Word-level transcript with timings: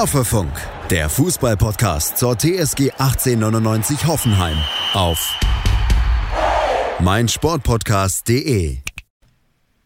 Hoffefunk, 0.00 0.50
der 0.88 1.10
Fußballpodcast 1.10 2.16
zur 2.16 2.34
TSG 2.34 2.92
1899 2.92 4.06
Hoffenheim 4.06 4.56
auf 4.94 5.38
meinsportpodcast.de. 7.00 8.78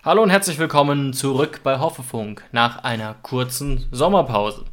Hallo 0.05 0.23
und 0.23 0.31
herzlich 0.31 0.61
willkommen 0.61 1.15
zurück 1.15 1.63
bei 1.65 1.81
Hoffefunk 1.81 2.45
nach 2.53 2.85
einer 2.85 3.17
kurzen 3.23 3.89
Sommerpause. 3.91 4.67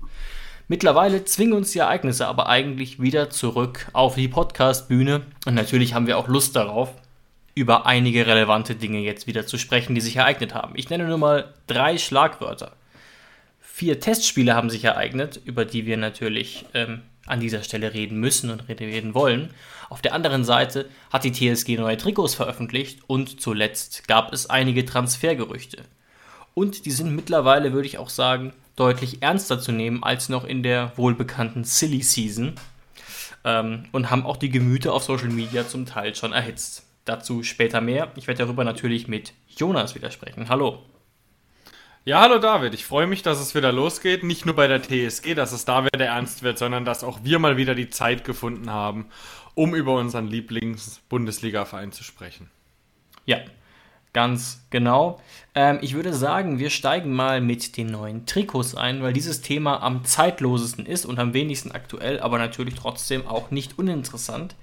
Mittlerweile 0.67 1.25
zwingen 1.25 1.53
uns 1.53 1.71
die 1.71 1.79
Ereignisse 1.79 2.27
aber 2.27 2.47
eigentlich 2.47 3.01
wieder 3.01 3.31
zurück 3.31 3.87
auf 3.93 4.13
die 4.13 4.27
Podcast-Bühne 4.27 5.23
und 5.47 5.55
natürlich 5.55 5.95
haben 5.95 6.05
wir 6.05 6.19
auch 6.19 6.27
Lust 6.27 6.55
darauf, 6.55 6.93
über 7.55 7.87
einige 7.87 8.27
relevante 8.27 8.75
Dinge 8.75 8.99
jetzt 8.99 9.25
wieder 9.25 9.47
zu 9.47 9.57
sprechen, 9.57 9.95
die 9.95 10.01
sich 10.01 10.17
ereignet 10.17 10.53
haben. 10.53 10.73
Ich 10.75 10.91
nenne 10.91 11.07
nur 11.07 11.17
mal 11.17 11.51
drei 11.65 11.97
Schlagwörter. 11.97 12.73
Vier 13.81 13.99
Testspiele 13.99 14.53
haben 14.53 14.69
sich 14.69 14.83
ereignet, 14.83 15.41
über 15.43 15.65
die 15.65 15.87
wir 15.87 15.97
natürlich 15.97 16.65
ähm, 16.75 17.01
an 17.25 17.39
dieser 17.39 17.63
Stelle 17.63 17.95
reden 17.95 18.19
müssen 18.19 18.51
und 18.51 18.69
reden 18.69 19.15
wollen. 19.15 19.55
Auf 19.89 20.03
der 20.03 20.13
anderen 20.13 20.43
Seite 20.43 20.87
hat 21.11 21.23
die 21.23 21.31
TSG 21.31 21.77
neue 21.77 21.97
Trikots 21.97 22.35
veröffentlicht 22.35 22.99
und 23.07 23.41
zuletzt 23.41 24.07
gab 24.07 24.33
es 24.33 24.47
einige 24.47 24.85
Transfergerüchte. 24.85 25.81
Und 26.53 26.85
die 26.85 26.91
sind 26.91 27.15
mittlerweile, 27.15 27.73
würde 27.73 27.87
ich 27.87 27.97
auch 27.97 28.09
sagen, 28.09 28.53
deutlich 28.75 29.23
ernster 29.23 29.59
zu 29.59 29.71
nehmen 29.71 30.03
als 30.03 30.29
noch 30.29 30.43
in 30.43 30.61
der 30.61 30.91
wohlbekannten 30.95 31.63
Silly 31.63 32.03
Season 32.03 32.53
ähm, 33.43 33.85
und 33.93 34.11
haben 34.11 34.27
auch 34.27 34.37
die 34.37 34.51
Gemüter 34.51 34.93
auf 34.93 35.05
Social 35.05 35.29
Media 35.29 35.67
zum 35.67 35.87
Teil 35.87 36.13
schon 36.13 36.33
erhitzt. 36.33 36.85
Dazu 37.05 37.41
später 37.41 37.81
mehr. 37.81 38.11
Ich 38.15 38.27
werde 38.27 38.43
darüber 38.43 38.63
natürlich 38.63 39.07
mit 39.07 39.33
Jonas 39.47 39.95
widersprechen. 39.95 40.49
Hallo. 40.49 40.83
Ja, 42.03 42.19
hallo 42.21 42.39
David. 42.39 42.73
Ich 42.73 42.83
freue 42.83 43.05
mich, 43.05 43.21
dass 43.21 43.39
es 43.39 43.53
wieder 43.53 43.71
losgeht. 43.71 44.23
Nicht 44.23 44.47
nur 44.47 44.55
bei 44.55 44.65
der 44.65 44.81
TSG, 44.81 45.35
dass 45.35 45.51
es 45.51 45.65
da 45.65 45.85
wieder 45.85 46.03
ernst 46.03 46.41
wird, 46.41 46.57
sondern 46.57 46.83
dass 46.83 47.03
auch 47.03 47.19
wir 47.21 47.37
mal 47.37 47.57
wieder 47.57 47.75
die 47.75 47.91
Zeit 47.91 48.23
gefunden 48.23 48.71
haben, 48.71 49.05
um 49.53 49.75
über 49.75 49.93
unseren 49.93 50.25
Lieblings-Bundesliga-Verein 50.25 51.91
zu 51.91 52.03
sprechen. 52.03 52.49
Ja, 53.27 53.37
ganz 54.13 54.65
genau. 54.71 55.21
Ähm, 55.53 55.77
ich 55.83 55.93
würde 55.93 56.11
sagen, 56.15 56.57
wir 56.57 56.71
steigen 56.71 57.13
mal 57.13 57.39
mit 57.39 57.77
den 57.77 57.91
neuen 57.91 58.25
Trikots 58.25 58.73
ein, 58.73 59.03
weil 59.03 59.13
dieses 59.13 59.41
Thema 59.41 59.83
am 59.83 60.03
zeitlosesten 60.03 60.87
ist 60.87 61.05
und 61.05 61.19
am 61.19 61.35
wenigsten 61.35 61.71
aktuell, 61.71 62.19
aber 62.19 62.39
natürlich 62.39 62.73
trotzdem 62.73 63.27
auch 63.27 63.51
nicht 63.51 63.77
uninteressant. 63.77 64.55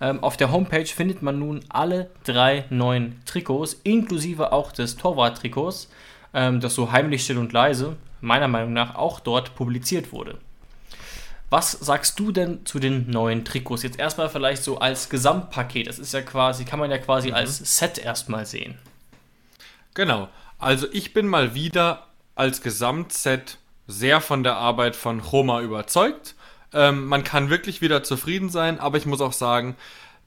Ähm, 0.00 0.22
auf 0.24 0.38
der 0.38 0.52
Homepage 0.52 0.86
findet 0.86 1.20
man 1.20 1.38
nun 1.38 1.60
alle 1.68 2.10
drei 2.24 2.64
neuen 2.70 3.20
Trikots, 3.26 3.74
inklusive 3.84 4.52
auch 4.52 4.72
des 4.72 4.96
Torwart-Trikots 4.96 5.90
ähm, 6.34 6.60
das 6.60 6.74
so 6.74 6.92
heimlich 6.92 7.24
still 7.24 7.38
und 7.38 7.52
leise, 7.52 7.96
meiner 8.20 8.48
Meinung 8.48 8.72
nach, 8.72 8.94
auch 8.94 9.20
dort 9.20 9.54
publiziert 9.54 10.12
wurde. 10.12 10.38
Was 11.50 11.72
sagst 11.72 12.18
du 12.18 12.30
denn 12.30 12.66
zu 12.66 12.78
den 12.78 13.08
neuen 13.10 13.44
Trikots? 13.44 13.82
Jetzt 13.82 13.98
erstmal 13.98 14.28
vielleicht 14.28 14.62
so 14.62 14.78
als 14.78 15.08
Gesamtpaket. 15.08 15.86
Das 15.86 15.98
ist 15.98 16.12
ja 16.12 16.20
quasi, 16.20 16.64
kann 16.64 16.78
man 16.78 16.90
ja 16.90 16.98
quasi 16.98 17.28
mhm. 17.28 17.34
als 17.34 17.78
Set 17.78 17.98
erstmal 17.98 18.44
sehen. 18.44 18.76
Genau. 19.94 20.28
Also 20.58 20.86
ich 20.92 21.14
bin 21.14 21.26
mal 21.26 21.54
wieder 21.54 22.06
als 22.34 22.60
Gesamtset 22.60 23.58
sehr 23.86 24.20
von 24.20 24.44
der 24.44 24.56
Arbeit 24.56 24.94
von 24.94 25.20
Roma 25.20 25.62
überzeugt. 25.62 26.34
Ähm, 26.74 27.06
man 27.06 27.24
kann 27.24 27.48
wirklich 27.48 27.80
wieder 27.80 28.02
zufrieden 28.02 28.50
sein, 28.50 28.78
aber 28.78 28.98
ich 28.98 29.06
muss 29.06 29.22
auch 29.22 29.32
sagen, 29.32 29.76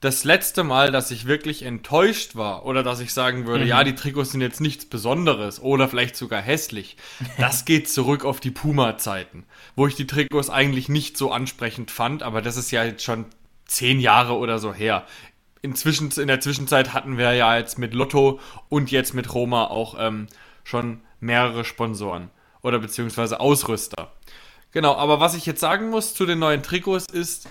das 0.02 0.24
letzte 0.24 0.64
Mal, 0.64 0.90
dass 0.90 1.12
ich 1.12 1.26
wirklich 1.26 1.62
enttäuscht 1.62 2.34
war 2.34 2.66
oder 2.66 2.82
dass 2.82 2.98
ich 2.98 3.14
sagen 3.14 3.46
würde, 3.46 3.62
mhm. 3.62 3.70
ja, 3.70 3.84
die 3.84 3.94
Trikots 3.94 4.32
sind 4.32 4.40
jetzt 4.40 4.60
nichts 4.60 4.84
Besonderes 4.84 5.62
oder 5.62 5.88
vielleicht 5.88 6.16
sogar 6.16 6.42
hässlich, 6.42 6.96
das 7.38 7.64
geht 7.64 7.88
zurück 7.88 8.24
auf 8.24 8.40
die 8.40 8.50
Puma-Zeiten, 8.50 9.44
wo 9.76 9.86
ich 9.86 9.94
die 9.94 10.08
Trikots 10.08 10.50
eigentlich 10.50 10.88
nicht 10.88 11.16
so 11.16 11.30
ansprechend 11.30 11.92
fand, 11.92 12.24
aber 12.24 12.42
das 12.42 12.56
ist 12.56 12.72
ja 12.72 12.82
jetzt 12.82 13.04
schon 13.04 13.26
zehn 13.64 14.00
Jahre 14.00 14.36
oder 14.36 14.58
so 14.58 14.74
her. 14.74 15.06
Inzwischen, 15.62 16.10
in 16.10 16.26
der 16.26 16.40
Zwischenzeit 16.40 16.92
hatten 16.92 17.16
wir 17.16 17.32
ja 17.34 17.56
jetzt 17.56 17.78
mit 17.78 17.94
Lotto 17.94 18.40
und 18.68 18.90
jetzt 18.90 19.14
mit 19.14 19.32
Roma 19.32 19.66
auch 19.66 19.94
ähm, 19.96 20.26
schon 20.64 21.00
mehrere 21.20 21.64
Sponsoren 21.64 22.30
oder 22.62 22.80
beziehungsweise 22.80 23.38
Ausrüster. 23.38 24.10
Genau, 24.72 24.96
aber 24.96 25.20
was 25.20 25.36
ich 25.36 25.46
jetzt 25.46 25.60
sagen 25.60 25.90
muss 25.90 26.12
zu 26.12 26.26
den 26.26 26.40
neuen 26.40 26.64
Trikots 26.64 27.06
ist, 27.12 27.48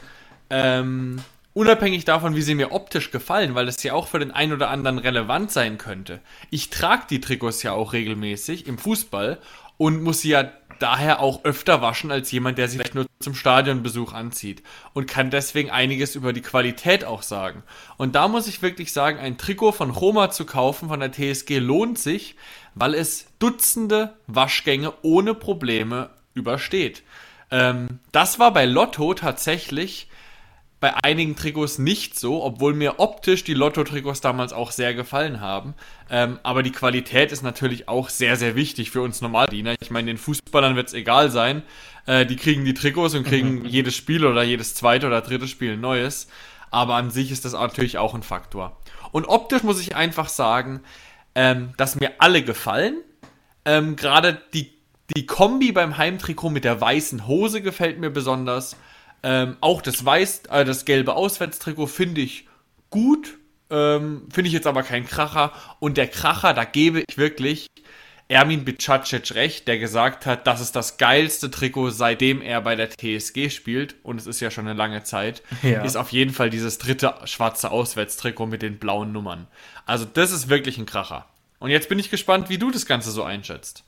ähm, 0.49 1.21
Unabhängig 1.53 2.05
davon, 2.05 2.35
wie 2.35 2.41
sie 2.41 2.55
mir 2.55 2.71
optisch 2.71 3.11
gefallen, 3.11 3.55
weil 3.55 3.67
es 3.67 3.83
ja 3.83 3.93
auch 3.93 4.07
für 4.07 4.19
den 4.19 4.31
einen 4.31 4.53
oder 4.53 4.69
anderen 4.69 4.97
relevant 4.97 5.51
sein 5.51 5.77
könnte. 5.77 6.21
Ich 6.49 6.69
trage 6.69 7.03
die 7.09 7.19
Trikots 7.19 7.61
ja 7.61 7.73
auch 7.73 7.91
regelmäßig 7.91 8.67
im 8.67 8.77
Fußball 8.77 9.37
und 9.77 10.01
muss 10.01 10.21
sie 10.21 10.29
ja 10.29 10.49
daher 10.79 11.19
auch 11.19 11.43
öfter 11.43 11.81
waschen 11.81 12.11
als 12.11 12.31
jemand, 12.31 12.57
der 12.57 12.67
sie 12.67 12.77
vielleicht 12.77 12.95
nur 12.95 13.05
zum 13.19 13.35
Stadionbesuch 13.35 14.13
anzieht 14.13 14.63
und 14.93 15.07
kann 15.07 15.29
deswegen 15.29 15.69
einiges 15.69 16.15
über 16.15 16.33
die 16.33 16.41
Qualität 16.41 17.03
auch 17.03 17.21
sagen. 17.21 17.63
Und 17.97 18.15
da 18.15 18.27
muss 18.27 18.47
ich 18.47 18.61
wirklich 18.61 18.93
sagen, 18.93 19.19
ein 19.19 19.37
Trikot 19.37 19.73
von 19.73 19.91
Roma 19.91 20.31
zu 20.31 20.45
kaufen 20.45 20.87
von 20.87 20.99
der 20.99 21.11
TSG 21.11 21.59
lohnt 21.59 21.99
sich, 21.99 22.35
weil 22.73 22.95
es 22.95 23.27
Dutzende 23.39 24.13
Waschgänge 24.27 24.93
ohne 25.01 25.33
Probleme 25.33 26.09
übersteht. 26.33 27.03
Ähm, 27.51 27.99
das 28.11 28.39
war 28.39 28.53
bei 28.53 28.65
Lotto 28.65 29.13
tatsächlich 29.13 30.07
bei 30.81 30.95
einigen 31.03 31.35
Trikots 31.35 31.77
nicht 31.77 32.19
so, 32.19 32.43
obwohl 32.43 32.73
mir 32.73 32.99
optisch 32.99 33.43
die 33.43 33.53
Lotto-Trikots 33.53 34.19
damals 34.19 34.51
auch 34.51 34.71
sehr 34.71 34.95
gefallen 34.95 35.39
haben. 35.39 35.75
Ähm, 36.09 36.39
aber 36.41 36.63
die 36.63 36.71
Qualität 36.71 37.31
ist 37.31 37.43
natürlich 37.43 37.87
auch 37.87 38.09
sehr, 38.09 38.35
sehr 38.35 38.55
wichtig 38.55 38.89
für 38.89 39.03
uns 39.03 39.21
Normaldiener. 39.21 39.75
Ich 39.79 39.91
meine, 39.91 40.07
den 40.07 40.17
Fußballern 40.17 40.75
wird 40.75 40.87
es 40.87 40.95
egal 40.95 41.29
sein. 41.29 41.61
Äh, 42.07 42.25
die 42.25 42.35
kriegen 42.35 42.65
die 42.65 42.73
Trikots 42.73 43.13
und 43.13 43.25
kriegen 43.25 43.63
jedes 43.63 43.95
Spiel 43.95 44.25
oder 44.25 44.41
jedes 44.41 44.73
zweite 44.73 45.05
oder 45.05 45.21
dritte 45.21 45.47
Spiel 45.47 45.73
ein 45.73 45.81
neues. 45.81 46.27
Aber 46.71 46.95
an 46.95 47.11
sich 47.11 47.31
ist 47.31 47.45
das 47.45 47.53
natürlich 47.53 47.99
auch 47.99 48.15
ein 48.15 48.23
Faktor. 48.23 48.75
Und 49.11 49.25
optisch 49.25 49.61
muss 49.61 49.79
ich 49.79 49.95
einfach 49.95 50.29
sagen, 50.29 50.81
ähm, 51.35 51.73
dass 51.77 51.95
mir 51.95 52.13
alle 52.17 52.41
gefallen. 52.41 52.95
Ähm, 53.65 53.95
Gerade 53.95 54.41
die, 54.55 54.73
die 55.15 55.27
Kombi 55.27 55.73
beim 55.73 55.97
Heimtrikot 55.97 56.49
mit 56.49 56.63
der 56.63 56.81
weißen 56.81 57.27
Hose 57.27 57.61
gefällt 57.61 57.99
mir 57.99 58.09
besonders. 58.09 58.77
Ähm, 59.23 59.57
auch 59.61 59.81
das 59.81 60.03
weiß, 60.03 60.43
äh, 60.49 60.65
das 60.65 60.85
gelbe 60.85 61.15
Auswärtstrikot 61.15 61.87
finde 61.87 62.21
ich 62.21 62.47
gut. 62.89 63.37
Ähm, 63.69 64.27
finde 64.31 64.47
ich 64.47 64.53
jetzt 64.53 64.67
aber 64.67 64.83
kein 64.83 65.05
Kracher. 65.05 65.53
Und 65.79 65.97
der 65.97 66.07
Kracher, 66.07 66.53
da 66.53 66.63
gebe 66.65 67.03
ich 67.07 67.17
wirklich 67.17 67.67
Ermin 68.27 68.63
Bicacic 68.63 69.35
recht, 69.35 69.67
der 69.67 69.77
gesagt 69.77 70.25
hat, 70.25 70.47
das 70.47 70.61
ist 70.61 70.75
das 70.75 70.97
geilste 70.97 71.51
Trikot, 71.51 71.89
seitdem 71.89 72.41
er 72.41 72.61
bei 72.61 72.75
der 72.75 72.89
TSG 72.89 73.49
spielt. 73.49 73.95
Und 74.03 74.19
es 74.19 74.25
ist 74.25 74.39
ja 74.39 74.49
schon 74.49 74.67
eine 74.67 74.77
lange 74.77 75.03
Zeit. 75.03 75.43
Ja. 75.61 75.83
Ist 75.83 75.95
auf 75.95 76.11
jeden 76.11 76.33
Fall 76.33 76.49
dieses 76.49 76.79
dritte 76.79 77.13
schwarze 77.25 77.71
Auswärtstrikot 77.71 78.47
mit 78.47 78.61
den 78.61 78.79
blauen 78.79 79.11
Nummern. 79.11 79.47
Also 79.85 80.05
das 80.05 80.31
ist 80.31 80.49
wirklich 80.49 80.77
ein 80.77 80.85
Kracher. 80.85 81.27
Und 81.59 81.69
jetzt 81.69 81.87
bin 81.87 81.99
ich 81.99 82.09
gespannt, 82.09 82.49
wie 82.49 82.57
du 82.57 82.71
das 82.71 82.87
Ganze 82.87 83.11
so 83.11 83.23
einschätzt. 83.23 83.83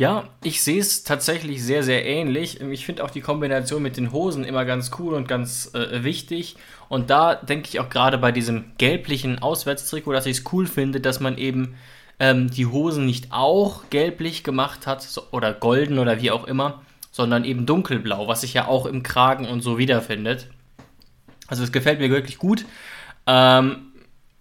Ja, 0.00 0.30
ich 0.42 0.62
sehe 0.62 0.80
es 0.80 1.04
tatsächlich 1.04 1.62
sehr, 1.62 1.82
sehr 1.82 2.06
ähnlich. 2.06 2.58
Ich 2.62 2.86
finde 2.86 3.04
auch 3.04 3.10
die 3.10 3.20
Kombination 3.20 3.82
mit 3.82 3.98
den 3.98 4.12
Hosen 4.12 4.44
immer 4.44 4.64
ganz 4.64 4.92
cool 4.98 5.12
und 5.12 5.28
ganz 5.28 5.74
äh, 5.74 6.02
wichtig. 6.02 6.56
Und 6.88 7.10
da 7.10 7.34
denke 7.34 7.68
ich 7.68 7.80
auch 7.80 7.90
gerade 7.90 8.16
bei 8.16 8.32
diesem 8.32 8.72
gelblichen 8.78 9.40
Auswärtstrikot, 9.40 10.14
dass 10.14 10.24
ich 10.24 10.38
es 10.38 10.52
cool 10.54 10.66
finde, 10.66 11.02
dass 11.02 11.20
man 11.20 11.36
eben 11.36 11.74
ähm, 12.18 12.50
die 12.50 12.64
Hosen 12.64 13.04
nicht 13.04 13.26
auch 13.30 13.90
gelblich 13.90 14.42
gemacht 14.42 14.86
hat 14.86 15.02
so, 15.02 15.20
oder 15.32 15.52
golden 15.52 15.98
oder 15.98 16.22
wie 16.22 16.30
auch 16.30 16.46
immer, 16.46 16.80
sondern 17.12 17.44
eben 17.44 17.66
dunkelblau, 17.66 18.26
was 18.26 18.40
sich 18.40 18.54
ja 18.54 18.68
auch 18.68 18.86
im 18.86 19.02
Kragen 19.02 19.46
und 19.46 19.60
so 19.60 19.76
wiederfindet. 19.76 20.48
Also 21.46 21.62
es 21.62 21.72
gefällt 21.72 21.98
mir 21.98 22.08
wirklich 22.08 22.38
gut. 22.38 22.64
Ähm, 23.26 23.92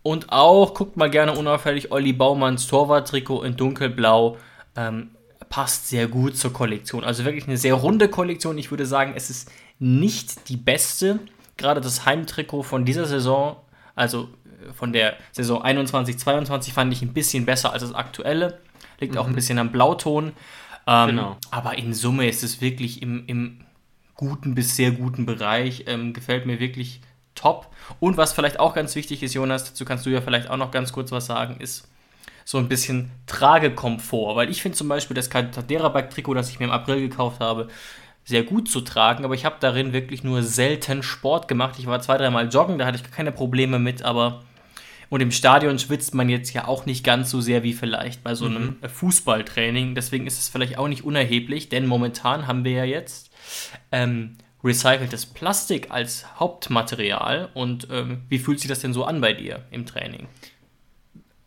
und 0.03 0.31
auch, 0.31 0.73
guckt 0.73 0.95
mal 0.95 1.09
gerne 1.09 1.33
unauffällig, 1.33 1.91
Olli 1.91 2.13
Baumanns 2.13 2.65
Torwarttrikot 2.67 3.44
in 3.44 3.57
dunkelblau. 3.57 4.38
Ähm, 4.77 5.09
passt 5.50 5.88
sehr 5.88 6.07
gut 6.07 6.38
zur 6.38 6.54
Kollektion. 6.54 7.04
Also 7.04 7.25
wirklich 7.25 7.48
eine 7.48 7.57
sehr 7.57 7.74
runde 7.74 8.07
Kollektion. 8.07 8.57
Ich 8.57 8.72
würde 8.72 8.86
sagen, 8.86 9.13
es 9.16 9.30
ist 9.30 9.51
nicht 9.80 10.48
die 10.50 10.57
beste. 10.57 11.19
Gerade 11.57 11.81
das 11.81 12.06
Heimtrikot 12.06 12.63
von 12.63 12.86
dieser 12.86 13.06
Saison, 13.06 13.57
also 13.96 14.30
äh, 14.46 14.74
von 14.74 14.94
der 14.94 15.18
Saison 15.31 15.63
21-22, 15.63 16.72
fand 16.72 16.94
ich 16.94 17.01
ein 17.01 17.13
bisschen 17.13 17.46
besser 17.46 17.74
als 17.74 17.81
das 17.81 17.94
aktuelle. 17.94 18.60
Liegt 19.00 19.13
mhm. 19.13 19.19
auch 19.19 19.25
ein 19.25 19.31
mhm. 19.31 19.36
bisschen 19.36 19.60
am 19.60 19.72
Blauton. 19.72 20.34
Ähm, 20.88 21.07
genau. 21.10 21.38
Aber 21.51 21.78
in 21.78 21.94
Summe 21.94 22.28
ist 22.28 22.44
es 22.44 22.62
wirklich 22.62 23.01
im, 23.01 23.25
im 23.28 23.62
guten 24.16 24.56
bis 24.56 24.75
sehr 24.75 24.92
guten 24.92 25.25
Bereich. 25.25 25.86
Ähm, 25.88 26.13
gefällt 26.13 26.46
mir 26.46 26.60
wirklich 26.60 27.01
top. 27.36 27.74
Und 28.00 28.18
was 28.18 28.34
vielleicht 28.34 28.60
auch 28.60 28.75
ganz 28.75 28.96
wichtig 28.96 29.24
ist, 29.24 29.34
Jonas, 29.34 29.63
dazu 29.63 29.86
kannst 29.86 30.06
du 30.06 30.10
ja 30.10 30.22
vielleicht 30.22 30.50
auch 30.50 30.57
noch 30.57 30.72
ganz 30.72 30.92
kurz 30.92 31.12
was 31.12 31.25
sagen, 31.25 31.60
ist, 31.60 31.88
so 32.50 32.57
ein 32.57 32.68
bisschen 32.68 33.12
Tragekomfort. 33.28 34.36
Weil 34.36 34.50
ich 34.50 34.63
finde 34.63 34.75
zum 34.75 34.88
Beispiel 34.88 35.13
das 35.13 35.30
Cadera-Bike-Trikot, 35.30 36.34
das 36.34 36.50
ich 36.50 36.57
mir 36.57 36.66
im 36.66 36.72
April 36.72 37.00
gekauft 37.00 37.42
habe, 37.42 37.68
sehr 38.25 38.42
gut 38.42 38.68
zu 38.68 38.81
tragen, 38.81 39.24
aber 39.24 39.36
ich 39.36 39.46
habe 39.46 39.57
darin 39.60 39.94
wirklich 39.94 40.24
nur 40.24 40.42
selten 40.42 41.04
Sport 41.04 41.48
gemacht. 41.48 41.75
Ich 41.78 41.86
war 41.86 42.01
zwei, 42.01 42.18
dreimal 42.18 42.50
joggen, 42.50 42.80
da 42.80 42.88
hatte 42.88 42.98
ich 42.98 43.12
keine 43.12 43.31
Probleme 43.31 43.78
mit, 43.78 44.01
aber 44.01 44.42
Und 45.10 45.22
im 45.22 45.31
Stadion 45.31 45.78
schwitzt 45.78 46.16
man 46.16 46.28
jetzt 46.28 46.51
ja 46.54 46.68
auch 46.68 46.88
nicht 46.88 47.04
ganz 47.04 47.30
so 47.30 47.40
sehr 47.40 47.62
wie 47.62 47.74
vielleicht 47.74 48.24
bei 48.24 48.34
so 48.34 48.46
einem 48.46 48.78
mhm. 48.81 48.90
Fußballtraining. 48.90 49.94
Deswegen 49.94 50.25
ist 50.25 50.40
es 50.40 50.50
vielleicht 50.50 50.80
auch 50.80 50.88
nicht 50.88 51.04
unerheblich, 51.04 51.69
denn 51.69 51.86
momentan 51.86 52.48
haben 52.48 52.63
wir 52.63 52.72
ja 52.72 52.84
jetzt 52.84 53.30
ähm, 53.92 54.38
recyceltes 54.63 55.28
Plastik 55.28 55.92
als 55.92 56.40
Hauptmaterial. 56.40 57.50
Und 57.54 57.88
ähm, 57.92 58.24
wie 58.28 58.40
fühlt 58.40 58.60
sich 58.60 58.69
das 58.69 58.80
denn 58.80 58.94
so 58.94 59.04
an 59.04 59.22
bei 59.22 59.34
dir 59.34 59.66
im 59.69 59.86
Training? 59.86 60.28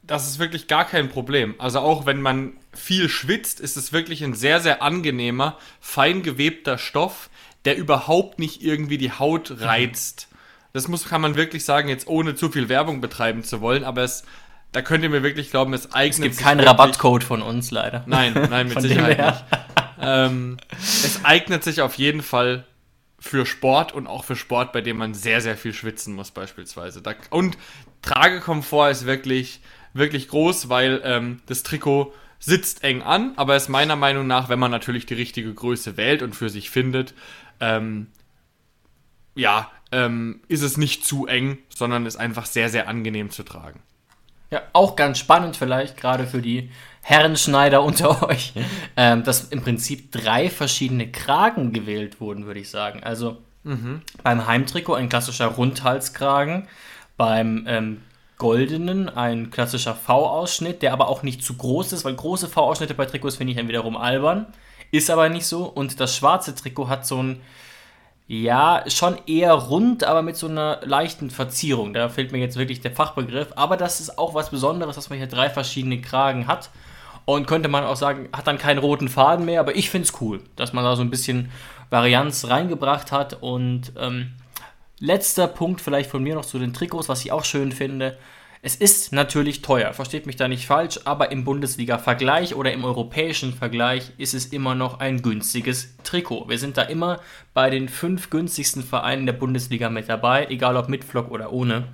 Das 0.04 0.28
ist 0.28 0.38
wirklich 0.38 0.66
gar 0.66 0.84
kein 0.84 1.08
Problem. 1.08 1.54
Also 1.58 1.78
auch 1.80 2.06
wenn 2.06 2.20
man 2.20 2.54
viel 2.74 3.08
schwitzt, 3.08 3.60
ist 3.60 3.76
es 3.76 3.92
wirklich 3.92 4.22
ein 4.24 4.34
sehr, 4.34 4.60
sehr 4.60 4.82
angenehmer, 4.82 5.58
fein 5.80 6.22
gewebter 6.22 6.76
Stoff, 6.78 7.30
der 7.64 7.76
überhaupt 7.76 8.38
nicht 8.38 8.62
irgendwie 8.62 8.98
die 8.98 9.12
Haut 9.12 9.60
reizt. 9.60 10.28
Das 10.72 10.88
muss, 10.88 11.08
kann 11.08 11.20
man 11.20 11.36
wirklich 11.36 11.64
sagen, 11.64 11.88
jetzt 11.88 12.08
ohne 12.08 12.34
zu 12.34 12.50
viel 12.50 12.68
Werbung 12.68 13.00
betreiben 13.00 13.44
zu 13.44 13.60
wollen, 13.60 13.84
aber 13.84 14.02
es, 14.02 14.24
da 14.72 14.82
könnt 14.82 15.04
ihr 15.04 15.10
mir 15.10 15.22
wirklich 15.22 15.50
glauben, 15.50 15.74
es 15.74 15.92
eignet 15.92 16.14
sich. 16.14 16.24
Es 16.24 16.36
gibt 16.38 16.46
keinen 16.46 16.60
Rabattcode 16.60 17.22
von 17.22 17.42
uns 17.42 17.70
leider. 17.70 18.04
Nein, 18.06 18.32
nein, 18.50 18.68
mit 18.68 18.80
Sicherheit 18.80 19.18
nicht. 19.18 19.44
Ähm, 20.00 20.56
es 20.80 21.24
eignet 21.24 21.62
sich 21.62 21.80
auf 21.80 21.94
jeden 21.94 22.22
Fall 22.22 22.64
für 23.20 23.46
Sport 23.46 23.92
und 23.92 24.08
auch 24.08 24.24
für 24.24 24.34
Sport, 24.34 24.72
bei 24.72 24.80
dem 24.80 24.96
man 24.96 25.14
sehr, 25.14 25.40
sehr 25.40 25.56
viel 25.56 25.72
schwitzen 25.72 26.14
muss, 26.14 26.32
beispielsweise. 26.32 27.02
Da, 27.02 27.14
und 27.30 27.56
Tragekomfort 28.02 28.90
ist 28.90 29.06
wirklich, 29.06 29.60
wirklich 29.94 30.28
groß, 30.28 30.68
weil 30.68 31.00
ähm, 31.04 31.40
das 31.46 31.62
Trikot 31.62 32.12
sitzt 32.38 32.82
eng 32.82 33.02
an, 33.02 33.34
aber 33.36 33.56
ist 33.56 33.68
meiner 33.68 33.96
Meinung 33.96 34.26
nach, 34.26 34.48
wenn 34.48 34.58
man 34.58 34.70
natürlich 34.70 35.06
die 35.06 35.14
richtige 35.14 35.54
Größe 35.54 35.96
wählt 35.96 36.22
und 36.22 36.34
für 36.34 36.50
sich 36.50 36.70
findet, 36.70 37.14
ähm, 37.60 38.08
ja, 39.34 39.70
ähm, 39.92 40.40
ist 40.48 40.62
es 40.62 40.76
nicht 40.76 41.06
zu 41.06 41.26
eng, 41.26 41.58
sondern 41.68 42.06
ist 42.06 42.16
einfach 42.16 42.46
sehr, 42.46 42.68
sehr 42.68 42.88
angenehm 42.88 43.30
zu 43.30 43.44
tragen. 43.44 43.80
Ja, 44.50 44.62
auch 44.72 44.96
ganz 44.96 45.18
spannend 45.18 45.56
vielleicht, 45.56 45.96
gerade 45.96 46.26
für 46.26 46.42
die 46.42 46.70
Herrenschneider 47.02 47.82
unter 47.82 48.22
euch, 48.28 48.52
ähm, 48.96 49.22
dass 49.22 49.44
im 49.44 49.62
Prinzip 49.62 50.12
drei 50.12 50.50
verschiedene 50.50 51.10
Kragen 51.10 51.72
gewählt 51.72 52.20
wurden, 52.20 52.46
würde 52.46 52.60
ich 52.60 52.70
sagen. 52.70 53.02
Also 53.02 53.38
mhm. 53.62 54.02
beim 54.22 54.46
Heimtrikot 54.46 54.94
ein 54.94 55.08
klassischer 55.08 55.46
Rundhalskragen, 55.46 56.68
beim 57.16 57.64
ähm, 57.66 58.02
goldenen 58.42 59.08
ein 59.08 59.50
klassischer 59.50 59.94
V-Ausschnitt, 59.94 60.82
der 60.82 60.92
aber 60.92 61.06
auch 61.06 61.22
nicht 61.22 61.44
zu 61.44 61.54
groß 61.54 61.92
ist, 61.92 62.04
weil 62.04 62.16
große 62.16 62.48
V-Ausschnitte 62.48 62.94
bei 62.94 63.06
Trikots 63.06 63.36
finde 63.36 63.52
ich 63.52 63.56
dann 63.56 63.68
wiederum 63.68 63.96
albern, 63.96 64.48
ist 64.90 65.10
aber 65.10 65.28
nicht 65.28 65.46
so. 65.46 65.64
Und 65.64 66.00
das 66.00 66.16
schwarze 66.16 66.52
Trikot 66.52 66.88
hat 66.88 67.06
so 67.06 67.22
ein 67.22 67.40
ja, 68.26 68.82
schon 68.88 69.18
eher 69.26 69.52
rund, 69.52 70.02
aber 70.02 70.22
mit 70.22 70.36
so 70.36 70.48
einer 70.48 70.80
leichten 70.82 71.30
Verzierung. 71.30 71.92
Da 71.92 72.08
fehlt 72.08 72.32
mir 72.32 72.38
jetzt 72.38 72.56
wirklich 72.56 72.80
der 72.80 72.90
Fachbegriff. 72.90 73.52
Aber 73.54 73.76
das 73.76 74.00
ist 74.00 74.18
auch 74.18 74.34
was 74.34 74.50
Besonderes, 74.50 74.96
dass 74.96 75.08
man 75.10 75.18
hier 75.18 75.28
drei 75.28 75.50
verschiedene 75.50 76.00
Kragen 76.00 76.48
hat. 76.48 76.70
Und 77.26 77.46
könnte 77.46 77.68
man 77.68 77.84
auch 77.84 77.94
sagen, 77.94 78.28
hat 78.32 78.48
dann 78.48 78.58
keinen 78.58 78.78
roten 78.78 79.08
Faden 79.08 79.44
mehr. 79.44 79.60
Aber 79.60 79.76
ich 79.76 79.90
finde 79.90 80.08
es 80.08 80.20
cool, 80.20 80.40
dass 80.56 80.72
man 80.72 80.82
da 80.82 80.96
so 80.96 81.02
ein 81.02 81.10
bisschen 81.10 81.50
Varianz 81.90 82.48
reingebracht 82.48 83.12
hat. 83.12 83.42
Und 83.42 83.92
ähm, 83.98 84.32
letzter 85.02 85.48
Punkt 85.48 85.80
vielleicht 85.80 86.08
von 86.08 86.22
mir 86.22 86.36
noch 86.36 86.44
zu 86.44 86.60
den 86.60 86.72
Trikots, 86.72 87.08
was 87.08 87.24
ich 87.24 87.32
auch 87.32 87.44
schön 87.44 87.72
finde. 87.72 88.16
Es 88.64 88.76
ist 88.76 89.12
natürlich 89.12 89.60
teuer, 89.60 89.92
versteht 89.92 90.26
mich 90.26 90.36
da 90.36 90.46
nicht 90.46 90.66
falsch, 90.66 91.00
aber 91.04 91.32
im 91.32 91.42
Bundesliga-Vergleich 91.42 92.54
oder 92.54 92.72
im 92.72 92.84
europäischen 92.84 93.52
Vergleich 93.52 94.12
ist 94.18 94.34
es 94.34 94.46
immer 94.46 94.76
noch 94.76 95.00
ein 95.00 95.20
günstiges 95.20 95.96
Trikot. 96.04 96.48
Wir 96.48 96.60
sind 96.60 96.78
da 96.78 96.82
immer 96.82 97.18
bei 97.52 97.68
den 97.70 97.88
fünf 97.88 98.30
günstigsten 98.30 98.84
Vereinen 98.84 99.26
der 99.26 99.32
Bundesliga 99.32 99.90
mit 99.90 100.08
dabei, 100.08 100.46
egal 100.48 100.76
ob 100.76 100.88
mit 100.88 101.02
Flock 101.02 101.32
oder 101.32 101.52
ohne. 101.52 101.88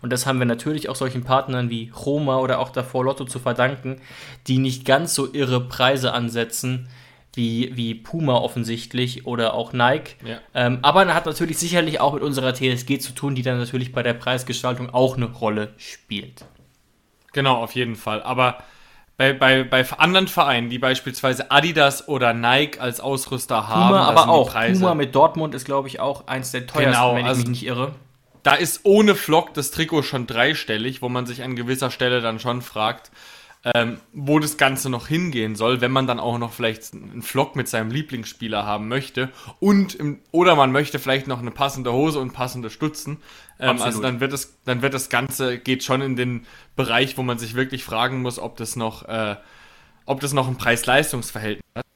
Und 0.00 0.10
das 0.14 0.24
haben 0.24 0.38
wir 0.38 0.46
natürlich 0.46 0.88
auch 0.88 0.96
solchen 0.96 1.24
Partnern 1.24 1.68
wie 1.68 1.92
Roma 1.94 2.38
oder 2.38 2.60
auch 2.60 2.70
davor 2.70 3.04
Lotto 3.04 3.26
zu 3.26 3.38
verdanken, 3.38 4.00
die 4.46 4.56
nicht 4.56 4.86
ganz 4.86 5.14
so 5.14 5.30
irre 5.30 5.60
Preise 5.68 6.14
ansetzen 6.14 6.88
wie, 7.36 7.76
wie 7.76 7.94
Puma 7.94 8.34
offensichtlich 8.34 9.26
oder 9.26 9.54
auch 9.54 9.72
Nike. 9.72 10.16
Ja. 10.24 10.38
Ähm, 10.54 10.78
aber 10.82 11.12
hat 11.14 11.26
natürlich 11.26 11.58
sicherlich 11.58 12.00
auch 12.00 12.14
mit 12.14 12.22
unserer 12.22 12.54
TSG 12.54 12.98
zu 12.98 13.12
tun, 13.12 13.34
die 13.34 13.42
dann 13.42 13.58
natürlich 13.58 13.92
bei 13.92 14.02
der 14.02 14.14
Preisgestaltung 14.14 14.90
auch 14.90 15.16
eine 15.16 15.26
Rolle 15.26 15.74
spielt. 15.76 16.44
Genau, 17.32 17.56
auf 17.56 17.74
jeden 17.74 17.96
Fall. 17.96 18.22
Aber 18.22 18.58
bei, 19.16 19.32
bei, 19.32 19.62
bei 19.62 19.86
anderen 19.98 20.26
Vereinen, 20.26 20.70
die 20.70 20.78
beispielsweise 20.78 21.50
Adidas 21.50 22.08
oder 22.08 22.32
Nike 22.32 22.80
als 22.80 23.00
Ausrüster 23.00 23.68
haben, 23.68 23.88
Puma 23.88 24.08
aber 24.08 24.28
auch. 24.28 24.54
Puma 24.54 24.94
mit 24.94 25.14
Dortmund 25.14 25.54
ist, 25.54 25.64
glaube 25.64 25.88
ich, 25.88 26.00
auch 26.00 26.26
eins 26.26 26.50
der 26.50 26.66
teuersten, 26.66 26.92
genau, 26.92 27.14
wenn 27.14 27.20
ich 27.20 27.26
also 27.26 27.40
mich 27.40 27.50
nicht 27.50 27.66
irre. 27.66 27.92
Da 28.42 28.54
ist 28.54 28.80
ohne 28.84 29.14
Flock 29.14 29.54
das 29.54 29.70
Trikot 29.70 30.02
schon 30.02 30.26
dreistellig, 30.26 31.00
wo 31.00 31.08
man 31.08 31.26
sich 31.26 31.42
an 31.42 31.56
gewisser 31.56 31.90
Stelle 31.90 32.20
dann 32.20 32.38
schon 32.40 32.60
fragt, 32.60 33.10
ähm, 33.72 33.98
wo 34.12 34.38
das 34.38 34.58
Ganze 34.58 34.90
noch 34.90 35.08
hingehen 35.08 35.56
soll, 35.56 35.80
wenn 35.80 35.90
man 35.90 36.06
dann 36.06 36.20
auch 36.20 36.38
noch 36.38 36.52
vielleicht 36.52 36.92
einen 36.92 37.22
Vlog 37.22 37.56
mit 37.56 37.66
seinem 37.66 37.90
Lieblingsspieler 37.90 38.66
haben 38.66 38.88
möchte 38.88 39.30
und 39.58 39.94
im, 39.94 40.18
oder 40.32 40.54
man 40.54 40.70
möchte 40.70 40.98
vielleicht 40.98 41.26
noch 41.26 41.38
eine 41.38 41.50
passende 41.50 41.92
Hose 41.92 42.18
und 42.18 42.32
passende 42.32 42.68
Stutzen. 42.68 43.18
Ähm, 43.58 43.80
also 43.80 44.02
dann 44.02 44.20
wird 44.20 44.34
es, 44.34 44.58
dann 44.64 44.82
wird 44.82 44.92
das 44.92 45.08
Ganze 45.08 45.58
geht 45.58 45.82
schon 45.82 46.02
in 46.02 46.16
den 46.16 46.46
Bereich, 46.76 47.16
wo 47.16 47.22
man 47.22 47.38
sich 47.38 47.54
wirklich 47.54 47.84
fragen 47.84 48.20
muss, 48.20 48.38
ob 48.38 48.58
das 48.58 48.76
noch, 48.76 49.08
äh, 49.08 49.36
ob 50.04 50.20
das 50.20 50.34
noch 50.34 50.46
ein 50.46 50.58
Preis-Leistungs-Verhältnis 50.58 51.64
hat. 51.74 51.86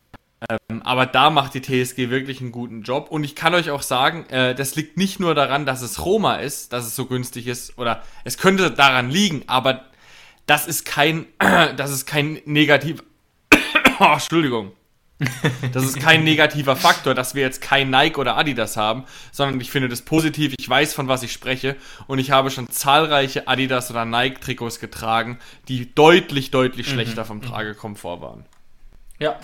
Ähm, 0.48 0.82
aber 0.82 1.04
da 1.04 1.30
macht 1.30 1.52
die 1.54 1.60
TSG 1.60 2.10
wirklich 2.10 2.40
einen 2.40 2.52
guten 2.52 2.82
Job. 2.82 3.10
Und 3.10 3.24
ich 3.24 3.34
kann 3.34 3.54
euch 3.54 3.70
auch 3.70 3.82
sagen, 3.82 4.24
äh, 4.30 4.54
das 4.54 4.76
liegt 4.76 4.96
nicht 4.96 5.20
nur 5.20 5.34
daran, 5.34 5.66
dass 5.66 5.82
es 5.82 6.04
Roma 6.04 6.36
ist, 6.36 6.72
dass 6.72 6.86
es 6.86 6.96
so 6.96 7.06
günstig 7.06 7.46
ist, 7.46 7.76
oder 7.76 8.02
es 8.24 8.38
könnte 8.38 8.70
daran 8.70 9.10
liegen, 9.10 9.42
aber 9.48 9.84
das 10.48 10.66
ist 10.66 10.84
kein, 10.84 11.26
das 11.38 11.92
ist 11.92 12.06
kein 12.06 12.40
negativ, 12.44 13.04
oh, 14.00 14.04
Entschuldigung. 14.12 14.72
Das 15.72 15.82
ist 15.84 15.98
kein 15.98 16.22
negativer 16.22 16.76
Faktor, 16.76 17.12
dass 17.12 17.34
wir 17.34 17.42
jetzt 17.42 17.60
kein 17.60 17.90
Nike 17.90 18.18
oder 18.18 18.36
Adidas 18.36 18.76
haben, 18.76 19.04
sondern 19.32 19.60
ich 19.60 19.68
finde 19.68 19.88
das 19.88 20.02
positiv. 20.02 20.54
Ich 20.56 20.68
weiß, 20.68 20.94
von 20.94 21.08
was 21.08 21.24
ich 21.24 21.32
spreche 21.32 21.74
und 22.06 22.20
ich 22.20 22.30
habe 22.30 22.50
schon 22.50 22.68
zahlreiche 22.70 23.48
Adidas 23.48 23.90
oder 23.90 24.04
Nike 24.04 24.40
Trikots 24.40 24.78
getragen, 24.78 25.40
die 25.66 25.92
deutlich, 25.92 26.52
deutlich 26.52 26.86
mhm. 26.86 26.92
schlechter 26.92 27.24
vom 27.24 27.42
Tragekomfort 27.42 28.20
waren. 28.20 28.46
Ja. 29.18 29.40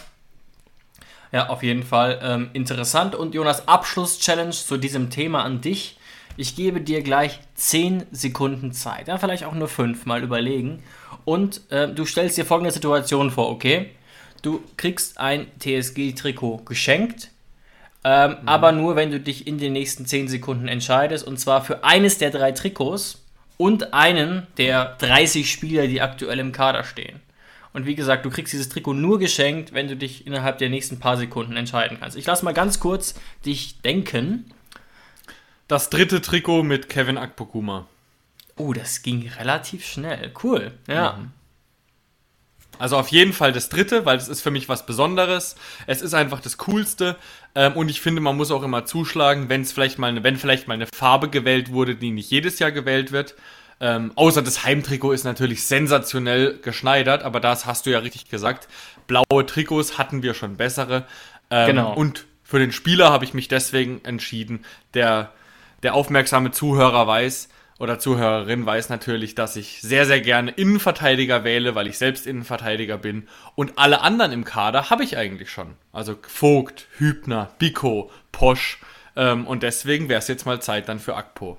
Ja, 1.32 1.48
auf 1.48 1.64
jeden 1.64 1.82
Fall 1.82 2.20
ähm, 2.22 2.50
interessant. 2.52 3.16
Und 3.16 3.34
Jonas, 3.34 3.66
Abschluss-Challenge 3.66 4.52
zu 4.52 4.76
diesem 4.76 5.10
Thema 5.10 5.42
an 5.42 5.60
dich. 5.60 5.98
Ich 6.36 6.56
gebe 6.56 6.80
dir 6.80 7.02
gleich 7.02 7.40
10 7.54 8.06
Sekunden 8.10 8.72
Zeit. 8.72 9.08
Ja, 9.08 9.18
vielleicht 9.18 9.44
auch 9.44 9.54
nur 9.54 9.68
5 9.68 10.06
mal 10.06 10.22
überlegen. 10.22 10.82
Und 11.24 11.60
äh, 11.70 11.88
du 11.88 12.04
stellst 12.04 12.36
dir 12.36 12.44
folgende 12.44 12.72
Situation 12.72 13.30
vor, 13.30 13.50
okay? 13.50 13.90
Du 14.42 14.62
kriegst 14.76 15.18
ein 15.18 15.46
TSG-Trikot 15.58 16.64
geschenkt, 16.66 17.30
ähm, 18.02 18.32
mhm. 18.32 18.48
aber 18.48 18.72
nur, 18.72 18.96
wenn 18.96 19.10
du 19.10 19.20
dich 19.20 19.46
in 19.46 19.58
den 19.58 19.72
nächsten 19.72 20.06
10 20.06 20.28
Sekunden 20.28 20.68
entscheidest. 20.68 21.26
Und 21.26 21.38
zwar 21.38 21.64
für 21.64 21.84
eines 21.84 22.18
der 22.18 22.30
drei 22.30 22.52
Trikots 22.52 23.22
und 23.56 23.94
einen 23.94 24.46
der 24.58 24.96
30 24.98 25.50
Spieler, 25.50 25.86
die 25.86 26.02
aktuell 26.02 26.38
im 26.40 26.52
Kader 26.52 26.84
stehen. 26.84 27.20
Und 27.72 27.86
wie 27.86 27.96
gesagt, 27.96 28.24
du 28.24 28.30
kriegst 28.30 28.52
dieses 28.52 28.68
Trikot 28.68 28.94
nur 28.94 29.18
geschenkt, 29.18 29.72
wenn 29.72 29.88
du 29.88 29.96
dich 29.96 30.26
innerhalb 30.26 30.58
der 30.58 30.70
nächsten 30.70 31.00
paar 31.00 31.16
Sekunden 31.16 31.56
entscheiden 31.56 31.98
kannst. 32.00 32.16
Ich 32.16 32.26
lasse 32.26 32.44
mal 32.44 32.54
ganz 32.54 32.78
kurz 32.78 33.14
dich 33.44 33.80
denken. 33.82 34.44
Das 35.68 35.90
dritte 35.90 36.20
Trikot 36.20 36.62
mit 36.62 36.88
Kevin 36.88 37.18
Akpokuma. 37.18 37.86
Oh, 38.56 38.72
das 38.72 39.02
ging 39.02 39.28
relativ 39.38 39.84
schnell. 39.86 40.32
Cool. 40.42 40.72
Ja. 40.86 41.14
Mhm. 41.18 41.32
Also 42.78 42.96
auf 42.96 43.08
jeden 43.08 43.32
Fall 43.32 43.52
das 43.52 43.68
dritte, 43.68 44.04
weil 44.04 44.16
es 44.16 44.28
ist 44.28 44.42
für 44.42 44.50
mich 44.50 44.68
was 44.68 44.84
Besonderes. 44.84 45.56
Es 45.86 46.02
ist 46.02 46.14
einfach 46.14 46.40
das 46.40 46.58
Coolste. 46.58 47.16
Ähm, 47.54 47.74
und 47.74 47.88
ich 47.88 48.00
finde, 48.00 48.20
man 48.20 48.36
muss 48.36 48.50
auch 48.50 48.62
immer 48.62 48.84
zuschlagen, 48.84 49.48
wenn 49.48 49.62
es 49.62 49.72
vielleicht 49.72 49.98
mal 49.98 50.08
eine, 50.08 50.24
wenn 50.24 50.36
vielleicht 50.36 50.68
mal 50.68 50.74
eine 50.74 50.86
Farbe 50.86 51.30
gewählt 51.30 51.72
wurde, 51.72 51.94
die 51.94 52.10
nicht 52.10 52.30
jedes 52.30 52.58
Jahr 52.58 52.72
gewählt 52.72 53.12
wird. 53.12 53.34
Ähm, 53.80 54.12
außer 54.14 54.42
das 54.42 54.64
Heimtrikot 54.64 55.12
ist 55.12 55.24
natürlich 55.24 55.64
sensationell 55.64 56.58
geschneidert, 56.62 57.22
aber 57.22 57.40
das 57.40 57.66
hast 57.66 57.86
du 57.86 57.90
ja 57.90 57.98
richtig 58.00 58.28
gesagt. 58.28 58.68
Blaue 59.06 59.46
Trikots 59.46 59.98
hatten 59.98 60.22
wir 60.22 60.34
schon 60.34 60.56
bessere. 60.56 61.06
Ähm, 61.50 61.66
genau. 61.68 61.94
Und 61.94 62.24
für 62.42 62.58
den 62.58 62.72
Spieler 62.72 63.10
habe 63.10 63.24
ich 63.24 63.34
mich 63.34 63.48
deswegen 63.48 64.04
entschieden, 64.04 64.64
der 64.94 65.32
der 65.84 65.94
aufmerksame 65.94 66.50
Zuhörer 66.50 67.06
weiß 67.06 67.48
oder 67.78 67.98
Zuhörerin 67.98 68.64
weiß 68.64 68.88
natürlich, 68.88 69.34
dass 69.34 69.56
ich 69.56 69.80
sehr, 69.82 70.06
sehr 70.06 70.20
gerne 70.20 70.50
Innenverteidiger 70.52 71.44
wähle, 71.44 71.74
weil 71.74 71.88
ich 71.88 71.98
selbst 71.98 72.26
Innenverteidiger 72.26 72.98
bin. 72.98 73.28
Und 73.56 73.78
alle 73.78 74.00
anderen 74.00 74.32
im 74.32 74.44
Kader 74.44 74.90
habe 74.90 75.04
ich 75.04 75.16
eigentlich 75.16 75.50
schon. 75.50 75.74
Also 75.92 76.16
Vogt, 76.22 76.86
Hübner, 76.98 77.50
Biko, 77.58 78.10
Posch. 78.32 78.80
Ähm, 79.16 79.46
und 79.46 79.62
deswegen 79.62 80.08
wäre 80.08 80.20
es 80.20 80.28
jetzt 80.28 80.46
mal 80.46 80.62
Zeit 80.62 80.88
dann 80.88 81.00
für 81.00 81.16
Akpo. 81.16 81.58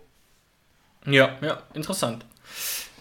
Ja, 1.05 1.37
ja, 1.41 1.61
interessant. 1.73 2.25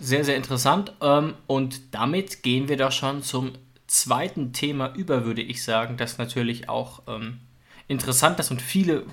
Sehr, 0.01 0.25
sehr 0.25 0.37
interessant. 0.37 0.93
Ähm, 1.01 1.35
und 1.47 1.95
damit 1.95 2.43
gehen 2.43 2.69
wir 2.69 2.77
doch 2.77 2.93
schon 2.93 3.23
zum 3.23 3.53
zweiten 3.87 4.53
Thema 4.53 4.93
über, 4.95 5.25
würde 5.25 5.43
ich 5.43 5.63
sagen, 5.63 5.97
das 5.97 6.19
natürlich 6.19 6.69
auch 6.69 7.03
ähm, 7.07 7.39
interessant 7.87 8.41
ist 8.41 8.51
und 8.51 8.61
viele 8.61 9.05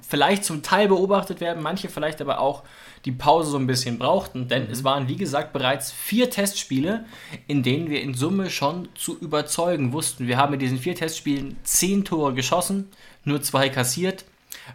vielleicht 0.00 0.44
zum 0.44 0.62
Teil 0.62 0.88
beobachtet 0.88 1.40
werden, 1.40 1.62
manche 1.62 1.88
vielleicht 1.88 2.20
aber 2.20 2.40
auch 2.40 2.62
die 3.04 3.12
Pause 3.12 3.50
so 3.50 3.58
ein 3.58 3.66
bisschen 3.66 3.98
brauchten, 3.98 4.48
denn 4.48 4.64
mhm. 4.64 4.70
es 4.70 4.84
waren, 4.84 5.08
wie 5.08 5.16
gesagt, 5.16 5.52
bereits 5.52 5.92
vier 5.92 6.30
Testspiele, 6.30 7.04
in 7.46 7.62
denen 7.62 7.90
wir 7.90 8.00
in 8.00 8.14
Summe 8.14 8.50
schon 8.50 8.88
zu 8.94 9.18
überzeugen 9.18 9.92
wussten. 9.92 10.26
Wir 10.26 10.38
haben 10.38 10.54
in 10.54 10.60
diesen 10.60 10.78
vier 10.78 10.94
Testspielen 10.94 11.56
zehn 11.64 12.04
Tore 12.04 12.34
geschossen, 12.34 12.88
nur 13.24 13.42
zwei 13.42 13.68
kassiert. 13.68 14.24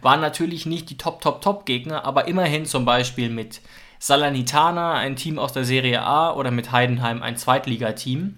Waren 0.02 0.20
natürlich 0.20 0.66
nicht 0.66 0.90
die 0.90 0.98
Top, 0.98 1.20
Top, 1.20 1.40
Top-Gegner, 1.40 2.04
aber 2.04 2.28
immerhin 2.28 2.66
zum 2.66 2.84
Beispiel 2.84 3.30
mit 3.30 3.60
Salernitana, 3.98 4.94
ein 4.94 5.16
Team 5.16 5.38
aus 5.38 5.52
der 5.52 5.64
Serie 5.64 6.02
A, 6.02 6.32
oder 6.34 6.50
mit 6.50 6.72
Heidenheim, 6.72 7.22
ein 7.22 7.36
Zweitligateam. 7.36 8.36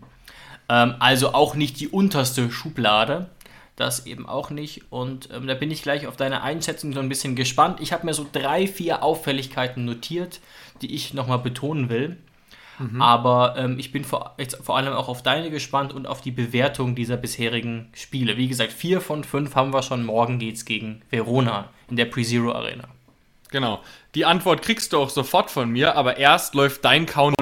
Ähm, 0.68 0.94
also 0.98 1.34
auch 1.34 1.54
nicht 1.54 1.78
die 1.80 1.88
unterste 1.88 2.50
Schublade 2.50 3.28
das 3.76 4.06
eben 4.06 4.28
auch 4.28 4.50
nicht. 4.50 4.82
Und 4.90 5.28
ähm, 5.32 5.46
da 5.46 5.54
bin 5.54 5.70
ich 5.70 5.82
gleich 5.82 6.06
auf 6.06 6.16
deine 6.16 6.42
Einschätzung 6.42 6.92
so 6.92 7.00
ein 7.00 7.08
bisschen 7.08 7.36
gespannt. 7.36 7.80
Ich 7.80 7.92
habe 7.92 8.06
mir 8.06 8.14
so 8.14 8.26
drei, 8.30 8.66
vier 8.66 9.02
Auffälligkeiten 9.02 9.84
notiert, 9.84 10.40
die 10.82 10.94
ich 10.94 11.14
nochmal 11.14 11.38
betonen 11.38 11.88
will. 11.88 12.18
Mhm. 12.78 13.00
Aber 13.00 13.54
ähm, 13.56 13.78
ich 13.78 13.92
bin 13.92 14.04
vor, 14.04 14.34
jetzt 14.38 14.56
vor 14.62 14.76
allem 14.76 14.92
auch 14.92 15.08
auf 15.08 15.22
deine 15.22 15.50
gespannt 15.50 15.92
und 15.92 16.06
auf 16.06 16.20
die 16.20 16.30
Bewertung 16.30 16.94
dieser 16.94 17.16
bisherigen 17.16 17.88
Spiele. 17.94 18.36
Wie 18.36 18.48
gesagt, 18.48 18.72
vier 18.72 19.00
von 19.00 19.24
fünf 19.24 19.54
haben 19.54 19.72
wir 19.72 19.82
schon. 19.82 20.04
Morgen 20.04 20.38
geht 20.38 20.56
es 20.56 20.64
gegen 20.64 21.02
Verona 21.10 21.70
in 21.88 21.96
der 21.96 22.06
Pre-Zero 22.06 22.52
Arena. 22.52 22.84
Genau. 23.50 23.82
Die 24.14 24.24
Antwort 24.24 24.62
kriegst 24.62 24.92
du 24.92 24.98
auch 24.98 25.10
sofort 25.10 25.50
von 25.50 25.70
mir, 25.70 25.94
aber 25.94 26.16
erst 26.16 26.54
läuft 26.54 26.84
dein 26.84 27.06
Count 27.06 27.36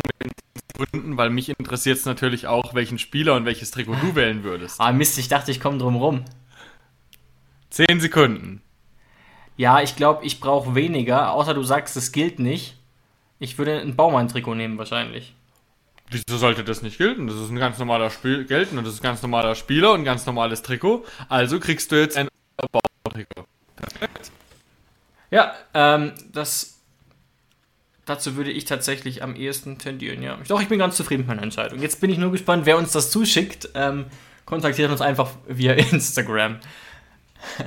mit 0.81 0.91
Gründen, 0.91 1.17
weil 1.17 1.31
mich 1.31 1.49
interessiert 1.49 1.99
es 1.99 2.05
natürlich 2.05 2.47
auch, 2.47 2.75
welchen 2.75 2.99
Spieler 2.99 3.35
und 3.35 3.45
welches 3.45 3.71
Trikot 3.71 3.97
du 3.97 4.15
wählen 4.15 4.43
würdest. 4.43 4.81
Ah, 4.81 4.93
Mist, 4.93 5.19
ich 5.19 5.29
dachte, 5.29 5.51
ich 5.51 5.61
komme 5.61 5.79
drum 5.79 5.97
rum. 5.97 6.25
Zehn 7.71 8.01
Sekunden. 8.01 8.63
Ja, 9.57 9.81
ich 9.81 9.95
glaube, 9.95 10.25
ich 10.25 10.41
brauche 10.41 10.75
weniger, 10.75 11.33
außer 11.33 11.55
du 11.55 11.63
sagst, 11.63 11.97
es 11.97 12.13
gilt 12.13 12.39
nicht. 12.39 12.77
Ich 13.39 13.59
würde 13.59 13.81
ein 13.81 13.95
Baumann-Trikot 13.95 14.55
nehmen, 14.55 14.79
wahrscheinlich. 14.79 15.35
Wieso 16.11 16.39
sollte 16.39 16.65
das 16.65 16.83
nicht 16.83 16.99
gelten? 16.99 17.29
Das 17.29 17.37
ist 17.37 17.51
ein 17.51 17.57
ganz 17.57 17.79
normaler 17.79 18.11
Spiel 18.11 18.45
gelten 18.45 18.79
und 18.79 18.85
das 18.85 18.95
ist 18.95 19.01
ein 19.01 19.05
ganz 19.05 19.23
normaler 19.23 19.55
Spieler 19.55 19.93
und 19.93 20.01
ein 20.01 20.05
ganz 20.05 20.27
normales 20.27 20.63
Trikot. 20.63 21.05
Also 21.29 21.61
kriegst 21.61 21.93
du 21.93 21.97
jetzt 21.97 22.17
ein 22.17 22.29
Baumann-Trikot. 22.57 23.47
Perfekt. 23.77 24.33
Ja, 25.31 25.55
ähm, 25.73 26.13
das 26.33 26.80
Dazu 28.11 28.35
würde 28.35 28.51
ich 28.51 28.65
tatsächlich 28.65 29.23
am 29.23 29.37
ehesten 29.37 29.79
tendieren, 29.79 30.21
ja. 30.21 30.37
Doch, 30.49 30.61
ich 30.61 30.67
bin 30.67 30.81
ganz 30.81 30.97
zufrieden 30.97 31.21
mit 31.21 31.29
meiner 31.29 31.45
Entscheidung. 31.45 31.81
Jetzt 31.81 32.01
bin 32.01 32.11
ich 32.11 32.19
nur 32.19 32.33
gespannt, 32.33 32.67
wer 32.67 32.77
uns 32.77 32.91
das 32.91 33.09
zuschickt. 33.09 33.69
Ähm, 33.75 34.07
kontaktiert 34.47 34.91
uns 34.91 35.01
einfach 35.01 35.31
via 35.47 35.75
Instagram. 35.93 36.57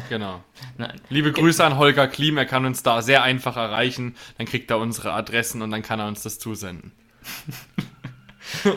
Genau. 0.09 0.43
Nein. 0.77 0.99
Liebe 1.07 1.31
Grüße 1.31 1.63
an 1.63 1.77
Holger 1.77 2.09
Klim, 2.09 2.37
er 2.37 2.45
kann 2.45 2.65
uns 2.65 2.83
da 2.83 3.01
sehr 3.01 3.23
einfach 3.23 3.55
erreichen. 3.55 4.17
Dann 4.37 4.45
kriegt 4.45 4.69
er 4.69 4.79
unsere 4.79 5.13
Adressen 5.13 5.61
und 5.61 5.71
dann 5.71 5.81
kann 5.81 6.01
er 6.01 6.07
uns 6.07 6.23
das 6.23 6.39
zusenden. 6.39 6.91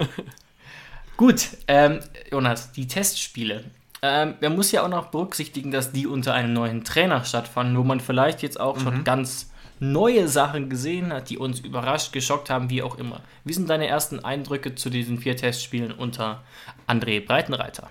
Gut, 1.16 1.48
ähm, 1.66 1.98
Jonas, 2.30 2.70
die 2.70 2.86
Testspiele. 2.86 3.64
Ähm, 4.02 4.34
man 4.40 4.54
muss 4.54 4.70
ja 4.70 4.84
auch 4.84 4.88
noch 4.88 5.06
berücksichtigen, 5.06 5.72
dass 5.72 5.90
die 5.90 6.06
unter 6.06 6.32
einem 6.32 6.52
neuen 6.52 6.84
Trainer 6.84 7.24
stattfanden, 7.24 7.76
wo 7.76 7.82
man 7.82 7.98
vielleicht 7.98 8.42
jetzt 8.42 8.60
auch 8.60 8.76
mhm. 8.76 8.82
schon 8.82 9.02
ganz 9.02 9.50
neue 9.78 10.28
Sachen 10.28 10.70
gesehen 10.70 11.12
hat, 11.12 11.30
die 11.30 11.38
uns 11.38 11.60
überrascht, 11.60 12.12
geschockt 12.12 12.50
haben, 12.50 12.70
wie 12.70 12.82
auch 12.82 12.98
immer. 12.98 13.20
Wie 13.44 13.52
sind 13.52 13.68
deine 13.68 13.86
ersten 13.86 14.20
Eindrücke 14.24 14.74
zu 14.74 14.90
diesen 14.90 15.18
vier 15.18 15.36
Testspielen 15.36 15.92
unter 15.92 16.42
André 16.86 17.24
Breitenreiter? 17.24 17.90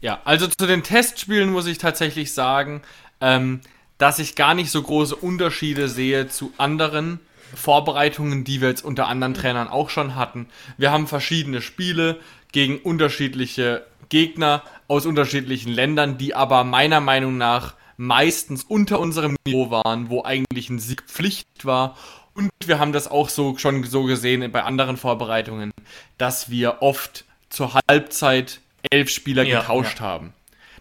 Ja, 0.00 0.20
also 0.24 0.46
zu 0.46 0.66
den 0.66 0.82
Testspielen 0.82 1.50
muss 1.50 1.66
ich 1.66 1.78
tatsächlich 1.78 2.32
sagen, 2.32 2.82
ähm, 3.20 3.60
dass 3.96 4.18
ich 4.18 4.36
gar 4.36 4.54
nicht 4.54 4.70
so 4.70 4.82
große 4.82 5.16
Unterschiede 5.16 5.88
sehe 5.88 6.28
zu 6.28 6.52
anderen 6.56 7.18
Vorbereitungen, 7.54 8.44
die 8.44 8.60
wir 8.60 8.68
jetzt 8.68 8.84
unter 8.84 9.08
anderen 9.08 9.34
Trainern 9.34 9.68
auch 9.68 9.90
schon 9.90 10.14
hatten. 10.14 10.48
Wir 10.76 10.92
haben 10.92 11.06
verschiedene 11.06 11.62
Spiele 11.62 12.20
gegen 12.52 12.78
unterschiedliche 12.78 13.84
Gegner 14.08 14.62
aus 14.86 15.06
unterschiedlichen 15.06 15.72
Ländern, 15.72 16.18
die 16.18 16.34
aber 16.34 16.64
meiner 16.64 17.00
Meinung 17.00 17.36
nach 17.36 17.74
meistens 17.98 18.64
unter 18.64 19.00
unserem 19.00 19.36
Niveau 19.44 19.70
waren, 19.70 20.08
wo 20.08 20.24
eigentlich 20.24 20.70
ein 20.70 20.78
Sieg 20.78 21.02
Pflicht 21.02 21.64
war. 21.64 21.98
Und 22.32 22.50
wir 22.64 22.78
haben 22.78 22.92
das 22.92 23.08
auch 23.08 23.28
so 23.28 23.58
schon 23.58 23.84
so 23.84 24.04
gesehen 24.04 24.50
bei 24.50 24.62
anderen 24.62 24.96
Vorbereitungen, 24.96 25.72
dass 26.16 26.48
wir 26.48 26.80
oft 26.80 27.24
zur 27.50 27.74
Halbzeit 27.88 28.60
elf 28.90 29.10
Spieler 29.10 29.42
ja, 29.42 29.60
getauscht 29.60 29.98
ja. 29.98 30.06
haben. 30.06 30.32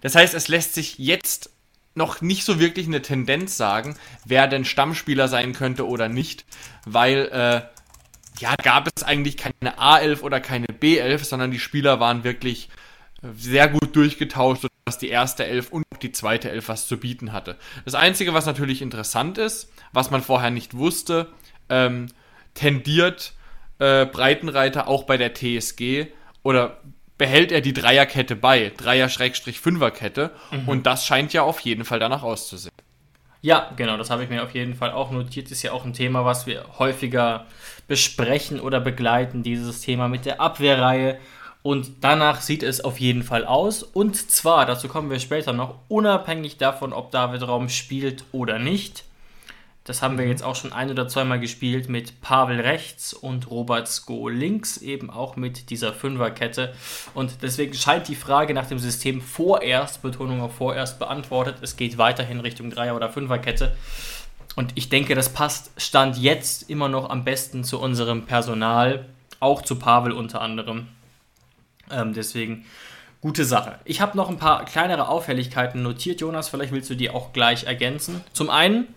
Das 0.01 0.15
heißt, 0.15 0.35
es 0.35 0.47
lässt 0.47 0.75
sich 0.75 0.99
jetzt 0.99 1.49
noch 1.95 2.21
nicht 2.21 2.43
so 2.43 2.59
wirklich 2.59 2.85
eine 2.85 3.01
Tendenz 3.01 3.57
sagen, 3.57 3.97
wer 4.23 4.47
denn 4.47 4.63
Stammspieler 4.63 5.27
sein 5.27 5.53
könnte 5.53 5.87
oder 5.87 6.07
nicht, 6.09 6.45
weil 6.85 7.27
äh, 7.31 7.61
ja 8.39 8.55
gab 8.61 8.87
es 8.95 9.01
eigentlich 9.01 9.37
keine 9.37 9.79
A11 9.79 10.21
oder 10.21 10.39
keine 10.39 10.67
B11, 10.67 11.25
sondern 11.25 11.49
die 11.49 11.59
Spieler 11.59 11.99
waren 11.99 12.23
wirklich 12.23 12.69
sehr 13.35 13.67
gut 13.67 13.95
durchgetauscht, 13.95 14.61
sodass 14.61 14.99
die 14.99 15.09
erste 15.09 15.45
Elf 15.45 15.71
und 15.71 15.83
die 16.01 16.11
zweite 16.11 16.49
Elf 16.49 16.69
was 16.69 16.87
zu 16.87 16.97
bieten 16.97 17.33
hatte. 17.33 17.57
Das 17.85 17.95
Einzige, 17.95 18.33
was 18.33 18.45
natürlich 18.45 18.81
interessant 18.81 19.37
ist, 19.37 19.71
was 19.93 20.11
man 20.11 20.21
vorher 20.21 20.51
nicht 20.51 20.75
wusste, 20.75 21.27
ähm, 21.69 22.07
tendiert 22.53 23.33
äh, 23.79 24.05
Breitenreiter 24.05 24.87
auch 24.87 25.03
bei 25.03 25.17
der 25.17 25.33
TSG 25.33 26.07
oder 26.43 26.81
behält 27.17 27.51
er 27.51 27.61
die 27.61 27.73
Dreierkette 27.73 28.35
bei, 28.35 28.71
Dreier-Fünferkette 28.75 30.31
mhm. 30.51 30.69
und 30.69 30.85
das 30.85 31.05
scheint 31.05 31.33
ja 31.33 31.43
auf 31.43 31.59
jeden 31.61 31.85
Fall 31.85 31.99
danach 31.99 32.23
auszusehen. 32.23 32.73
Ja, 33.41 33.71
genau, 33.75 33.97
das 33.97 34.09
habe 34.09 34.23
ich 34.23 34.29
mir 34.29 34.43
auf 34.43 34.53
jeden 34.55 34.73
Fall 34.73 34.91
auch 34.91 35.11
notiert. 35.11 35.51
Ist 35.51 35.61
ja 35.61 35.71
auch 35.71 35.85
ein 35.85 35.93
Thema, 35.93 36.25
was 36.25 36.47
wir 36.47 36.65
häufiger 36.79 37.45
besprechen 37.87 38.59
oder 38.59 38.79
begleiten, 38.79 39.43
dieses 39.43 39.81
Thema 39.81 40.07
mit 40.07 40.25
der 40.25 40.41
Abwehrreihe. 40.41 41.19
Und 41.63 41.91
danach 42.01 42.41
sieht 42.41 42.63
es 42.63 42.81
auf 42.81 42.99
jeden 42.99 43.23
Fall 43.23 43.45
aus. 43.45 43.83
Und 43.83 44.15
zwar, 44.31 44.65
dazu 44.65 44.87
kommen 44.87 45.09
wir 45.09 45.19
später 45.19 45.53
noch, 45.53 45.75
unabhängig 45.87 46.57
davon, 46.57 46.93
ob 46.93 47.11
David 47.11 47.47
Raum 47.47 47.69
spielt 47.69 48.23
oder 48.31 48.59
nicht. 48.59 49.03
Das 49.87 50.01
haben 50.01 50.17
wir 50.17 50.25
mhm. 50.25 50.31
jetzt 50.31 50.43
auch 50.43 50.55
schon 50.55 50.73
ein 50.73 50.91
oder 50.91 51.07
zweimal 51.07 51.39
gespielt 51.39 51.87
mit 51.87 52.19
Pavel 52.19 52.59
rechts 52.59 53.13
und 53.13 53.49
Robert 53.49 53.87
Sko 53.87 54.27
links, 54.27 54.77
eben 54.77 55.09
auch 55.09 55.37
mit 55.37 55.69
dieser 55.69 55.93
Fünferkette. 55.93 56.73
Und 57.13 57.41
deswegen 57.41 57.73
scheint 57.73 58.09
die 58.09 58.15
Frage 58.15 58.53
nach 58.53 58.67
dem 58.67 58.79
System 58.79 59.21
vorerst, 59.21 60.01
Betonung 60.01 60.41
auf 60.41 60.55
vorerst, 60.55 60.99
beantwortet. 60.99 61.55
Es 61.61 61.77
geht 61.77 61.97
weiterhin 61.97 62.41
Richtung 62.41 62.69
Dreier- 62.69 62.97
oder 62.97 63.09
Fünferkette. 63.09 63.77
Und 64.57 64.73
ich 64.75 64.89
denke, 64.89 65.15
das 65.15 65.29
passt 65.29 65.71
Stand 65.77 66.17
jetzt 66.17 66.69
immer 66.69 66.89
noch 66.89 67.09
am 67.09 67.23
besten 67.23 67.63
zu 67.63 67.79
unserem 67.79 68.25
Personal, 68.25 69.05
auch 69.39 69.61
zu 69.61 69.79
Pavel 69.79 70.11
unter 70.11 70.41
anderem. 70.41 70.89
Ähm, 71.91 72.13
deswegen 72.13 72.65
gute 73.21 73.45
Sache. 73.45 73.79
Ich 73.85 74.01
habe 74.01 74.15
noch 74.15 74.29
ein 74.29 74.37
paar 74.37 74.65
kleinere 74.65 75.09
Auffälligkeiten 75.09 75.81
notiert, 75.81 76.21
Jonas. 76.21 76.49
Vielleicht 76.49 76.71
willst 76.71 76.89
du 76.89 76.95
die 76.95 77.09
auch 77.09 77.33
gleich 77.33 77.65
ergänzen. 77.65 78.23
Zum 78.33 78.49
einen, 78.49 78.87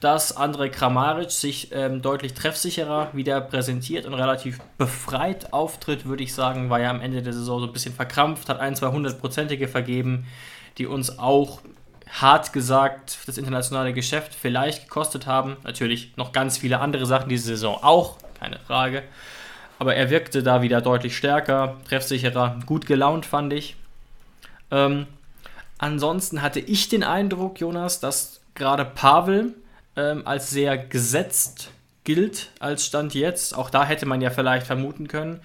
dass 0.00 0.36
André 0.36 0.68
Kramaric 0.68 1.30
sich 1.30 1.70
ähm, 1.72 2.02
deutlich 2.02 2.34
treffsicherer 2.34 3.10
wieder 3.12 3.40
präsentiert 3.40 4.06
und 4.06 4.14
relativ 4.14 4.58
befreit 4.78 5.52
auftritt, 5.52 6.06
würde 6.06 6.22
ich 6.22 6.34
sagen. 6.34 6.70
War 6.70 6.80
ja 6.80 6.90
am 6.90 7.00
Ende 7.00 7.22
der 7.22 7.32
Saison 7.32 7.60
so 7.60 7.66
ein 7.66 7.72
bisschen 7.72 7.94
verkrampft, 7.94 8.48
hat 8.48 8.60
ein, 8.60 8.76
zwei 8.76 8.88
hundertprozentige 8.88 9.68
vergeben, 9.68 10.26
die 10.78 10.86
uns 10.86 11.18
auch 11.18 11.60
hart 12.10 12.52
gesagt 12.52 13.18
das 13.26 13.38
internationale 13.38 13.92
Geschäft 13.92 14.34
vielleicht 14.34 14.84
gekostet 14.84 15.26
haben. 15.26 15.56
Natürlich 15.64 16.16
noch 16.16 16.32
ganz 16.32 16.58
viele 16.58 16.80
andere 16.80 17.06
Sachen 17.06 17.28
diese 17.28 17.48
Saison 17.48 17.78
auch, 17.82 18.16
keine 18.38 18.58
Frage. 18.60 19.02
Aber 19.78 19.94
er 19.94 20.10
wirkte 20.10 20.42
da 20.42 20.62
wieder 20.62 20.80
deutlich 20.80 21.16
stärker, 21.16 21.76
treffsicherer, 21.88 22.58
gut 22.66 22.86
gelaunt, 22.86 23.26
fand 23.26 23.52
ich. 23.52 23.76
Ähm, 24.70 25.06
ansonsten 25.78 26.42
hatte 26.42 26.60
ich 26.60 26.88
den 26.88 27.04
Eindruck, 27.04 27.60
Jonas, 27.60 28.00
dass 28.00 28.40
gerade 28.54 28.84
Pavel 28.84 29.54
ähm, 29.96 30.22
als 30.26 30.50
sehr 30.50 30.76
gesetzt 30.76 31.70
gilt 32.04 32.50
als 32.58 32.86
Stand 32.86 33.14
jetzt. 33.14 33.56
Auch 33.56 33.70
da 33.70 33.84
hätte 33.84 34.06
man 34.06 34.20
ja 34.20 34.30
vielleicht 34.30 34.66
vermuten 34.66 35.08
können, 35.08 35.40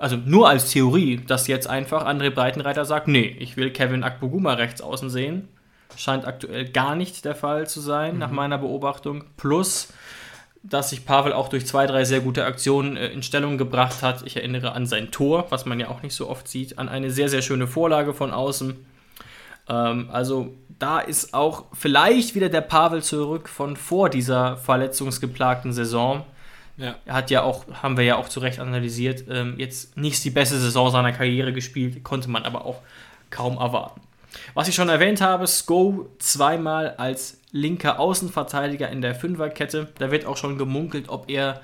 also 0.00 0.16
nur 0.16 0.48
als 0.48 0.70
Theorie, 0.70 1.18
dass 1.26 1.46
jetzt 1.46 1.68
einfach 1.68 2.06
André 2.06 2.30
Breitenreiter 2.30 2.86
sagt, 2.86 3.06
nee, 3.06 3.36
ich 3.38 3.58
will 3.58 3.70
Kevin 3.70 4.02
Akboguma 4.02 4.54
rechts 4.54 4.80
außen 4.80 5.10
sehen. 5.10 5.46
Scheint 5.94 6.24
aktuell 6.24 6.70
gar 6.70 6.96
nicht 6.96 7.26
der 7.26 7.34
Fall 7.34 7.68
zu 7.68 7.80
sein, 7.82 8.14
mhm. 8.14 8.18
nach 8.18 8.30
meiner 8.30 8.56
Beobachtung. 8.56 9.24
Plus, 9.36 9.92
dass 10.62 10.90
sich 10.90 11.06
Pavel 11.06 11.32
auch 11.32 11.48
durch 11.48 11.66
zwei, 11.66 11.86
drei 11.86 12.04
sehr 12.04 12.20
gute 12.20 12.44
Aktionen 12.44 12.96
äh, 12.96 13.08
in 13.08 13.22
Stellung 13.22 13.58
gebracht 13.58 14.02
hat. 14.02 14.22
Ich 14.26 14.36
erinnere 14.36 14.72
an 14.72 14.86
sein 14.86 15.10
Tor, 15.10 15.46
was 15.50 15.64
man 15.64 15.80
ja 15.80 15.88
auch 15.88 16.02
nicht 16.02 16.14
so 16.14 16.28
oft 16.28 16.48
sieht, 16.48 16.78
an 16.78 16.88
eine 16.88 17.10
sehr, 17.10 17.28
sehr 17.28 17.42
schöne 17.42 17.66
Vorlage 17.66 18.12
von 18.12 18.30
außen. 18.30 18.76
Ähm, 19.68 20.08
also 20.12 20.54
da 20.78 20.98
ist 21.00 21.34
auch 21.34 21.66
vielleicht 21.72 22.34
wieder 22.34 22.48
der 22.48 22.60
Pavel 22.60 23.02
zurück 23.02 23.48
von 23.48 23.76
vor 23.76 24.10
dieser 24.10 24.56
verletzungsgeplagten 24.56 25.72
Saison. 25.72 26.24
Ja. 26.76 26.96
Er 27.04 27.14
hat 27.14 27.30
ja 27.30 27.42
auch, 27.42 27.66
haben 27.82 27.96
wir 27.96 28.04
ja 28.04 28.16
auch 28.16 28.28
zu 28.28 28.40
Recht 28.40 28.58
analysiert, 28.58 29.24
ähm, 29.30 29.54
jetzt 29.58 29.96
nicht 29.96 30.22
die 30.24 30.30
beste 30.30 30.58
Saison 30.58 30.90
seiner 30.90 31.12
Karriere 31.12 31.52
gespielt, 31.52 32.02
konnte 32.04 32.30
man 32.30 32.44
aber 32.44 32.64
auch 32.64 32.80
kaum 33.28 33.58
erwarten. 33.58 34.00
Was 34.54 34.68
ich 34.68 34.74
schon 34.74 34.88
erwähnt 34.88 35.20
habe, 35.20 35.46
Sko 35.46 36.08
zweimal 36.18 36.94
als 36.96 37.40
linker 37.52 37.98
Außenverteidiger 37.98 38.88
in 38.88 39.02
der 39.02 39.14
Fünferkette. 39.14 39.88
Da 39.98 40.10
wird 40.10 40.24
auch 40.24 40.36
schon 40.36 40.58
gemunkelt, 40.58 41.08
ob 41.08 41.28
er 41.30 41.60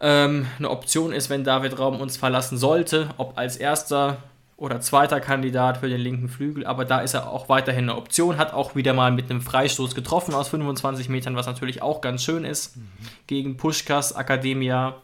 ähm, 0.00 0.46
eine 0.58 0.70
Option 0.70 1.12
ist, 1.12 1.30
wenn 1.30 1.44
David 1.44 1.78
Raum 1.78 2.00
uns 2.00 2.16
verlassen 2.16 2.58
sollte, 2.58 3.10
ob 3.16 3.38
als 3.38 3.56
erster 3.56 4.18
oder 4.58 4.80
zweiter 4.80 5.20
Kandidat 5.20 5.78
für 5.78 5.88
den 5.88 6.00
linken 6.00 6.28
Flügel, 6.28 6.66
aber 6.66 6.84
da 6.84 7.00
ist 7.00 7.14
er 7.14 7.30
auch 7.30 7.48
weiterhin 7.48 7.84
eine 7.84 7.96
Option, 7.96 8.38
hat 8.38 8.52
auch 8.52 8.74
wieder 8.74 8.92
mal 8.92 9.12
mit 9.12 9.30
einem 9.30 9.40
Freistoß 9.40 9.94
getroffen 9.94 10.34
aus 10.34 10.48
25 10.48 11.08
Metern, 11.08 11.36
was 11.36 11.46
natürlich 11.46 11.80
auch 11.80 12.00
ganz 12.00 12.24
schön 12.24 12.44
ist, 12.44 12.76
mhm. 12.76 12.88
gegen 13.28 13.56
Puschkas 13.56 14.16
Akademia. 14.16 15.00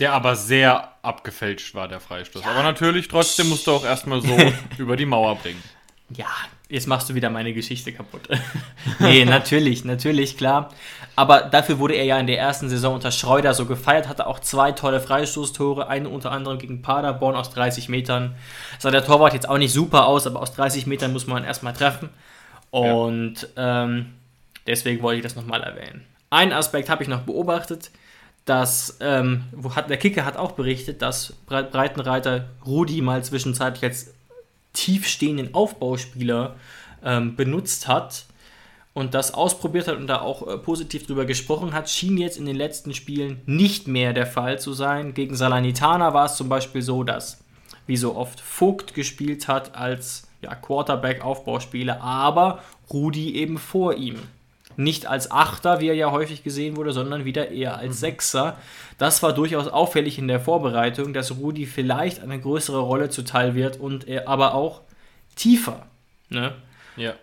Der 0.00 0.12
aber 0.14 0.34
sehr 0.34 0.96
abgefälscht 1.02 1.76
war, 1.76 1.86
der 1.86 2.00
Freistoß. 2.00 2.42
Ja. 2.42 2.50
Aber 2.50 2.64
natürlich, 2.64 3.06
trotzdem 3.06 3.50
musst 3.50 3.68
du 3.68 3.70
auch 3.70 3.84
erstmal 3.84 4.20
so 4.20 4.36
über 4.78 4.96
die 4.96 5.06
Mauer 5.06 5.36
bringen. 5.36 5.62
Ja, 6.16 6.26
jetzt 6.68 6.86
machst 6.86 7.08
du 7.08 7.14
wieder 7.14 7.30
meine 7.30 7.52
Geschichte 7.52 7.92
kaputt. 7.92 8.28
nee, 8.98 9.24
natürlich, 9.24 9.84
natürlich, 9.84 10.36
klar. 10.36 10.70
Aber 11.14 11.42
dafür 11.42 11.78
wurde 11.78 11.94
er 11.94 12.04
ja 12.04 12.18
in 12.18 12.26
der 12.26 12.38
ersten 12.38 12.68
Saison 12.68 12.94
unter 12.94 13.10
Schreuder 13.10 13.54
so 13.54 13.66
gefeiert, 13.66 14.08
hatte 14.08 14.26
auch 14.26 14.40
zwei 14.40 14.72
tolle 14.72 15.00
Freistoßtore, 15.00 15.88
einen 15.88 16.06
unter 16.06 16.32
anderem 16.32 16.58
gegen 16.58 16.82
Paderborn 16.82 17.36
aus 17.36 17.50
30 17.50 17.88
Metern. 17.88 18.34
Sah 18.78 18.90
der 18.90 19.04
Torwart 19.04 19.34
jetzt 19.34 19.48
auch 19.48 19.58
nicht 19.58 19.72
super 19.72 20.06
aus, 20.06 20.26
aber 20.26 20.40
aus 20.40 20.54
30 20.54 20.86
Metern 20.86 21.12
muss 21.12 21.26
man 21.26 21.44
erstmal 21.44 21.74
treffen. 21.74 22.08
Und 22.70 23.48
ja. 23.56 23.84
ähm, 23.84 24.14
deswegen 24.66 25.02
wollte 25.02 25.18
ich 25.18 25.22
das 25.22 25.36
nochmal 25.36 25.62
erwähnen. 25.62 26.06
Einen 26.30 26.52
Aspekt 26.52 26.88
habe 26.88 27.02
ich 27.02 27.08
noch 27.08 27.20
beobachtet, 27.20 27.90
dass 28.46 28.96
ähm, 29.00 29.44
wo 29.52 29.76
hat, 29.76 29.90
der 29.90 29.98
Kicker 29.98 30.24
hat 30.24 30.36
auch 30.36 30.52
berichtet, 30.52 31.02
dass 31.02 31.34
Breitenreiter 31.46 32.46
Rudi 32.66 33.02
mal 33.02 33.22
zwischenzeitlich 33.22 33.84
als 33.84 34.14
tiefstehenden 34.72 35.54
Aufbauspieler 35.54 36.56
ähm, 37.04 37.36
benutzt 37.36 37.88
hat 37.88 38.26
und 38.94 39.14
das 39.14 39.32
ausprobiert 39.34 39.88
hat 39.88 39.96
und 39.96 40.06
da 40.06 40.20
auch 40.20 40.46
äh, 40.46 40.58
positiv 40.58 41.06
drüber 41.06 41.24
gesprochen 41.24 41.72
hat, 41.72 41.88
schien 41.88 42.18
jetzt 42.18 42.38
in 42.38 42.46
den 42.46 42.56
letzten 42.56 42.94
Spielen 42.94 43.40
nicht 43.46 43.88
mehr 43.88 44.12
der 44.12 44.26
Fall 44.26 44.58
zu 44.58 44.72
sein. 44.72 45.14
Gegen 45.14 45.34
Salernitana 45.34 46.12
war 46.12 46.26
es 46.26 46.36
zum 46.36 46.48
Beispiel 46.48 46.82
so, 46.82 47.02
dass, 47.02 47.42
wie 47.86 47.96
so 47.96 48.16
oft, 48.16 48.40
Vogt 48.40 48.94
gespielt 48.94 49.48
hat 49.48 49.74
als 49.74 50.28
ja, 50.42 50.54
Quarterback-Aufbauspieler, 50.54 52.02
aber 52.02 52.62
Rudi 52.92 53.34
eben 53.36 53.58
vor 53.58 53.94
ihm. 53.94 54.16
Nicht 54.76 55.06
als 55.06 55.30
Achter, 55.30 55.80
wie 55.80 55.88
er 55.88 55.94
ja 55.94 56.10
häufig 56.10 56.42
gesehen 56.42 56.76
wurde, 56.76 56.92
sondern 56.92 57.24
wieder 57.24 57.50
eher 57.50 57.76
als 57.76 57.96
mhm. 57.96 58.00
Sechser. 58.00 58.56
Das 58.98 59.22
war 59.22 59.32
durchaus 59.32 59.68
auffällig 59.68 60.18
in 60.18 60.28
der 60.28 60.40
Vorbereitung, 60.40 61.12
dass 61.12 61.36
Rudi 61.36 61.66
vielleicht 61.66 62.22
eine 62.22 62.40
größere 62.40 62.80
Rolle 62.80 63.10
zuteil 63.10 63.54
wird 63.54 63.78
und 63.78 64.08
er 64.08 64.28
aber 64.28 64.54
auch 64.54 64.82
tiefer. 65.36 65.86
Ne? 66.28 66.54
Ja. 66.96 67.14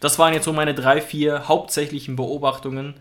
Das 0.00 0.18
waren 0.18 0.34
jetzt 0.34 0.44
so 0.44 0.52
meine 0.52 0.74
drei, 0.74 1.00
vier 1.00 1.48
hauptsächlichen 1.48 2.16
Beobachtungen. 2.16 2.94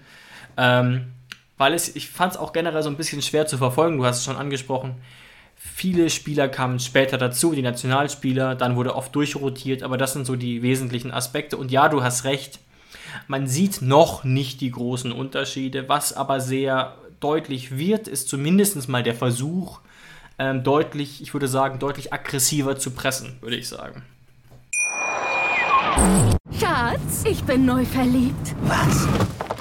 Ähm, 0.55 1.13
weil 1.57 1.73
es, 1.73 1.95
ich 1.95 2.09
fand 2.09 2.33
es 2.33 2.37
auch 2.37 2.53
generell 2.53 2.83
so 2.83 2.89
ein 2.89 2.97
bisschen 2.97 3.21
schwer 3.21 3.47
zu 3.47 3.57
verfolgen. 3.57 3.97
Du 3.97 4.05
hast 4.05 4.19
es 4.19 4.25
schon 4.25 4.37
angesprochen. 4.37 4.95
Viele 5.55 6.09
Spieler 6.09 6.49
kamen 6.49 6.79
später 6.79 7.17
dazu, 7.17 7.53
die 7.53 7.61
Nationalspieler, 7.61 8.55
dann 8.55 8.75
wurde 8.75 8.95
oft 8.95 9.15
durchrotiert, 9.15 9.81
aber 9.81 9.97
das 9.97 10.11
sind 10.11 10.25
so 10.25 10.35
die 10.35 10.61
wesentlichen 10.61 11.11
Aspekte. 11.11 11.55
Und 11.55 11.71
ja, 11.71 11.87
du 11.87 12.03
hast 12.03 12.25
recht, 12.25 12.59
man 13.27 13.47
sieht 13.47 13.81
noch 13.81 14.23
nicht 14.23 14.61
die 14.61 14.71
großen 14.71 15.11
Unterschiede. 15.11 15.89
Was 15.89 16.13
aber 16.13 16.39
sehr 16.39 16.95
deutlich 17.19 17.77
wird, 17.77 18.07
ist 18.07 18.29
zumindest 18.29 18.87
mal 18.89 19.03
der 19.03 19.15
Versuch, 19.15 19.79
ähm, 20.39 20.63
deutlich, 20.63 21.21
ich 21.21 21.33
würde 21.33 21.47
sagen, 21.47 21.79
deutlich 21.79 22.11
aggressiver 22.11 22.77
zu 22.77 22.91
pressen, 22.91 23.37
würde 23.41 23.55
ich 23.55 23.69
sagen. 23.69 24.03
Schatz, 26.59 27.23
ich 27.25 27.43
bin 27.43 27.65
neu 27.65 27.85
verliebt. 27.85 28.55
Was? 28.63 29.07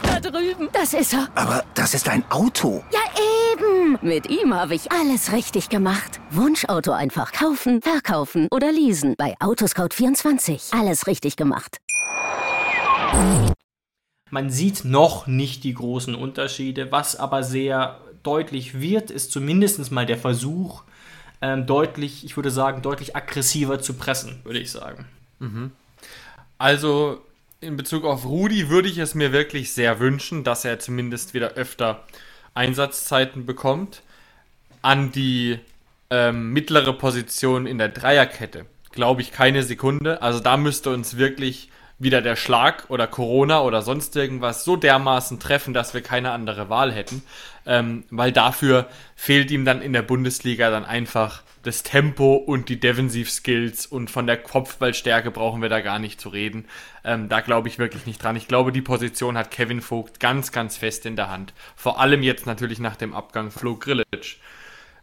Da 0.03 0.21
drüben. 0.21 0.69
Das 0.73 0.95
ist 0.95 1.13
er. 1.13 1.29
Aber 1.35 1.65
das 1.75 1.95
ist 1.95 2.09
ein 2.09 2.25
Auto. 2.31 2.83
Ja, 2.93 3.01
eben. 3.53 3.99
Mit 4.03 4.29
ihm 4.31 4.55
habe 4.55 4.75
ich 4.75 4.91
alles 4.91 5.33
richtig 5.33 5.69
gemacht. 5.69 6.21
Wunschauto 6.31 6.93
einfach 6.93 7.33
kaufen, 7.33 7.83
verkaufen 7.83 8.49
oder 8.51 8.73
leasen. 8.73 9.15
Bei 9.17 9.35
Autoscout24. 9.41 10.79
Alles 10.79 11.07
richtig 11.07 11.37
gemacht. 11.37 11.79
Man 14.31 14.51
sieht 14.51 14.85
noch 14.85 15.27
nicht 15.27 15.63
die 15.65 15.75
großen 15.75 16.15
Unterschiede. 16.15 16.91
Was 16.91 17.17
aber 17.17 17.43
sehr 17.43 18.01
deutlich 18.23 18.81
wird, 18.81 19.11
ist 19.11 19.31
zumindest 19.31 19.91
mal 19.93 20.07
der 20.07 20.17
Versuch, 20.17 20.85
ähm, 21.43 21.67
deutlich, 21.67 22.25
ich 22.25 22.37
würde 22.37 22.51
sagen, 22.51 22.83
deutlich 22.83 23.17
aggressiver 23.17 23.81
zu 23.81 23.95
pressen, 23.95 24.41
würde 24.45 24.61
ich 24.61 24.71
sagen. 24.71 25.07
Mhm. 25.41 25.73
Also 26.57 27.21
in 27.61 27.77
Bezug 27.77 28.05
auf 28.05 28.25
Rudi 28.25 28.71
würde 28.71 28.89
ich 28.89 28.99
es 28.99 29.15
mir 29.15 29.33
wirklich 29.33 29.73
sehr 29.73 30.01
wünschen, 30.01 30.45
dass 30.45 30.65
er 30.65 30.79
zumindest 30.79 31.35
wieder 31.35 31.51
öfter 31.53 32.05
Einsatzzeiten 32.55 33.45
bekommt. 33.45 34.03
An 34.83 35.13
die 35.13 35.59
ähm, 36.11 36.53
mittlere 36.53 36.93
Position 36.93 37.67
in 37.67 37.79
der 37.79 37.89
Dreierkette 37.89 38.67
glaube 38.93 39.23
ich 39.23 39.33
keine 39.33 39.63
Sekunde. 39.63 40.23
Also 40.23 40.41
da 40.41 40.57
müsste 40.57 40.91
uns 40.91 41.17
wirklich 41.17 41.71
wieder 42.03 42.21
der 42.21 42.37
Schlag 42.37 42.85
oder 42.89 43.07
Corona 43.07 43.63
oder 43.63 43.83
sonst 43.83 44.17
irgendwas 44.17 44.65
so 44.65 44.77
dermaßen 44.77 45.39
treffen, 45.39 45.73
dass 45.73 45.95
wir 45.95 46.03
keine 46.03 46.33
andere 46.33 46.69
Wahl 46.69 46.93
hätten. 46.93 47.23
Ähm, 47.65 48.05
weil 48.11 48.33
dafür 48.33 48.89
fehlt 49.15 49.51
ihm 49.51 49.65
dann 49.65 49.83
in 49.83 49.93
der 49.93 50.03
Bundesliga 50.03 50.71
dann 50.71 50.85
einfach 50.85 51.43
das 51.63 51.85
Tempo 51.85 52.35
und 52.35 52.69
die 52.69 52.81
Defensiv-Skills 52.81 53.87
und 53.87 54.11
von 54.11 54.27
der 54.27 54.37
Kopfballstärke 54.37 55.31
brauchen 55.31 55.63
wir 55.63 55.69
da 55.69 55.81
gar 55.81 56.01
nicht 56.01 56.21
zu 56.21 56.29
reden. 56.29 56.65
Ähm, 57.05 57.29
da 57.29 57.41
glaube 57.41 57.69
ich 57.69 57.79
wirklich 57.79 58.05
nicht 58.05 58.23
dran. 58.23 58.35
Ich 58.35 58.49
glaube, 58.49 58.73
die 58.73 58.83
Position 58.83 59.39
hat 59.39 59.53
Kevin 59.53 59.81
Vogt 59.81 60.19
ganz, 60.19 60.51
ganz 60.51 60.77
fest 60.77 61.07
in 61.07 61.15
der 61.15 61.31
Hand. 61.31 61.53
Vor 61.77 62.01
allem 62.01 62.23
jetzt 62.23 62.47
natürlich 62.47 62.81
nach 62.81 62.97
dem 62.97 63.15
Abgang 63.15 63.53
Flo 63.53 63.77
Grillitsch, 63.77 64.39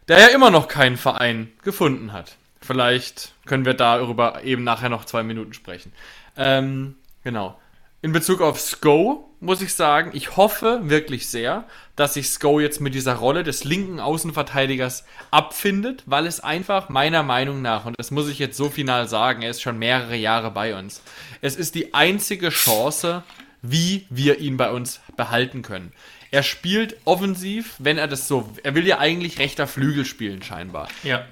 der 0.08 0.18
ja 0.18 0.26
immer 0.26 0.50
noch 0.50 0.68
keinen 0.68 0.98
Verein 0.98 1.50
gefunden 1.62 2.12
hat. 2.12 2.36
Vielleicht 2.60 3.32
können 3.46 3.64
wir 3.64 3.74
darüber 3.74 4.44
eben 4.44 4.64
nachher 4.64 4.90
noch 4.90 5.06
zwei 5.06 5.22
Minuten 5.22 5.54
sprechen. 5.54 5.92
Ähm, 6.40 6.96
genau. 7.22 7.58
In 8.02 8.12
Bezug 8.12 8.40
auf 8.40 8.58
Sko 8.58 9.30
muss 9.40 9.60
ich 9.62 9.74
sagen, 9.74 10.10
ich 10.14 10.36
hoffe 10.36 10.80
wirklich 10.84 11.28
sehr, 11.28 11.64
dass 11.96 12.14
sich 12.14 12.30
Sko 12.30 12.60
jetzt 12.60 12.80
mit 12.80 12.94
dieser 12.94 13.14
Rolle 13.14 13.42
des 13.42 13.64
linken 13.64 14.00
Außenverteidigers 14.00 15.04
abfindet, 15.30 16.02
weil 16.06 16.26
es 16.26 16.40
einfach 16.40 16.88
meiner 16.88 17.22
Meinung 17.22 17.62
nach, 17.62 17.84
und 17.84 17.98
das 17.98 18.10
muss 18.10 18.28
ich 18.28 18.38
jetzt 18.38 18.56
so 18.56 18.70
final 18.70 19.08
sagen, 19.08 19.42
er 19.42 19.50
ist 19.50 19.62
schon 19.62 19.78
mehrere 19.78 20.16
Jahre 20.16 20.50
bei 20.50 20.78
uns, 20.78 21.02
es 21.42 21.56
ist 21.56 21.74
die 21.74 21.94
einzige 21.94 22.50
Chance, 22.50 23.22
wie 23.62 24.06
wir 24.08 24.40
ihn 24.40 24.56
bei 24.56 24.70
uns 24.70 25.00
behalten 25.16 25.62
können. 25.62 25.92
Er 26.30 26.42
spielt 26.42 26.96
offensiv, 27.04 27.74
wenn 27.78 27.98
er 27.98 28.08
das 28.08 28.28
so, 28.28 28.50
er 28.62 28.74
will 28.74 28.86
ja 28.86 28.98
eigentlich 28.98 29.38
rechter 29.38 29.66
Flügel 29.66 30.04
spielen 30.04 30.42
scheinbar. 30.42 30.88
Ja. 31.02 31.24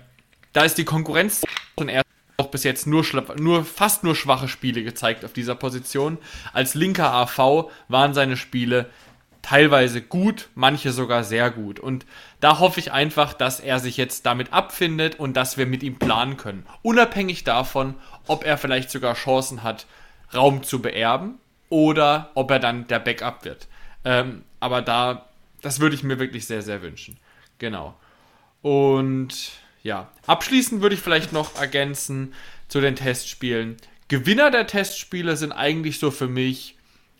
Da 0.52 0.64
ist 0.64 0.76
die 0.76 0.84
Konkurrenz 0.84 1.42
und 1.76 1.88
er 1.88 2.02
auch 2.38 2.48
bis 2.48 2.62
jetzt 2.62 2.86
nur, 2.86 3.04
nur 3.36 3.64
fast 3.64 4.04
nur 4.04 4.14
schwache 4.14 4.48
Spiele 4.48 4.84
gezeigt 4.84 5.24
auf 5.24 5.32
dieser 5.32 5.56
Position. 5.56 6.18
Als 6.52 6.74
linker 6.74 7.12
AV 7.12 7.70
waren 7.88 8.14
seine 8.14 8.36
Spiele 8.36 8.88
teilweise 9.42 10.02
gut, 10.02 10.48
manche 10.54 10.92
sogar 10.92 11.24
sehr 11.24 11.50
gut. 11.50 11.80
Und 11.80 12.06
da 12.40 12.60
hoffe 12.60 12.78
ich 12.78 12.92
einfach, 12.92 13.32
dass 13.34 13.58
er 13.58 13.80
sich 13.80 13.96
jetzt 13.96 14.24
damit 14.24 14.52
abfindet 14.52 15.18
und 15.18 15.36
dass 15.36 15.58
wir 15.58 15.66
mit 15.66 15.82
ihm 15.82 15.98
planen 15.98 16.36
können. 16.36 16.64
Unabhängig 16.82 17.42
davon, 17.42 17.94
ob 18.28 18.44
er 18.44 18.56
vielleicht 18.56 18.90
sogar 18.90 19.14
Chancen 19.14 19.64
hat, 19.64 19.86
Raum 20.32 20.62
zu 20.62 20.80
beerben 20.80 21.38
oder 21.70 22.30
ob 22.34 22.52
er 22.52 22.60
dann 22.60 22.86
der 22.86 23.00
Backup 23.00 23.44
wird. 23.44 23.66
Ähm, 24.04 24.44
aber 24.60 24.80
da, 24.80 25.26
das 25.60 25.80
würde 25.80 25.96
ich 25.96 26.04
mir 26.04 26.20
wirklich 26.20 26.46
sehr, 26.46 26.62
sehr 26.62 26.82
wünschen. 26.82 27.16
Genau. 27.58 27.96
Und 28.62 29.52
ja, 29.82 30.10
abschließend 30.26 30.82
würde 30.82 30.94
ich 30.94 31.00
vielleicht 31.00 31.32
noch 31.32 31.56
ergänzen 31.56 32.34
zu 32.68 32.80
den 32.80 32.96
Testspielen. 32.96 33.76
Gewinner 34.08 34.50
der 34.50 34.66
Testspiele 34.66 35.36
sind 35.36 35.52
eigentlich 35.52 35.98
so 35.98 36.10
für 36.10 36.28
mich 36.28 36.76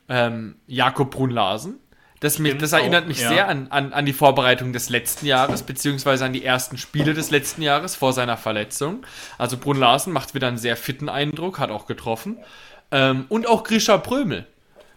ähm, 0.09 0.57
Jakob 0.66 1.11
Brunlasen. 1.11 1.79
Das, 2.21 2.40
mich, 2.40 2.59
das 2.59 2.73
erinnert 2.73 3.07
mich 3.07 3.21
ja. 3.21 3.29
sehr 3.29 3.49
an, 3.49 3.68
an, 3.68 3.92
an 3.92 4.05
die 4.05 4.12
Vorbereitung 4.12 4.73
des 4.73 4.88
letzten 4.88 5.27
Jahres, 5.27 5.62
beziehungsweise 5.62 6.25
an 6.25 6.33
die 6.33 6.44
ersten 6.44 6.77
Spiele 6.77 7.14
des 7.14 7.31
letzten 7.31 7.62
Jahres 7.62 7.94
vor 7.94 8.12
seiner 8.12 8.37
Verletzung. 8.37 9.07
Also 9.37 9.57
Brun 9.57 9.79
Larsen 9.79 10.12
macht 10.12 10.35
wieder 10.35 10.49
einen 10.49 10.59
sehr 10.59 10.77
fitten 10.77 11.09
Eindruck, 11.09 11.61
hat 11.61 11.71
auch 11.71 11.87
getroffen. 11.87 12.38
Ähm, 12.90 13.27
und 13.29 13.47
auch 13.47 13.62
Grisha 13.62 13.99
Prömel. 13.99 14.47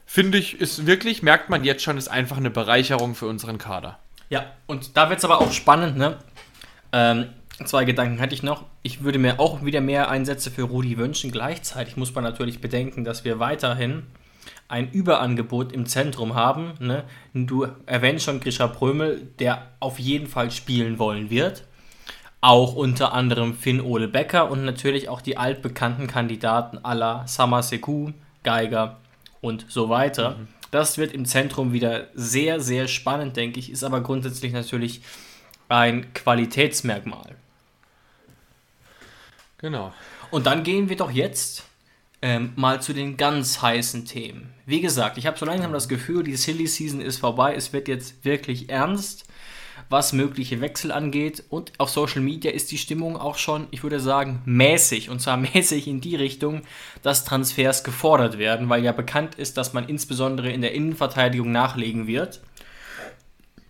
Finde 0.08 0.40
ich, 0.40 0.60
ist 0.60 0.88
wirklich, 0.88 1.22
merkt 1.22 1.50
man 1.50 1.64
jetzt 1.64 1.84
schon, 1.84 1.98
ist 1.98 2.08
einfach 2.08 2.38
eine 2.38 2.50
Bereicherung 2.50 3.14
für 3.14 3.28
unseren 3.28 3.60
Kader. 3.60 4.00
Ja, 4.30 4.46
und 4.66 4.98
da 4.98 5.10
wird 5.10 5.20
es 5.20 5.26
aber 5.26 5.40
auch 5.42 5.52
spannend, 5.52 5.98
ne? 5.98 6.18
Ähm, 6.92 7.30
Zwei 7.66 7.86
Gedanken 7.86 8.20
hatte 8.20 8.34
ich 8.34 8.44
noch. 8.44 8.66
Ich 8.84 9.04
würde 9.04 9.20
mir 9.20 9.40
auch 9.40 9.64
wieder 9.64 9.82
mehr 9.82 10.10
Einsätze 10.10 10.52
für 10.52 10.64
Rudi 10.64 10.98
wünschen. 10.98 11.32
Gleichzeitig 11.32 11.98
muss 11.98 12.14
man 12.14 12.24
natürlich 12.24 12.62
bedenken, 12.62 13.04
dass 13.04 13.24
wir 13.24 13.40
weiterhin 13.40 14.04
ein 14.68 14.90
Überangebot 14.90 15.72
im 15.72 15.86
Zentrum 15.86 16.34
haben. 16.34 16.74
Ne? 16.80 17.04
Du 17.34 17.68
erwähnst 17.86 18.26
schon 18.26 18.40
Grisha 18.40 18.68
Prömel, 18.68 19.28
der 19.40 19.68
auf 19.80 20.00
jeden 20.00 20.28
Fall 20.28 20.50
spielen 20.52 20.98
wollen 20.98 21.30
wird. 21.30 21.66
auch 22.42 22.74
unter 22.76 23.14
anderem 23.14 23.54
Finn 23.56 23.80
Ole 23.80 24.08
Becker 24.08 24.50
und 24.50 24.66
natürlich 24.66 25.08
auch 25.08 25.22
die 25.22 25.38
altbekannten 25.38 26.08
Kandidaten 26.08 26.80
aller 26.80 27.24
Sama 27.28 27.62
Sekou, 27.62 28.12
Geiger 28.44 29.00
und 29.42 29.66
so 29.70 29.90
weiter. 29.90 30.32
Mhm. 30.32 30.48
Das 30.72 30.98
wird 30.98 31.14
im 31.14 31.26
Zentrum 31.26 31.72
wieder 31.72 32.08
sehr, 32.16 32.60
sehr 32.60 32.88
spannend, 32.88 33.38
denke 33.38 33.60
ich, 33.60 33.72
ist 33.72 33.84
aber 33.84 34.02
grundsätzlich 34.02 34.54
natürlich 34.54 35.02
ein 35.70 36.14
Qualitätsmerkmal. 36.14 37.36
Genau. 39.62 39.94
Und 40.32 40.46
dann 40.46 40.64
gehen 40.64 40.90
wir 40.90 40.96
doch 40.96 41.12
jetzt 41.12 41.64
ähm, 42.22 42.54
mal 42.56 42.82
zu 42.82 42.94
den 42.94 43.18
ganz 43.18 43.62
heißen 43.62 44.06
Themen. 44.06 44.54
Wie 44.66 44.82
gesagt, 44.82 45.18
ich 45.18 45.28
habe 45.28 45.38
so 45.38 45.46
langsam 45.46 45.74
das 45.74 45.88
Gefühl, 45.88 46.24
die 46.24 46.36
Silly 46.36 46.68
Season 46.68 47.02
ist 47.02 47.18
vorbei. 47.18 47.56
Es 47.56 47.74
wird 47.74 47.88
jetzt 47.88 48.26
wirklich 48.26 48.70
ernst 48.70 49.26
was 49.92 50.14
mögliche 50.14 50.62
Wechsel 50.62 50.92
angeht. 50.92 51.44
Und 51.50 51.74
auf 51.78 51.90
Social 51.90 52.22
Media 52.22 52.52
ist 52.52 52.72
die 52.72 52.78
Stimmung 52.78 53.18
auch 53.18 53.38
schon, 53.38 53.68
ich 53.72 53.84
würde 53.84 54.00
sagen, 54.00 54.42
mäßig. 54.46 55.10
Und 55.10 55.20
zwar 55.20 55.38
mäßig 55.54 55.88
in 55.88 56.02
die 56.02 56.16
Richtung, 56.16 56.62
dass 57.04 57.26
Transfers 57.26 57.84
gefordert 57.84 58.38
werden, 58.38 58.70
weil 58.70 58.84
ja 58.84 58.94
bekannt 58.94 59.36
ist, 59.36 59.58
dass 59.58 59.74
man 59.74 59.88
insbesondere 59.88 60.52
in 60.52 60.62
der 60.62 60.74
Innenverteidigung 60.74 61.52
nachlegen 61.52 62.08
wird. 62.08 62.42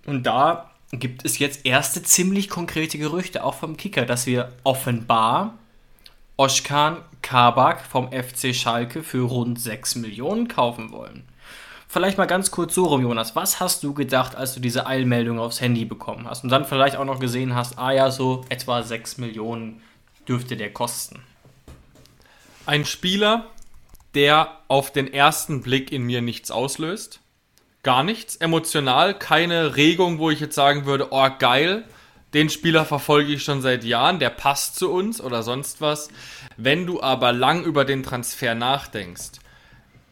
Und 0.06 0.24
da 0.24 0.72
gibt 0.92 1.26
es 1.26 1.40
jetzt 1.40 1.66
erste 1.66 2.04
ziemlich 2.04 2.50
konkrete 2.50 2.98
Gerüchte, 2.98 3.44
auch 3.44 3.56
vom 3.56 3.78
Kicker, 3.78 4.06
dass 4.06 4.26
wir 4.26 4.52
offenbar 4.64 5.58
Oschkan 6.42 7.04
Kabak 7.22 7.86
vom 7.86 8.10
FC 8.12 8.56
Schalke 8.56 9.04
für 9.04 9.28
rund 9.28 9.62
6 9.62 9.98
Millionen 9.98 10.48
kaufen 10.48 10.92
wollen. 10.92 11.24
Vielleicht 11.88 12.18
mal 12.18 12.26
ganz 12.26 12.50
kurz 12.50 12.74
so 12.74 12.86
rum, 12.86 13.04
Jonas. 13.04 13.36
Was 13.36 13.60
hast 13.60 13.84
du 13.84 13.94
gedacht, 13.94 14.36
als 14.36 14.56
du 14.56 14.60
diese 14.60 14.88
Eilmeldung 14.88 15.38
aufs 15.38 15.62
Handy 15.62 15.86
bekommen 15.86 16.28
hast 16.28 16.44
und 16.44 16.50
dann 16.50 16.66
vielleicht 16.66 16.96
auch 16.96 17.06
noch 17.06 17.20
gesehen 17.20 17.54
hast, 17.54 17.78
ah 17.78 17.92
ja, 17.92 18.10
so 18.10 18.44
etwa 18.50 18.82
6 18.82 19.20
Millionen 19.20 19.84
dürfte 20.28 20.58
der 20.58 20.74
kosten? 20.74 21.20
Ein 22.66 22.86
Spieler, 22.86 23.46
der 24.16 24.50
auf 24.68 24.92
den 24.92 25.14
ersten 25.14 25.62
Blick 25.62 25.92
in 25.92 26.02
mir 26.02 26.24
nichts 26.24 26.50
auslöst. 26.50 27.20
Gar 27.84 28.02
nichts. 28.02 28.36
Emotional, 28.38 29.14
keine 29.14 29.76
Regung, 29.76 30.18
wo 30.18 30.32
ich 30.32 30.40
jetzt 30.40 30.56
sagen 30.56 30.88
würde, 30.88 31.10
oh 31.12 31.30
geil, 31.38 31.84
den 32.34 32.50
Spieler 32.50 32.86
verfolge 32.86 33.34
ich 33.34 33.44
schon 33.44 33.62
seit 33.62 33.84
Jahren, 33.84 34.20
der 34.20 34.30
passt 34.30 34.76
zu 34.76 34.92
uns 34.92 35.20
oder 35.22 35.44
sonst 35.44 35.82
was. 35.82 36.10
Wenn 36.58 36.86
du 36.86 37.02
aber 37.02 37.34
lang 37.34 37.64
über 37.64 37.86
den 37.86 38.04
Transfer 38.04 38.56
nachdenkst, 38.56 39.40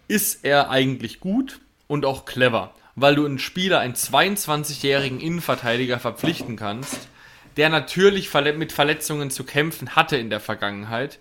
ist 0.08 0.44
er 0.44 0.70
eigentlich 0.70 1.20
gut? 1.20 1.60
und 1.90 2.06
auch 2.06 2.24
clever, 2.24 2.74
weil 2.96 3.16
du 3.16 3.26
einen 3.26 3.40
Spieler, 3.40 3.80
einen 3.80 3.96
22-jährigen 3.96 5.20
Innenverteidiger 5.20 6.00
verpflichten 6.00 6.56
kannst, 6.56 7.10
der 7.58 7.68
natürlich 7.68 8.34
mit 8.34 8.72
Verletzungen 8.72 9.32
zu 9.32 9.44
kämpfen 9.44 9.98
hatte 9.98 10.16
in 10.16 10.30
der 10.30 10.40
Vergangenheit, 10.40 11.20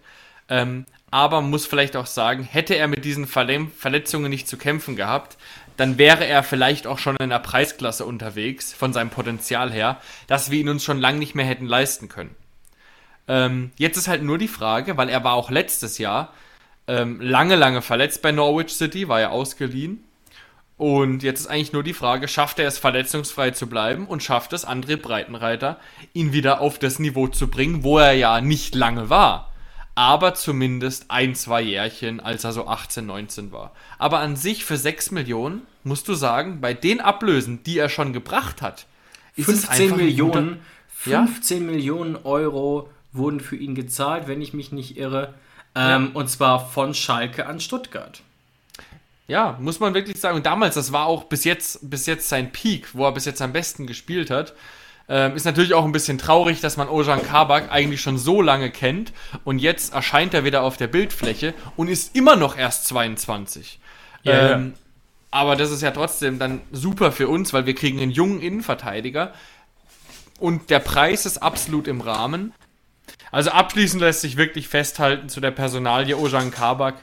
ähm, 0.48 0.84
aber 1.10 1.40
muss 1.40 1.66
vielleicht 1.66 1.96
auch 1.96 2.06
sagen, 2.06 2.44
hätte 2.44 2.76
er 2.76 2.86
mit 2.86 3.04
diesen 3.04 3.26
Verletzungen 3.26 4.28
nicht 4.28 4.46
zu 4.46 4.58
kämpfen 4.58 4.94
gehabt, 4.94 5.38
dann 5.78 5.96
wäre 5.96 6.26
er 6.26 6.42
vielleicht 6.42 6.86
auch 6.86 6.98
schon 6.98 7.16
in 7.16 7.30
der 7.30 7.38
Preisklasse 7.38 8.04
unterwegs, 8.04 8.74
von 8.74 8.92
seinem 8.92 9.10
Potenzial 9.10 9.72
her, 9.72 9.98
dass 10.26 10.50
wir 10.50 10.60
ihn 10.60 10.68
uns 10.68 10.84
schon 10.84 10.98
lange 10.98 11.18
nicht 11.18 11.34
mehr 11.34 11.46
hätten 11.46 11.66
leisten 11.66 12.08
können. 12.08 12.34
Ähm, 13.28 13.70
jetzt 13.76 13.96
ist 13.96 14.08
halt 14.08 14.22
nur 14.22 14.38
die 14.38 14.48
Frage, 14.48 14.96
weil 14.96 15.08
er 15.08 15.22
war 15.22 15.34
auch 15.34 15.50
letztes 15.50 15.98
Jahr 15.98 16.34
ähm, 16.88 17.20
lange, 17.20 17.54
lange 17.54 17.80
verletzt 17.80 18.22
bei 18.22 18.32
Norwich 18.32 18.74
City, 18.74 19.08
war 19.08 19.20
er 19.20 19.30
ausgeliehen. 19.30 20.02
Und 20.76 21.22
jetzt 21.22 21.40
ist 21.40 21.46
eigentlich 21.46 21.72
nur 21.72 21.84
die 21.84 21.94
Frage, 21.94 22.26
schafft 22.26 22.58
er 22.58 22.66
es 22.66 22.78
verletzungsfrei 22.78 23.52
zu 23.52 23.68
bleiben 23.68 24.06
und 24.06 24.22
schafft 24.22 24.52
es 24.52 24.66
André 24.66 24.96
Breitenreiter, 24.96 25.78
ihn 26.12 26.32
wieder 26.32 26.60
auf 26.60 26.78
das 26.78 26.98
Niveau 26.98 27.28
zu 27.28 27.48
bringen, 27.48 27.84
wo 27.84 27.98
er 27.98 28.12
ja 28.12 28.40
nicht 28.40 28.74
lange 28.74 29.10
war. 29.10 29.47
Aber 29.98 30.34
zumindest 30.34 31.06
ein, 31.08 31.34
zwei 31.34 31.60
Jährchen, 31.60 32.20
als 32.20 32.44
er 32.44 32.52
so 32.52 32.68
18, 32.68 33.04
19 33.04 33.50
war. 33.50 33.72
Aber 33.98 34.20
an 34.20 34.36
sich 34.36 34.64
für 34.64 34.76
6 34.76 35.10
Millionen, 35.10 35.62
musst 35.82 36.06
du 36.06 36.14
sagen, 36.14 36.60
bei 36.60 36.72
den 36.72 37.00
Ablösen, 37.00 37.64
die 37.64 37.78
er 37.78 37.88
schon 37.88 38.12
gebracht 38.12 38.62
hat, 38.62 38.86
ist 39.34 39.46
15 39.46 39.96
Millionen, 39.96 40.60
guter, 41.02 41.26
15 41.26 41.64
ja? 41.64 41.70
Millionen 41.72 42.14
Euro 42.14 42.88
wurden 43.12 43.40
für 43.40 43.56
ihn 43.56 43.74
gezahlt, 43.74 44.28
wenn 44.28 44.40
ich 44.40 44.54
mich 44.54 44.70
nicht 44.70 44.96
irre. 44.96 45.34
Ähm, 45.74 46.04
ja. 46.04 46.10
Und 46.14 46.30
zwar 46.30 46.64
von 46.68 46.94
Schalke 46.94 47.46
an 47.46 47.58
Stuttgart. 47.58 48.22
Ja, 49.26 49.58
muss 49.60 49.80
man 49.80 49.94
wirklich 49.94 50.20
sagen. 50.20 50.36
Und 50.36 50.46
damals, 50.46 50.76
das 50.76 50.92
war 50.92 51.06
auch 51.06 51.24
bis 51.24 51.42
jetzt, 51.42 51.90
bis 51.90 52.06
jetzt 52.06 52.28
sein 52.28 52.52
Peak, 52.52 52.94
wo 52.94 53.04
er 53.04 53.10
bis 53.10 53.24
jetzt 53.24 53.42
am 53.42 53.52
besten 53.52 53.88
gespielt 53.88 54.30
hat. 54.30 54.54
Ähm, 55.08 55.36
ist 55.36 55.44
natürlich 55.44 55.74
auch 55.74 55.84
ein 55.84 55.92
bisschen 55.92 56.18
traurig, 56.18 56.60
dass 56.60 56.76
man 56.76 56.88
Ojan 56.88 57.22
Kabak 57.22 57.72
eigentlich 57.72 58.00
schon 58.00 58.18
so 58.18 58.42
lange 58.42 58.70
kennt 58.70 59.12
und 59.44 59.58
jetzt 59.58 59.94
erscheint 59.94 60.34
er 60.34 60.44
wieder 60.44 60.62
auf 60.62 60.76
der 60.76 60.86
Bildfläche 60.86 61.54
und 61.76 61.88
ist 61.88 62.14
immer 62.14 62.36
noch 62.36 62.56
erst 62.58 62.86
22. 62.88 63.80
Yeah. 64.26 64.52
Ähm, 64.52 64.74
aber 65.30 65.56
das 65.56 65.70
ist 65.70 65.82
ja 65.82 65.90
trotzdem 65.92 66.38
dann 66.38 66.60
super 66.72 67.12
für 67.12 67.28
uns, 67.28 67.52
weil 67.52 67.64
wir 67.64 67.74
kriegen 67.74 68.00
einen 68.00 68.10
jungen 68.10 68.40
Innenverteidiger 68.40 69.32
und 70.38 70.68
der 70.70 70.80
Preis 70.80 71.24
ist 71.24 71.38
absolut 71.38 71.88
im 71.88 72.00
Rahmen. 72.00 72.52
Also 73.30 73.50
abschließend 73.50 74.02
lässt 74.02 74.20
sich 74.20 74.36
wirklich 74.36 74.68
festhalten 74.68 75.28
zu 75.28 75.40
der 75.40 75.50
Personalie 75.50 76.16
Ojan 76.16 76.50
Kabak 76.50 76.96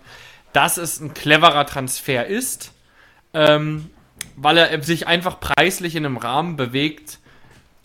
dass 0.56 0.78
es 0.78 1.02
ein 1.02 1.14
cleverer 1.14 1.66
Transfer 1.66 2.26
ist, 2.28 2.72
ähm, 3.34 3.90
weil 4.38 4.58
er 4.58 4.82
sich 4.82 5.06
einfach 5.06 5.42
preislich 5.42 5.98
in 5.98 6.06
einem 6.06 6.16
Rahmen 6.16 6.56
bewegt, 6.56 7.20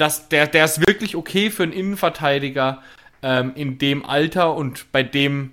dass 0.00 0.28
der, 0.28 0.46
der 0.46 0.64
ist 0.64 0.86
wirklich 0.86 1.14
okay 1.16 1.50
für 1.50 1.64
einen 1.64 1.72
Innenverteidiger 1.72 2.82
ähm, 3.22 3.52
in 3.54 3.78
dem 3.78 4.04
Alter 4.04 4.54
und 4.54 4.90
bei 4.92 5.02
dem, 5.02 5.52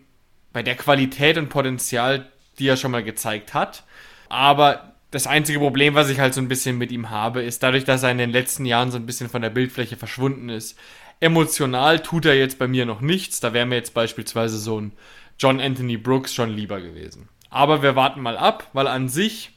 bei 0.54 0.64
der 0.64 0.76
Qualität 0.76 1.38
und 1.38 1.50
Potenzial, 1.50 2.32
die 2.58 2.68
er 2.68 2.78
schon 2.78 2.92
mal 2.92 3.04
gezeigt 3.04 3.54
hat. 3.54 3.84
Aber 4.30 4.94
das 5.12 5.28
einzige 5.28 5.60
Problem, 5.60 5.96
was 5.96 6.10
ich 6.10 6.20
halt 6.20 6.34
so 6.34 6.42
ein 6.42 6.48
bisschen 6.48 6.78
mit 6.78 6.92
ihm 6.92 7.10
habe, 7.10 7.42
ist 7.42 7.64
dadurch, 7.64 7.84
dass 7.84 8.04
er 8.04 8.12
in 8.12 8.18
den 8.18 8.32
letzten 8.32 8.66
Jahren 8.66 8.92
so 8.92 8.98
ein 8.98 9.06
bisschen 9.06 9.30
von 9.30 9.42
der 9.42 9.50
Bildfläche 9.50 9.98
verschwunden 9.98 10.50
ist. 10.50 10.78
Emotional 11.20 12.00
tut 12.02 12.26
er 12.26 12.36
jetzt 12.36 12.60
bei 12.60 12.68
mir 12.68 12.86
noch 12.86 13.02
nichts. 13.02 13.40
Da 13.40 13.54
wäre 13.54 13.66
mir 13.66 13.76
jetzt 13.76 13.94
beispielsweise 13.94 14.58
so 14.58 14.80
ein 14.80 14.94
John 15.40 15.60
Anthony 15.60 15.98
Brooks 15.98 16.34
schon 16.34 16.50
lieber 16.50 16.82
gewesen. 16.82 17.30
Aber 17.50 17.82
wir 17.82 17.96
warten 17.96 18.22
mal 18.22 18.38
ab, 18.38 18.70
weil 18.74 18.88
an 18.88 19.10
sich 19.10 19.52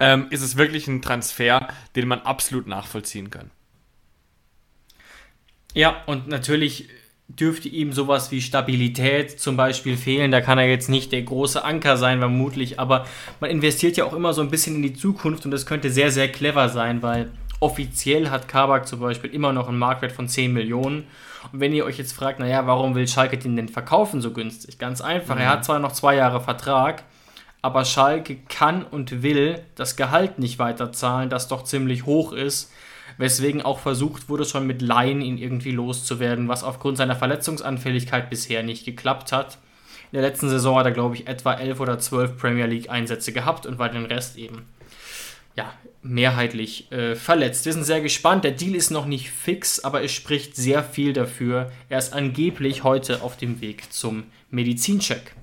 ähm, 0.00 0.26
ist 0.30 0.42
es 0.42 0.56
wirklich 0.56 0.88
ein 0.88 1.02
Transfer, 1.02 1.68
den 1.96 2.08
man 2.08 2.20
absolut 2.20 2.66
nachvollziehen 2.66 3.30
kann. 3.30 3.50
Ja, 5.74 6.02
und 6.06 6.28
natürlich 6.28 6.88
dürfte 7.28 7.68
ihm 7.68 7.92
sowas 7.92 8.30
wie 8.30 8.40
Stabilität 8.40 9.40
zum 9.40 9.56
Beispiel 9.56 9.96
fehlen. 9.96 10.30
Da 10.30 10.40
kann 10.40 10.58
er 10.58 10.68
jetzt 10.68 10.88
nicht 10.88 11.10
der 11.12 11.22
große 11.22 11.64
Anker 11.64 11.96
sein, 11.96 12.18
vermutlich. 12.18 12.78
Aber 12.78 13.06
man 13.40 13.50
investiert 13.50 13.96
ja 13.96 14.04
auch 14.04 14.12
immer 14.12 14.32
so 14.32 14.40
ein 14.40 14.50
bisschen 14.50 14.76
in 14.76 14.82
die 14.82 14.94
Zukunft 14.94 15.44
und 15.44 15.50
das 15.50 15.66
könnte 15.66 15.90
sehr, 15.90 16.10
sehr 16.10 16.30
clever 16.30 16.68
sein, 16.68 17.02
weil 17.02 17.30
offiziell 17.60 18.30
hat 18.30 18.46
Kabak 18.46 18.86
zum 18.86 19.00
Beispiel 19.00 19.30
immer 19.30 19.52
noch 19.52 19.68
einen 19.68 19.78
Marktwert 19.78 20.12
von 20.12 20.28
10 20.28 20.52
Millionen. 20.52 21.06
Und 21.52 21.60
wenn 21.60 21.72
ihr 21.72 21.84
euch 21.84 21.98
jetzt 21.98 22.12
fragt, 22.12 22.38
naja, 22.38 22.66
warum 22.66 22.94
will 22.94 23.08
Schalke 23.08 23.38
den 23.38 23.56
denn 23.56 23.68
verkaufen 23.68 24.20
so 24.20 24.32
günstig? 24.32 24.78
Ganz 24.78 25.00
einfach, 25.00 25.34
mhm. 25.34 25.42
er 25.42 25.48
hat 25.50 25.64
zwar 25.64 25.78
noch 25.78 25.92
zwei 25.92 26.16
Jahre 26.16 26.40
Vertrag, 26.40 27.04
aber 27.62 27.84
Schalke 27.84 28.36
kann 28.48 28.84
und 28.84 29.22
will 29.22 29.60
das 29.74 29.96
Gehalt 29.96 30.38
nicht 30.38 30.58
weiterzahlen, 30.58 31.30
das 31.30 31.48
doch 31.48 31.64
ziemlich 31.64 32.04
hoch 32.04 32.32
ist, 32.32 32.70
weswegen 33.18 33.62
auch 33.62 33.78
versucht 33.78 34.28
wurde, 34.28 34.44
schon 34.44 34.66
mit 34.66 34.82
Laien 34.82 35.20
ihn 35.20 35.38
irgendwie 35.38 35.70
loszuwerden, 35.70 36.48
was 36.48 36.64
aufgrund 36.64 36.96
seiner 36.96 37.16
Verletzungsanfälligkeit 37.16 38.30
bisher 38.30 38.62
nicht 38.62 38.84
geklappt 38.84 39.32
hat. 39.32 39.58
In 40.12 40.20
der 40.20 40.28
letzten 40.28 40.48
Saison 40.48 40.78
hat 40.78 40.86
er, 40.86 40.92
glaube 40.92 41.16
ich, 41.16 41.26
etwa 41.26 41.54
11 41.54 41.80
oder 41.80 41.98
12 41.98 42.36
Premier 42.36 42.66
League-Einsätze 42.66 43.32
gehabt 43.32 43.66
und 43.66 43.78
war 43.78 43.88
den 43.88 44.06
Rest 44.06 44.36
eben 44.36 44.66
ja, 45.56 45.72
mehrheitlich 46.02 46.90
äh, 46.92 47.14
verletzt. 47.14 47.64
Wir 47.64 47.72
sind 47.72 47.84
sehr 47.84 48.00
gespannt. 48.00 48.44
Der 48.44 48.52
Deal 48.52 48.74
ist 48.74 48.90
noch 48.90 49.06
nicht 49.06 49.30
fix, 49.30 49.80
aber 49.80 50.02
es 50.02 50.12
spricht 50.12 50.56
sehr 50.56 50.82
viel 50.82 51.12
dafür. 51.12 51.70
Er 51.88 51.98
ist 51.98 52.12
angeblich 52.12 52.84
heute 52.84 53.22
auf 53.22 53.36
dem 53.36 53.60
Weg 53.60 53.92
zum 53.92 54.24
Medizincheck. 54.50 55.34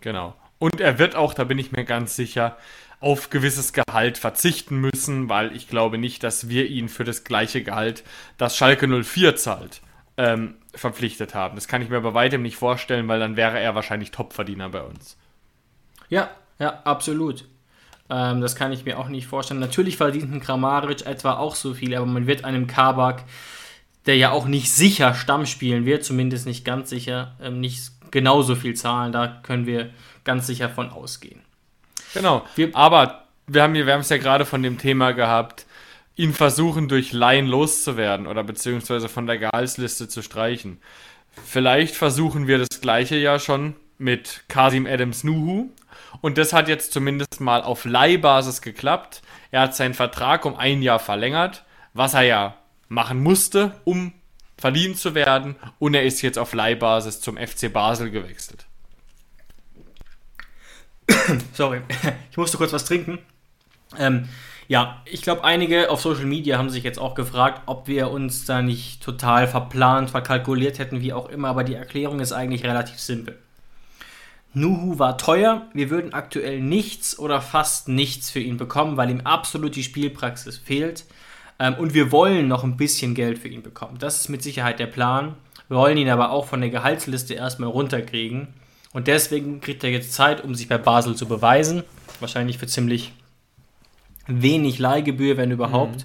Genau. 0.00 0.34
Und 0.58 0.80
er 0.80 0.98
wird 0.98 1.14
auch, 1.14 1.34
da 1.34 1.44
bin 1.44 1.58
ich 1.58 1.72
mir 1.72 1.84
ganz 1.84 2.16
sicher, 2.16 2.56
auf 3.00 3.30
gewisses 3.30 3.72
Gehalt 3.72 4.18
verzichten 4.18 4.76
müssen, 4.80 5.28
weil 5.28 5.54
ich 5.54 5.68
glaube 5.68 5.98
nicht, 5.98 6.24
dass 6.24 6.48
wir 6.48 6.66
ihn 6.66 6.88
für 6.88 7.04
das 7.04 7.24
gleiche 7.24 7.62
Gehalt, 7.62 8.02
das 8.38 8.56
Schalke 8.56 8.88
04 8.88 9.36
zahlt, 9.36 9.80
ähm, 10.16 10.56
verpflichtet 10.74 11.34
haben. 11.34 11.54
Das 11.54 11.68
kann 11.68 11.80
ich 11.80 11.88
mir 11.88 12.00
bei 12.00 12.14
weitem 12.14 12.42
nicht 12.42 12.56
vorstellen, 12.56 13.06
weil 13.08 13.20
dann 13.20 13.36
wäre 13.36 13.60
er 13.60 13.74
wahrscheinlich 13.74 14.10
Topverdiener 14.10 14.68
bei 14.70 14.82
uns. 14.82 15.16
Ja, 16.08 16.30
ja, 16.58 16.80
absolut. 16.84 17.44
Ähm, 18.10 18.40
das 18.40 18.56
kann 18.56 18.72
ich 18.72 18.84
mir 18.84 18.98
auch 18.98 19.08
nicht 19.08 19.26
vorstellen. 19.26 19.60
Natürlich 19.60 19.96
verdient 19.96 20.32
ein 20.32 20.40
Kramaric 20.40 21.06
etwa 21.06 21.34
auch 21.36 21.54
so 21.54 21.74
viel, 21.74 21.94
aber 21.94 22.06
man 22.06 22.26
wird 22.26 22.44
einem 22.44 22.66
Kabak, 22.66 23.24
der 24.06 24.16
ja 24.16 24.30
auch 24.30 24.46
nicht 24.46 24.72
sicher 24.72 25.14
Stamm 25.14 25.46
spielen 25.46 25.84
wird, 25.84 26.04
zumindest 26.04 26.46
nicht 26.46 26.64
ganz 26.64 26.90
sicher, 26.90 27.36
ähm, 27.40 27.60
nicht 27.60 27.92
genauso 28.10 28.56
viel 28.56 28.74
zahlen. 28.74 29.12
Da 29.12 29.26
können 29.42 29.66
wir 29.66 29.90
ganz 30.24 30.46
sicher 30.46 30.68
von 30.68 30.90
ausgehen. 30.90 31.42
Genau. 32.14 32.44
Wir, 32.56 32.74
aber 32.74 33.24
wir 33.46 33.62
haben, 33.62 33.74
wir 33.74 33.92
haben 33.92 34.00
es 34.00 34.08
ja 34.08 34.18
gerade 34.18 34.44
von 34.44 34.62
dem 34.62 34.78
Thema 34.78 35.12
gehabt, 35.12 35.66
ihn 36.16 36.34
versuchen, 36.34 36.88
durch 36.88 37.12
Laien 37.12 37.46
loszuwerden 37.46 38.26
oder 38.26 38.42
beziehungsweise 38.44 39.08
von 39.08 39.26
der 39.26 39.38
Gehaltsliste 39.38 40.08
zu 40.08 40.22
streichen. 40.22 40.80
Vielleicht 41.46 41.94
versuchen 41.94 42.46
wir 42.46 42.58
das 42.58 42.80
gleiche 42.80 43.16
ja 43.16 43.38
schon 43.38 43.74
mit 43.98 44.44
Kasim 44.48 44.86
Adams 44.86 45.24
Nuhu. 45.24 45.70
Und 46.20 46.38
das 46.38 46.52
hat 46.52 46.68
jetzt 46.68 46.92
zumindest 46.92 47.40
mal 47.40 47.62
auf 47.62 47.84
Leihbasis 47.84 48.62
geklappt. 48.62 49.22
Er 49.50 49.62
hat 49.62 49.76
seinen 49.76 49.94
Vertrag 49.94 50.44
um 50.44 50.56
ein 50.56 50.82
Jahr 50.82 50.98
verlängert, 50.98 51.64
was 51.94 52.14
er 52.14 52.22
ja 52.22 52.56
machen 52.88 53.22
musste, 53.22 53.72
um 53.84 54.12
verliehen 54.56 54.96
zu 54.96 55.14
werden. 55.14 55.56
Und 55.78 55.94
er 55.94 56.04
ist 56.04 56.22
jetzt 56.22 56.38
auf 56.38 56.52
Leihbasis 56.52 57.20
zum 57.20 57.36
FC 57.36 57.72
Basel 57.72 58.10
gewechselt. 58.10 58.67
Sorry, 61.52 61.82
ich 62.30 62.36
musste 62.36 62.56
kurz 62.56 62.72
was 62.72 62.84
trinken. 62.84 63.18
Ähm, 63.98 64.28
ja, 64.68 65.02
ich 65.06 65.22
glaube, 65.22 65.44
einige 65.44 65.90
auf 65.90 66.02
Social 66.02 66.26
Media 66.26 66.58
haben 66.58 66.68
sich 66.68 66.84
jetzt 66.84 66.98
auch 66.98 67.14
gefragt, 67.14 67.62
ob 67.66 67.88
wir 67.88 68.10
uns 68.10 68.44
da 68.44 68.60
nicht 68.60 69.02
total 69.02 69.48
verplant, 69.48 70.10
verkalkuliert 70.10 70.78
hätten, 70.78 71.00
wie 71.00 71.12
auch 71.12 71.28
immer, 71.30 71.48
aber 71.48 71.64
die 71.64 71.74
Erklärung 71.74 72.20
ist 72.20 72.32
eigentlich 72.32 72.64
relativ 72.64 72.98
simpel. 72.98 73.38
Nuhu 74.54 74.98
war 74.98 75.18
teuer, 75.18 75.66
wir 75.72 75.90
würden 75.90 76.12
aktuell 76.12 76.60
nichts 76.60 77.18
oder 77.18 77.40
fast 77.40 77.88
nichts 77.88 78.30
für 78.30 78.40
ihn 78.40 78.56
bekommen, 78.56 78.96
weil 78.96 79.10
ihm 79.10 79.20
absolut 79.20 79.76
die 79.76 79.82
Spielpraxis 79.82 80.58
fehlt. 80.58 81.04
Ähm, 81.58 81.74
und 81.74 81.94
wir 81.94 82.12
wollen 82.12 82.48
noch 82.48 82.64
ein 82.64 82.76
bisschen 82.76 83.14
Geld 83.14 83.38
für 83.38 83.48
ihn 83.48 83.62
bekommen. 83.62 83.98
Das 83.98 84.20
ist 84.20 84.28
mit 84.28 84.42
Sicherheit 84.42 84.78
der 84.78 84.86
Plan. 84.86 85.34
Wir 85.68 85.76
wollen 85.76 85.98
ihn 85.98 86.08
aber 86.08 86.30
auch 86.30 86.46
von 86.46 86.60
der 86.60 86.70
Gehaltsliste 86.70 87.34
erstmal 87.34 87.70
runterkriegen. 87.70 88.48
Und 88.92 89.06
deswegen 89.06 89.60
kriegt 89.60 89.84
er 89.84 89.90
jetzt 89.90 90.12
Zeit, 90.12 90.42
um 90.42 90.54
sich 90.54 90.68
bei 90.68 90.78
Basel 90.78 91.14
zu 91.14 91.26
beweisen. 91.26 91.84
Wahrscheinlich 92.20 92.58
für 92.58 92.66
ziemlich 92.66 93.12
wenig 94.26 94.78
Leihgebühr, 94.78 95.36
wenn 95.36 95.50
überhaupt. 95.50 96.00
Mhm. 96.00 96.04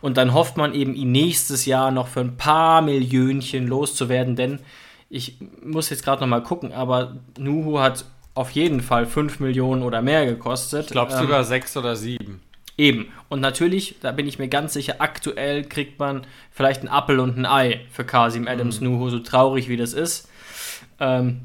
Und 0.00 0.16
dann 0.16 0.34
hofft 0.34 0.56
man 0.56 0.74
eben, 0.74 0.94
ihn 0.94 1.12
nächstes 1.12 1.64
Jahr 1.66 1.90
noch 1.90 2.08
für 2.08 2.20
ein 2.20 2.36
paar 2.36 2.82
Millionchen 2.82 3.66
loszuwerden, 3.66 4.36
denn 4.36 4.60
ich 5.08 5.38
muss 5.62 5.90
jetzt 5.90 6.04
gerade 6.04 6.20
noch 6.20 6.28
mal 6.28 6.42
gucken, 6.42 6.72
aber 6.72 7.16
Nuhu 7.38 7.78
hat 7.78 8.04
auf 8.34 8.50
jeden 8.50 8.80
Fall 8.80 9.06
5 9.06 9.40
Millionen 9.40 9.82
oder 9.82 10.02
mehr 10.02 10.26
gekostet. 10.26 10.86
Ich 10.86 10.92
glaube 10.92 11.12
ähm, 11.12 11.20
sogar 11.20 11.44
6 11.44 11.76
oder 11.76 11.94
7. 11.94 12.40
Eben. 12.76 13.06
Und 13.28 13.40
natürlich, 13.40 13.96
da 14.00 14.10
bin 14.10 14.26
ich 14.26 14.38
mir 14.38 14.48
ganz 14.48 14.72
sicher, 14.72 14.96
aktuell 14.98 15.64
kriegt 15.64 16.00
man 16.00 16.26
vielleicht 16.50 16.80
einen 16.80 16.88
Appel 16.88 17.20
und 17.20 17.38
ein 17.38 17.46
Ei 17.46 17.86
für 17.90 18.04
Kasim 18.04 18.48
Adams 18.48 18.80
mhm. 18.80 18.90
Nuhu, 18.90 19.10
so 19.10 19.20
traurig 19.20 19.68
wie 19.68 19.76
das 19.76 19.92
ist. 19.92 20.28
Ähm, 20.98 21.42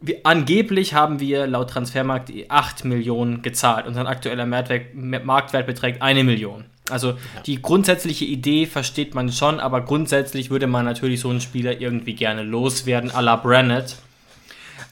wir, 0.00 0.20
angeblich 0.22 0.94
haben 0.94 1.20
wir 1.20 1.46
laut 1.46 1.70
Transfermarkt 1.70 2.32
8 2.48 2.84
Millionen 2.84 3.42
gezahlt. 3.42 3.86
Unser 3.86 4.06
aktueller 4.06 4.46
Marktwert, 4.46 4.94
Marktwert 4.94 5.66
beträgt 5.66 6.02
eine 6.02 6.24
Million. 6.24 6.64
Also 6.90 7.10
ja. 7.10 7.18
die 7.44 7.60
grundsätzliche 7.60 8.24
Idee 8.24 8.66
versteht 8.66 9.14
man 9.14 9.30
schon, 9.30 9.60
aber 9.60 9.82
grundsätzlich 9.82 10.50
würde 10.50 10.66
man 10.66 10.84
natürlich 10.84 11.20
so 11.20 11.30
einen 11.30 11.40
Spieler 11.40 11.80
irgendwie 11.80 12.14
gerne 12.14 12.42
loswerden, 12.42 13.10
à 13.10 13.20
la 13.20 13.36
Brannett. 13.36 13.96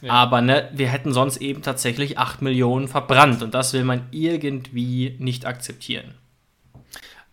Ja. 0.03 0.13
Aber 0.13 0.43
ne, 0.43 0.69
wir 0.75 0.89
hätten 0.89 1.13
sonst 1.13 1.39
eben 1.39 1.63
tatsächlich 1.63 2.19
8 2.19 2.43
Millionen 2.43 2.89
verbrannt 2.89 3.43
und 3.43 3.55
das 3.55 3.73
will 3.73 3.85
man 3.85 4.07
irgendwie 4.11 5.17
nicht 5.19 5.47
akzeptieren. 5.47 6.15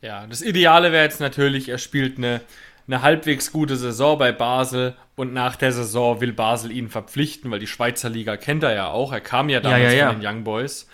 Ja, 0.01 0.27
das 0.27 0.41
Ideale 0.41 0.91
wäre 0.91 1.03
jetzt 1.03 1.19
natürlich, 1.19 1.69
er 1.69 1.77
spielt 1.77 2.17
eine 2.17 2.41
eine 2.87 3.01
halbwegs 3.01 3.51
gute 3.51 3.77
Saison 3.77 4.17
bei 4.17 4.31
Basel 4.31 4.95
und 5.15 5.33
nach 5.33 5.55
der 5.55 5.71
Saison 5.71 6.21
will 6.21 6.33
Basel 6.33 6.71
ihn 6.71 6.89
verpflichten, 6.89 7.49
weil 7.51 7.59
die 7.59 7.67
Schweizer 7.67 8.09
Liga 8.09 8.37
kennt 8.37 8.63
er 8.63 8.73
ja 8.73 8.87
auch. 8.89 9.13
Er 9.13 9.21
kam 9.21 9.49
ja 9.49 9.59
damals 9.59 9.83
ja, 9.83 9.89
ja, 9.89 9.95
ja. 9.95 10.11
von 10.11 10.19
den 10.19 10.27
Young 10.27 10.43
Boys. 10.43 10.87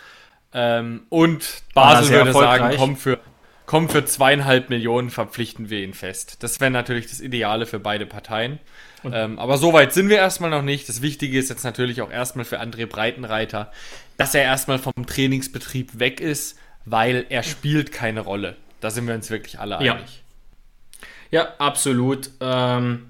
Ähm, 0.54 1.04
und 1.10 1.64
Basel 1.74 2.10
würde 2.10 2.34
sagen, 2.34 2.76
komm 2.78 2.98
für, 2.98 3.20
komm 3.66 3.90
für 3.90 4.06
zweieinhalb 4.06 4.70
Millionen 4.70 5.10
verpflichten 5.10 5.70
wir 5.70 5.80
ihn 5.80 5.94
fest. 5.94 6.44
Das 6.44 6.60
wäre 6.60 6.72
natürlich 6.72 7.08
das 7.08 7.22
Ideale 7.22 7.66
für 7.66 7.80
beide 7.80 8.06
Parteien. 8.06 8.60
Ähm, 9.04 9.40
aber 9.40 9.58
so 9.58 9.72
weit 9.74 9.94
sind 9.94 10.10
wir 10.10 10.18
erstmal 10.18 10.50
noch 10.50 10.62
nicht. 10.62 10.90
Das 10.90 11.02
Wichtige 11.02 11.40
ist 11.40 11.50
jetzt 11.50 11.64
natürlich 11.64 12.02
auch 12.02 12.12
erstmal 12.12 12.46
für 12.46 12.60
André 12.60 12.86
Breitenreiter, 12.86 13.72
dass 14.18 14.36
er 14.36 14.44
erstmal 14.44 14.80
vom 14.80 15.06
Trainingsbetrieb 15.06 16.00
weg 16.00 16.20
ist, 16.20 16.58
weil 16.86 17.26
er 17.30 17.44
spielt 17.44 17.92
keine 17.92 18.22
Rolle. 18.22 18.58
Da 18.82 18.90
sind 18.90 19.08
wir 19.08 19.14
uns 19.14 19.30
wirklich 19.30 19.60
alle 19.60 19.78
einig. 19.78 20.24
Ja, 21.32 21.50
absolut. 21.58 22.32
Ähm, 22.40 23.10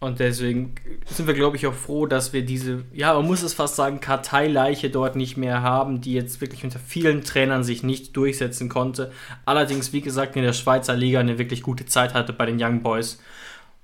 und 0.00 0.20
deswegen 0.20 0.74
sind 1.06 1.26
wir, 1.26 1.34
glaube 1.34 1.56
ich, 1.56 1.66
auch 1.66 1.74
froh, 1.74 2.06
dass 2.06 2.32
wir 2.32 2.44
diese, 2.44 2.84
ja, 2.92 3.14
man 3.14 3.26
muss 3.26 3.42
es 3.42 3.54
fast 3.54 3.76
sagen, 3.76 4.00
Karteileiche 4.00 4.90
dort 4.90 5.16
nicht 5.16 5.36
mehr 5.36 5.62
haben, 5.62 6.00
die 6.00 6.12
jetzt 6.12 6.40
wirklich 6.40 6.62
unter 6.62 6.78
vielen 6.78 7.24
Trainern 7.24 7.64
sich 7.64 7.82
nicht 7.82 8.14
durchsetzen 8.16 8.68
konnte. 8.68 9.12
Allerdings, 9.46 9.92
wie 9.92 10.02
gesagt, 10.02 10.36
in 10.36 10.42
der 10.42 10.52
Schweizer 10.52 10.94
Liga 10.94 11.20
eine 11.20 11.38
wirklich 11.38 11.62
gute 11.62 11.86
Zeit 11.86 12.12
hatte 12.12 12.32
bei 12.32 12.46
den 12.46 12.62
Young 12.62 12.82
Boys. 12.82 13.18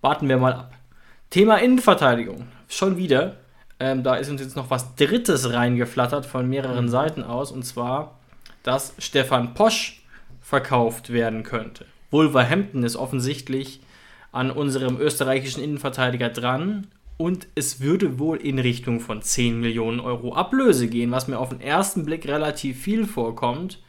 Warten 0.03 0.29
wir 0.29 0.37
mal 0.37 0.53
ab. 0.53 0.75
Thema 1.31 1.57
Innenverteidigung. 1.57 2.49
Schon 2.68 2.96
wieder. 2.96 3.37
Ähm, 3.79 4.03
da 4.03 4.16
ist 4.16 4.29
uns 4.29 4.42
jetzt 4.42 4.57
noch 4.57 4.68
was 4.68 4.94
Drittes 4.96 5.53
reingeflattert 5.53 6.27
von 6.27 6.49
mehreren. 6.49 6.88
Seiten 6.90 7.23
aus. 7.23 7.51
Und 7.51 7.62
zwar, 7.64 8.18
dass 8.62 8.94
Stefan 8.99 9.55
Posch 9.55 10.03
verkauft 10.42 11.12
werden 11.12 11.44
könnte. 11.44 11.87
Wolverhampton 12.11 12.83
ist 12.83 12.96
offensichtlich 12.96 13.81
an 14.33 14.51
unserem 14.51 15.01
österreichischen 15.01 15.62
Innenverteidiger 15.62 16.29
dran 16.29 16.87
und 17.16 17.46
es 17.55 17.81
würde 17.81 18.18
wohl 18.18 18.38
in 18.38 18.59
Richtung 18.59 19.01
von 19.01 19.23
10 19.23 19.61
Millionen 19.61 20.01
Euro 20.01 20.35
Ablöse 20.35 20.88
gehen, 20.88 21.11
was 21.11 21.29
mir 21.29 21.38
auf 21.38 21.51
den 21.51 21.61
ersten 21.61 22.05
Blick 22.05 22.27
relativ 22.27 22.81
viel 22.81 23.07
vorkommt. 23.07 23.83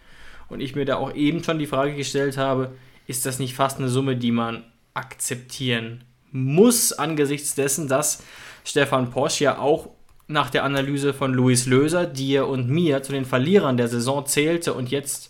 Und 0.49 0.59
ich 0.59 0.75
mir 0.75 0.83
da 0.83 0.97
auch 0.97 1.13
eben 1.13 1.43
schon 1.43 1.59
die 1.59 1.67
Frage 1.67 1.95
gestellt 1.95 2.37
habe, 2.37 2.73
ist 3.07 3.25
das 3.25 3.39
nicht 3.39 3.55
fast 3.55 3.79
eine 3.79 3.87
Summe, 3.87 4.17
die 4.17 4.31
man 4.31 4.63
akzeptieren 4.93 6.03
muss 6.31 6.93
angesichts 6.93 7.55
dessen, 7.55 7.87
dass 7.87 8.23
Stefan 8.63 9.11
Posch 9.11 9.41
ja 9.41 9.57
auch 9.57 9.89
nach 10.27 10.49
der 10.49 10.63
Analyse 10.63 11.13
von 11.13 11.33
Luis 11.33 11.65
Löser, 11.65 12.05
dir 12.05 12.47
und 12.47 12.69
mir 12.69 13.03
zu 13.03 13.11
den 13.11 13.25
Verlierern 13.25 13.77
der 13.77 13.89
Saison 13.89 14.25
zählte 14.25 14.73
und 14.73 14.89
jetzt 14.91 15.29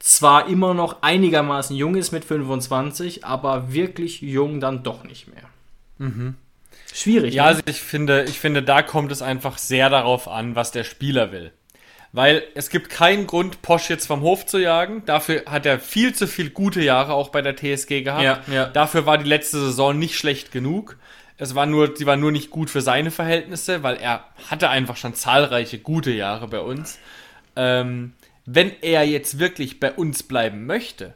zwar 0.00 0.48
immer 0.48 0.74
noch 0.74 1.02
einigermaßen 1.02 1.76
jung 1.76 1.94
ist 1.94 2.10
mit 2.10 2.24
25, 2.24 3.24
aber 3.24 3.72
wirklich 3.72 4.20
jung 4.22 4.58
dann 4.58 4.82
doch 4.82 5.04
nicht 5.04 5.28
mehr. 5.28 5.44
Mhm. 5.98 6.34
Schwierig. 6.92 7.34
Ja, 7.34 7.44
ne? 7.44 7.48
also 7.48 7.62
ich 7.66 7.80
finde, 7.80 8.24
ich 8.24 8.40
finde, 8.40 8.62
da 8.62 8.82
kommt 8.82 9.12
es 9.12 9.22
einfach 9.22 9.58
sehr 9.58 9.90
darauf 9.90 10.26
an, 10.26 10.56
was 10.56 10.72
der 10.72 10.84
Spieler 10.84 11.30
will. 11.30 11.52
Weil 12.12 12.42
es 12.54 12.70
gibt 12.70 12.90
keinen 12.90 13.28
Grund, 13.28 13.62
Posch 13.62 13.88
jetzt 13.88 14.06
vom 14.06 14.22
Hof 14.22 14.44
zu 14.44 14.58
jagen. 14.58 15.04
Dafür 15.06 15.44
hat 15.46 15.64
er 15.64 15.78
viel 15.78 16.12
zu 16.12 16.26
viel 16.26 16.50
gute 16.50 16.82
Jahre 16.82 17.12
auch 17.12 17.28
bei 17.28 17.40
der 17.40 17.54
TSG 17.54 18.02
gehabt. 18.02 18.24
Ja, 18.24 18.40
ja. 18.52 18.66
Dafür 18.66 19.06
war 19.06 19.16
die 19.16 19.28
letzte 19.28 19.60
Saison 19.60 19.96
nicht 19.96 20.16
schlecht 20.16 20.50
genug. 20.50 20.96
Es 21.36 21.54
war 21.54 21.66
nur, 21.66 21.96
sie 21.96 22.06
war 22.06 22.16
nur 22.16 22.32
nicht 22.32 22.50
gut 22.50 22.68
für 22.68 22.80
seine 22.80 23.12
Verhältnisse, 23.12 23.84
weil 23.84 23.96
er 23.96 24.24
hatte 24.50 24.70
einfach 24.70 24.96
schon 24.96 25.14
zahlreiche 25.14 25.78
gute 25.78 26.10
Jahre 26.10 26.48
bei 26.48 26.60
uns. 26.60 26.98
Ähm, 27.54 28.14
wenn 28.46 28.72
er 28.82 29.04
jetzt 29.04 29.38
wirklich 29.38 29.80
bei 29.80 29.92
uns 29.92 30.22
bleiben 30.22 30.66
möchte, 30.66 31.14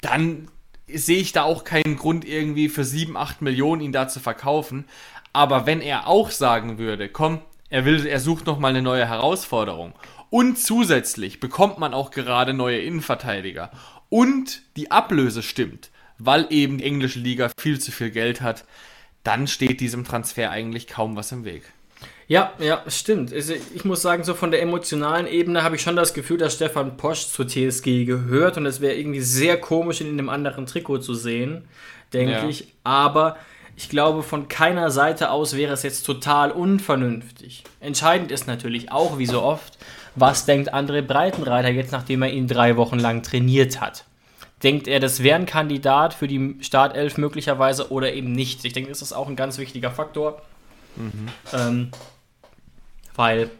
dann 0.00 0.48
sehe 0.88 1.20
ich 1.20 1.32
da 1.32 1.44
auch 1.44 1.64
keinen 1.64 1.96
Grund 1.96 2.24
irgendwie 2.24 2.68
für 2.68 2.84
7, 2.84 3.16
8 3.16 3.42
Millionen 3.42 3.82
ihn 3.82 3.92
da 3.92 4.08
zu 4.08 4.20
verkaufen. 4.20 4.86
Aber 5.32 5.66
wenn 5.66 5.80
er 5.80 6.08
auch 6.08 6.30
sagen 6.30 6.78
würde, 6.78 7.08
komm, 7.08 7.40
er 7.68 7.84
will, 7.84 8.06
er 8.06 8.20
sucht 8.20 8.46
noch 8.46 8.58
mal 8.58 8.68
eine 8.68 8.82
neue 8.82 9.06
Herausforderung 9.06 9.92
und 10.28 10.58
zusätzlich 10.58 11.38
bekommt 11.38 11.78
man 11.78 11.94
auch 11.94 12.10
gerade 12.10 12.52
neue 12.52 12.80
Innenverteidiger 12.80 13.70
und 14.08 14.62
die 14.76 14.90
Ablöse 14.90 15.42
stimmt, 15.42 15.90
weil 16.18 16.46
eben 16.50 16.78
die 16.78 16.84
englische 16.84 17.20
Liga 17.20 17.50
viel 17.58 17.78
zu 17.78 17.92
viel 17.92 18.10
Geld 18.10 18.40
hat, 18.40 18.64
dann 19.22 19.46
steht 19.46 19.80
diesem 19.80 20.04
Transfer 20.04 20.50
eigentlich 20.50 20.88
kaum 20.88 21.14
was 21.14 21.30
im 21.30 21.44
Weg. 21.44 21.62
Ja, 22.30 22.52
ja, 22.60 22.84
stimmt. 22.86 23.32
Also 23.32 23.54
ich 23.74 23.84
muss 23.84 24.02
sagen, 24.02 24.22
so 24.22 24.34
von 24.34 24.52
der 24.52 24.62
emotionalen 24.62 25.26
Ebene 25.26 25.64
habe 25.64 25.74
ich 25.74 25.82
schon 25.82 25.96
das 25.96 26.14
Gefühl, 26.14 26.38
dass 26.38 26.54
Stefan 26.54 26.96
Posch 26.96 27.26
zur 27.26 27.48
TSG 27.48 28.04
gehört 28.04 28.56
und 28.56 28.66
es 28.66 28.80
wäre 28.80 28.94
irgendwie 28.94 29.20
sehr 29.20 29.60
komisch, 29.60 30.00
ihn 30.00 30.06
in 30.06 30.12
einem 30.20 30.28
anderen 30.28 30.64
Trikot 30.64 30.98
zu 30.98 31.14
sehen, 31.14 31.64
denke 32.12 32.34
ja. 32.34 32.48
ich. 32.48 32.68
Aber 32.84 33.36
ich 33.74 33.88
glaube, 33.88 34.22
von 34.22 34.46
keiner 34.46 34.92
Seite 34.92 35.32
aus 35.32 35.56
wäre 35.56 35.72
es 35.72 35.82
jetzt 35.82 36.04
total 36.04 36.52
unvernünftig. 36.52 37.64
Entscheidend 37.80 38.30
ist 38.30 38.46
natürlich 38.46 38.92
auch, 38.92 39.18
wie 39.18 39.26
so 39.26 39.42
oft, 39.42 39.76
was 40.14 40.46
denkt 40.46 40.72
André 40.72 41.02
Breitenreiter 41.02 41.70
jetzt, 41.70 41.90
nachdem 41.90 42.22
er 42.22 42.30
ihn 42.30 42.46
drei 42.46 42.76
Wochen 42.76 43.00
lang 43.00 43.24
trainiert 43.24 43.80
hat. 43.80 44.04
Denkt 44.62 44.86
er, 44.86 45.00
das 45.00 45.24
wäre 45.24 45.34
ein 45.34 45.46
Kandidat 45.46 46.14
für 46.14 46.28
die 46.28 46.58
Startelf 46.60 47.18
möglicherweise 47.18 47.90
oder 47.90 48.12
eben 48.12 48.30
nicht? 48.30 48.64
Ich 48.64 48.72
denke, 48.72 48.90
das 48.90 49.02
ist 49.02 49.14
auch 49.14 49.26
ein 49.26 49.34
ganz 49.34 49.58
wichtiger 49.58 49.90
Faktor. 49.90 50.40
Mhm. 50.94 51.28
Ähm, 51.52 51.90
weil 53.16 53.50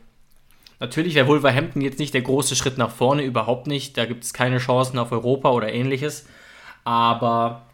natürlich 0.79 1.15
wäre 1.15 1.27
Wolverhampton 1.27 1.83
jetzt 1.83 1.99
nicht 1.99 2.15
der 2.15 2.23
große 2.23 2.57
Schritt 2.57 2.79
nach 2.79 2.91
vorne, 2.91 3.23
überhaupt 3.23 3.67
nicht. 3.67 3.97
Da 3.97 4.07
gibt 4.07 4.25
es 4.25 4.33
keine 4.33 4.59
Chancen 4.59 4.99
auf 4.99 5.13
Europa 5.13 5.51
oder 5.51 5.73
ähnliches. 5.73 6.27
Aber 6.85 7.67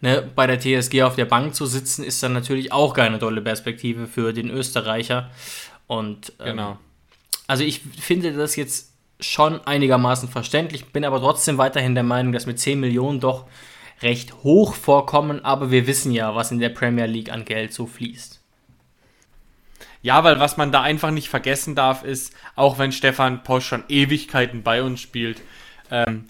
ne, 0.00 0.28
bei 0.34 0.46
der 0.46 0.60
TSG 0.60 1.02
auf 1.02 1.16
der 1.16 1.24
Bank 1.24 1.54
zu 1.54 1.66
sitzen, 1.66 2.04
ist 2.04 2.22
dann 2.22 2.32
natürlich 2.32 2.72
auch 2.72 2.94
keine 2.94 3.18
tolle 3.18 3.40
Perspektive 3.40 4.06
für 4.06 4.32
den 4.32 4.50
Österreicher. 4.50 5.30
Und 5.86 6.32
ähm, 6.40 6.46
genau. 6.46 6.78
Also 7.46 7.64
ich 7.64 7.80
finde 7.80 8.32
das 8.32 8.56
jetzt 8.56 8.92
schon 9.20 9.60
einigermaßen 9.66 10.28
verständlich, 10.28 10.86
bin 10.86 11.04
aber 11.04 11.20
trotzdem 11.20 11.58
weiterhin 11.58 11.94
der 11.94 12.04
Meinung, 12.04 12.32
dass 12.32 12.46
mit 12.46 12.58
10 12.58 12.80
Millionen 12.80 13.20
doch 13.20 13.46
recht 14.02 14.42
hoch 14.42 14.74
vorkommen, 14.74 15.44
aber 15.44 15.70
wir 15.70 15.86
wissen 15.86 16.12
ja, 16.12 16.34
was 16.34 16.50
in 16.50 16.58
der 16.58 16.68
Premier 16.70 17.06
League 17.06 17.30
an 17.30 17.44
Geld 17.44 17.72
so 17.72 17.86
fließt. 17.86 18.40
Ja, 20.04 20.22
weil 20.22 20.38
was 20.38 20.58
man 20.58 20.70
da 20.70 20.82
einfach 20.82 21.10
nicht 21.10 21.30
vergessen 21.30 21.74
darf, 21.74 22.04
ist, 22.04 22.34
auch 22.56 22.78
wenn 22.78 22.92
Stefan 22.92 23.42
Posch 23.42 23.66
schon 23.66 23.84
Ewigkeiten 23.88 24.62
bei 24.62 24.82
uns 24.82 25.00
spielt, 25.00 25.40
ähm, 25.90 26.26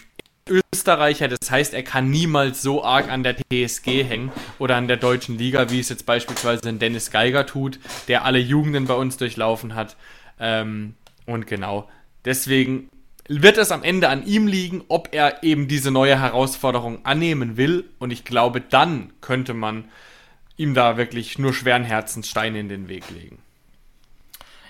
Österreicher, 0.48 1.26
das 1.26 1.50
heißt, 1.50 1.74
er 1.74 1.82
kann 1.82 2.08
niemals 2.08 2.62
so 2.62 2.84
arg 2.84 3.10
an 3.10 3.24
der 3.24 3.34
TSG 3.36 4.04
hängen 4.04 4.30
oder 4.60 4.76
an 4.76 4.86
der 4.86 4.96
deutschen 4.96 5.36
Liga, 5.38 5.70
wie 5.70 5.80
es 5.80 5.88
jetzt 5.88 6.06
beispielsweise 6.06 6.68
ein 6.68 6.78
Dennis 6.78 7.10
Geiger 7.10 7.46
tut, 7.46 7.80
der 8.06 8.24
alle 8.24 8.38
Jugenden 8.38 8.84
bei 8.84 8.94
uns 8.94 9.16
durchlaufen 9.16 9.74
hat. 9.74 9.96
Ähm, 10.38 10.94
und 11.26 11.48
genau, 11.48 11.88
deswegen 12.24 12.90
wird 13.26 13.58
es 13.58 13.72
am 13.72 13.82
Ende 13.82 14.08
an 14.08 14.24
ihm 14.24 14.46
liegen, 14.46 14.84
ob 14.86 15.08
er 15.10 15.42
eben 15.42 15.66
diese 15.66 15.90
neue 15.90 16.20
Herausforderung 16.20 17.04
annehmen 17.04 17.56
will. 17.56 17.90
Und 17.98 18.12
ich 18.12 18.24
glaube, 18.24 18.60
dann 18.60 19.12
könnte 19.20 19.52
man 19.52 19.88
ihm 20.56 20.74
da 20.74 20.96
wirklich 20.96 21.40
nur 21.40 21.52
schweren 21.52 21.82
Herzens 21.82 22.28
Steine 22.28 22.60
in 22.60 22.68
den 22.68 22.86
Weg 22.88 23.10
legen. 23.10 23.38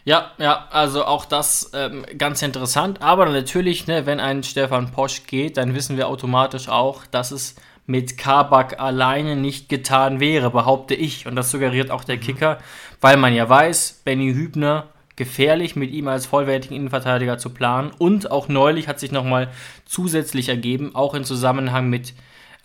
Ja, 0.04 0.32
ja, 0.36 0.68
also 0.70 1.06
auch 1.06 1.24
das 1.24 1.70
ähm, 1.72 2.04
ganz 2.18 2.42
interessant. 2.42 3.00
Aber 3.00 3.26
natürlich, 3.26 3.86
ne, 3.86 4.04
wenn 4.04 4.20
ein 4.20 4.42
Stefan 4.42 4.92
Posch 4.92 5.26
geht, 5.26 5.56
dann 5.56 5.74
wissen 5.74 5.96
wir 5.96 6.08
automatisch 6.08 6.68
auch, 6.68 7.06
dass 7.06 7.30
es 7.30 7.56
mit 7.86 8.18
Kabak 8.18 8.80
alleine 8.80 9.36
nicht 9.36 9.68
getan 9.68 10.20
wäre, 10.20 10.50
behaupte 10.50 10.94
ich. 10.94 11.26
Und 11.26 11.36
das 11.36 11.50
suggeriert 11.50 11.90
auch 11.90 12.04
der 12.04 12.18
Kicker, 12.18 12.58
weil 13.00 13.16
man 13.16 13.34
ja 13.34 13.48
weiß, 13.48 14.02
Benny 14.04 14.32
Hübner 14.34 14.88
gefährlich, 15.16 15.76
mit 15.76 15.90
ihm 15.90 16.08
als 16.08 16.26
vollwertigen 16.26 16.76
Innenverteidiger 16.76 17.38
zu 17.38 17.50
planen. 17.50 17.92
Und 17.96 18.30
auch 18.30 18.48
neulich 18.48 18.88
hat 18.88 19.00
sich 19.00 19.12
nochmal 19.12 19.48
zusätzlich 19.86 20.48
ergeben, 20.48 20.94
auch 20.94 21.14
in 21.14 21.24
Zusammenhang 21.24 21.88
mit 21.88 22.14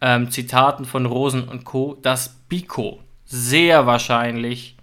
ähm, 0.02 0.32
Zitaten 0.32 0.86
von 0.86 1.06
Rosen 1.06 1.48
und 1.48 1.64
Co., 1.64 1.98
dass 2.02 2.30
Biko 2.50 3.00
sehr 3.26 3.86
wahrscheinlich 3.86 4.76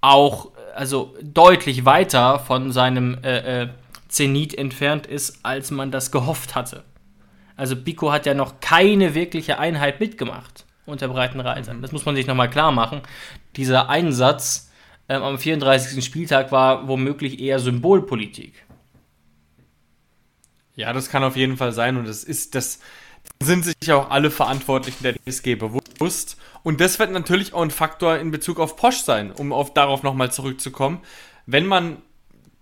auch 0.00 0.52
also 0.78 1.14
deutlich 1.22 1.84
weiter 1.84 2.38
von 2.38 2.72
seinem 2.72 3.18
äh, 3.22 3.62
äh, 3.62 3.68
Zenit 4.08 4.54
entfernt 4.54 5.06
ist, 5.06 5.40
als 5.44 5.70
man 5.70 5.90
das 5.90 6.12
gehofft 6.12 6.54
hatte. 6.54 6.84
Also 7.56 7.74
Biko 7.74 8.12
hat 8.12 8.26
ja 8.26 8.34
noch 8.34 8.60
keine 8.60 9.14
wirkliche 9.14 9.58
Einheit 9.58 9.98
mitgemacht 10.00 10.64
unter 10.86 11.08
Breitenreitern. 11.08 11.82
Das 11.82 11.92
muss 11.92 12.06
man 12.06 12.14
sich 12.14 12.26
nochmal 12.26 12.48
klar 12.48 12.70
machen. 12.70 13.02
Dieser 13.56 13.88
Einsatz 13.90 14.70
ähm, 15.08 15.22
am 15.22 15.38
34. 15.38 16.02
Spieltag 16.04 16.52
war 16.52 16.86
womöglich 16.86 17.40
eher 17.40 17.58
Symbolpolitik. 17.58 18.64
Ja, 20.76 20.92
das 20.92 21.10
kann 21.10 21.24
auf 21.24 21.36
jeden 21.36 21.56
Fall 21.56 21.72
sein 21.72 21.96
und 21.96 22.06
das 22.06 22.22
ist 22.22 22.54
das 22.54 22.78
sind 23.42 23.64
sich 23.64 23.92
auch 23.92 24.10
alle 24.10 24.30
Verantwortlichen 24.30 25.02
der 25.02 25.14
DSG 25.14 25.56
bewusst 25.56 26.38
und 26.62 26.80
das 26.80 26.98
wird 26.98 27.10
natürlich 27.10 27.54
auch 27.54 27.62
ein 27.62 27.70
Faktor 27.70 28.18
in 28.18 28.30
Bezug 28.30 28.58
auf 28.60 28.76
Posch 28.76 28.98
sein, 28.98 29.30
um 29.30 29.52
auf 29.52 29.74
darauf 29.74 30.02
nochmal 30.02 30.32
zurückzukommen. 30.32 31.00
Wenn 31.46 31.66
man 31.66 32.02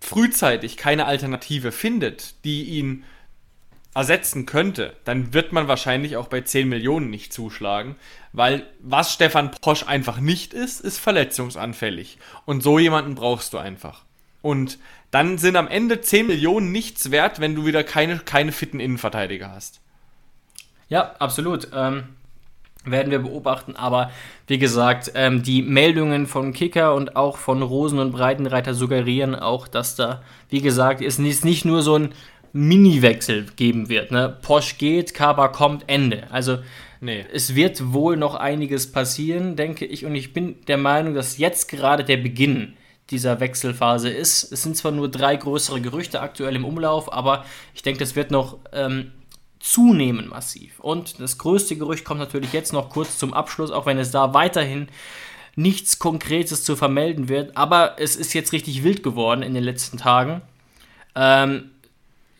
frühzeitig 0.01 0.77
keine 0.77 1.07
Alternative 1.07 1.73
findet, 1.73 2.45
die 2.45 2.65
ihn 2.65 3.05
ersetzen 3.95 4.45
könnte, 4.45 4.95
dann 5.05 5.33
wird 5.33 5.53
man 5.53 5.69
wahrscheinlich 5.69 6.19
auch 6.19 6.29
bei 6.29 6.43
10 6.43 6.69
Millionen 6.69 7.09
nicht 7.09 7.33
zuschlagen, 7.33 7.97
weil 8.33 8.67
was 8.81 9.13
Stefan 9.13 9.51
Posch 9.51 9.85
einfach 9.85 10.21
nicht 10.21 10.53
ist, 10.53 10.83
ist 10.83 10.99
verletzungsanfällig. 10.99 12.19
Und 12.45 12.63
so 12.63 12.79
jemanden 12.79 13.15
brauchst 13.15 13.55
du 13.55 13.59
einfach. 13.59 14.05
Und 14.43 14.79
dann 15.11 15.39
sind 15.39 15.57
am 15.57 15.67
Ende 15.67 16.03
10 16.03 16.27
Millionen 16.27 16.73
nichts 16.73 17.11
wert, 17.11 17.41
wenn 17.41 17.55
du 17.55 17.65
wieder 17.65 17.83
keine, 17.85 18.19
keine 18.19 18.53
fitten 18.53 18.81
Innenverteidiger 18.81 19.51
hast. 19.51 19.81
Ja, 20.91 21.17
absolut. 21.19 21.69
Ähm, 21.73 22.17
werden 22.87 23.11
wir 23.11 23.19
beobachten. 23.19 23.77
Aber 23.77 24.11
wie 24.47 24.59
gesagt, 24.59 25.13
ähm, 25.15 25.43
die 25.43 25.63
Meldungen 25.63 26.27
von 26.27 26.53
Kicker 26.53 26.95
und 26.95 27.17
auch 27.17 27.37
von 27.37 27.63
Rosen 27.63 27.99
und 27.99 28.13
Breitenreiter 28.13 28.75
suggerieren 28.75 29.35
auch, 29.35 29.69
dass 29.69 29.97
da, 29.97 30.23
wie 30.49 30.61
gesagt, 30.61 31.03
es 31.03 31.19
nicht 31.19 31.65
nur 31.65 31.83
so 31.83 31.97
ein 31.97 32.15
Mini-Wechsel 32.53 33.47
geben 33.57 33.89
wird. 33.89 34.11
Ne? 34.11 34.35
Porsche 34.41 34.77
geht, 34.77 35.13
Kaba 35.13 35.49
kommt, 35.49 35.85
Ende. 35.89 36.25
Also 36.31 36.59
nee. 37.01 37.25
es 37.33 37.55
wird 37.55 37.93
wohl 37.93 38.17
noch 38.17 38.35
einiges 38.35 38.91
passieren, 38.91 39.57
denke 39.57 39.85
ich. 39.85 40.07
Und 40.07 40.15
ich 40.15 40.33
bin 40.33 40.57
der 40.67 40.79
Meinung, 40.79 41.15
dass 41.15 41.39
jetzt 41.39 41.69
gerade 41.69 42.05
der 42.05 42.17
Beginn 42.17 42.75
dieser 43.11 43.41
Wechselphase 43.41 44.09
ist. 44.09 44.53
Es 44.53 44.63
sind 44.63 44.77
zwar 44.77 44.93
nur 44.93 45.09
drei 45.09 45.37
größere 45.37 45.81
Gerüchte 45.81 46.21
aktuell 46.21 46.57
im 46.57 46.65
Umlauf, 46.65 47.13
aber 47.13 47.45
ich 47.75 47.83
denke, 47.83 48.01
das 48.01 48.17
wird 48.17 48.31
noch 48.31 48.59
ähm, 48.73 49.13
zunehmen 49.67 50.29
massiv. 50.29 50.79
Und 50.79 51.21
das 51.21 51.39
größte 51.39 51.77
Gerücht 51.77 52.05
kommt 52.05 52.21
natürlich 52.21 52.53
jetzt 52.53 52.73
noch 52.73 52.89
kurz 52.89 53.19
zum 53.19 53.35
Abschluss, 53.35 53.73
auch 53.73 53.85
wenn 53.85 53.99
es 53.99 54.13
da 54.13 54.33
weiterhin 54.33 54.89
nichts 55.57 55.99
Konkretes 55.99 56.63
zu 56.63 56.77
vermelden 56.77 57.29
wird. 57.29 57.57
Aber 57.57 57.97
es 57.99 58.15
ist 58.15 58.33
jetzt 58.33 58.53
richtig 58.53 58.85
wild 58.85 59.03
geworden 59.03 59.43
in 59.43 59.55
den 59.55 59.65
letzten 59.65 59.99
Tagen. 59.99 60.43
Ähm, 61.17 61.71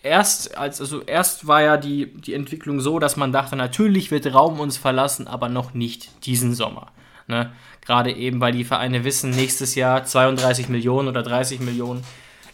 erst, 0.03 0.57
als, 0.57 0.81
also 0.81 1.03
erst 1.03 1.49
war 1.49 1.63
ja 1.63 1.77
die, 1.77 2.15
die 2.15 2.35
Entwicklung 2.35 2.81
so, 2.81 3.01
dass 3.01 3.17
man 3.17 3.33
dachte, 3.33 3.57
natürlich 3.57 4.13
wird 4.13 4.33
Raum 4.33 4.61
uns 4.61 4.77
verlassen, 4.77 5.27
aber 5.27 5.49
noch 5.49 5.75
nicht 5.75 6.27
diesen 6.27 6.55
Sommer. 6.55 6.93
Ne? 7.27 7.53
Gerade 7.85 8.13
eben, 8.13 8.41
weil 8.41 8.53
die 8.53 8.65
Vereine 8.65 9.03
wissen, 9.03 9.31
nächstes 9.31 9.75
Jahr 9.75 10.05
32 10.05 10.69
Millionen 10.69 11.09
oder 11.09 11.25
30 11.25 11.59
Millionen 11.59 12.05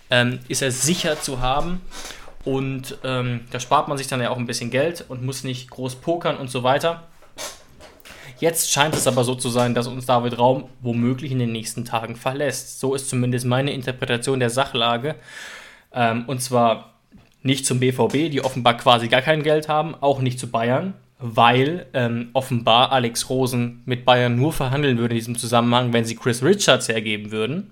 ähm, 0.09 0.39
ist 0.49 0.63
er 0.63 0.71
sicher 0.71 1.21
zu 1.21 1.41
haben. 1.41 1.83
Und 2.45 2.99
ähm, 3.05 3.41
da 3.51 3.61
spart 3.61 3.89
man 3.89 3.99
sich 3.99 4.09
dann 4.09 4.21
ja 4.21 4.31
auch 4.31 4.37
ein 4.37 4.47
bisschen 4.47 4.71
Geld 4.71 5.05
und 5.09 5.25
muss 5.25 5.45
nicht 5.45 5.71
groß 5.71 5.97
pokern 5.97 6.37
und 6.37 6.51
so 6.51 6.63
weiter. 6.63 7.05
Jetzt 8.43 8.73
scheint 8.73 8.97
es 8.97 9.07
aber 9.07 9.23
so 9.23 9.37
zu 9.37 9.51
sein, 9.51 9.73
dass 9.73 9.87
uns 9.87 10.07
David 10.07 10.37
Raum 10.37 10.65
womöglich 10.81 11.31
in 11.31 11.39
den 11.39 11.53
nächsten 11.53 11.85
Tagen 11.85 12.17
verlässt. 12.17 12.81
So 12.81 12.97
ist 12.97 13.09
zumindest 13.09 13.47
meine 13.47 13.73
Interpretation 13.73 14.41
der 14.41 14.51
Sachlage. 14.51 15.15
Ähm, 15.93 16.25
und 16.27 16.43
zwar 16.43 16.95
nicht 17.43 17.67
zum 17.67 17.79
BVB, 17.79 18.31
die 18.31 18.43
offenbar 18.45 18.77
quasi 18.77 19.07
gar 19.07 19.23
kein 19.23 19.45
Geld 19.45 19.69
haben, 19.69 19.95
auch 20.01 20.21
nicht 20.21 20.41
zu 20.41 20.49
Bayern, 20.49 20.95
weil 21.21 21.87
ähm, 21.95 22.31
offenbar 22.33 22.91
Alex 22.91 23.31
Rosen 23.31 23.83
mit 23.85 24.05
Bayern 24.05 24.35
nur 24.35 24.53
verhandeln 24.53 24.99
würde 24.99 25.15
in 25.15 25.19
diesem 25.19 25.39
Zusammenhang, 25.39 25.93
wenn 25.93 26.05
sie 26.05 26.17
Chris 26.17 26.43
Richards 26.43 26.89
hergeben 26.89 27.31
würden. 27.31 27.71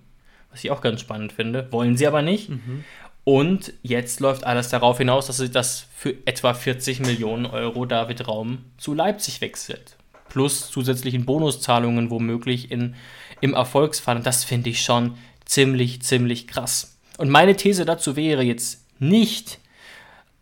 Was 0.52 0.62
ich 0.62 0.70
auch 0.70 0.80
ganz 0.80 1.00
spannend 1.00 1.32
finde. 1.32 1.66
Wollen 1.72 1.96
sie 1.96 2.06
aber 2.06 2.22
nicht. 2.22 2.48
Mhm. 2.48 2.84
Und 3.24 3.72
jetzt 3.82 4.20
läuft 4.20 4.44
alles 4.44 4.70
darauf 4.70 4.98
hinaus, 4.98 5.26
dass 5.26 5.50
das 5.50 5.86
für 5.94 6.14
etwa 6.24 6.54
40 6.54 7.00
Millionen 7.00 7.46
Euro 7.46 7.84
David 7.84 8.26
Raum 8.26 8.64
zu 8.78 8.94
Leipzig 8.94 9.40
wechselt. 9.40 9.96
Plus 10.28 10.70
zusätzlichen 10.70 11.26
Bonuszahlungen 11.26 12.10
womöglich 12.10 12.70
in, 12.70 12.94
im 13.40 13.54
Erfolgsfall. 13.54 14.16
Und 14.16 14.26
das 14.26 14.44
finde 14.44 14.70
ich 14.70 14.82
schon 14.82 15.16
ziemlich, 15.44 16.02
ziemlich 16.02 16.48
krass. 16.48 16.96
Und 17.18 17.28
meine 17.28 17.56
These 17.56 17.84
dazu 17.84 18.16
wäre 18.16 18.42
jetzt 18.42 18.86
nicht, 18.98 19.58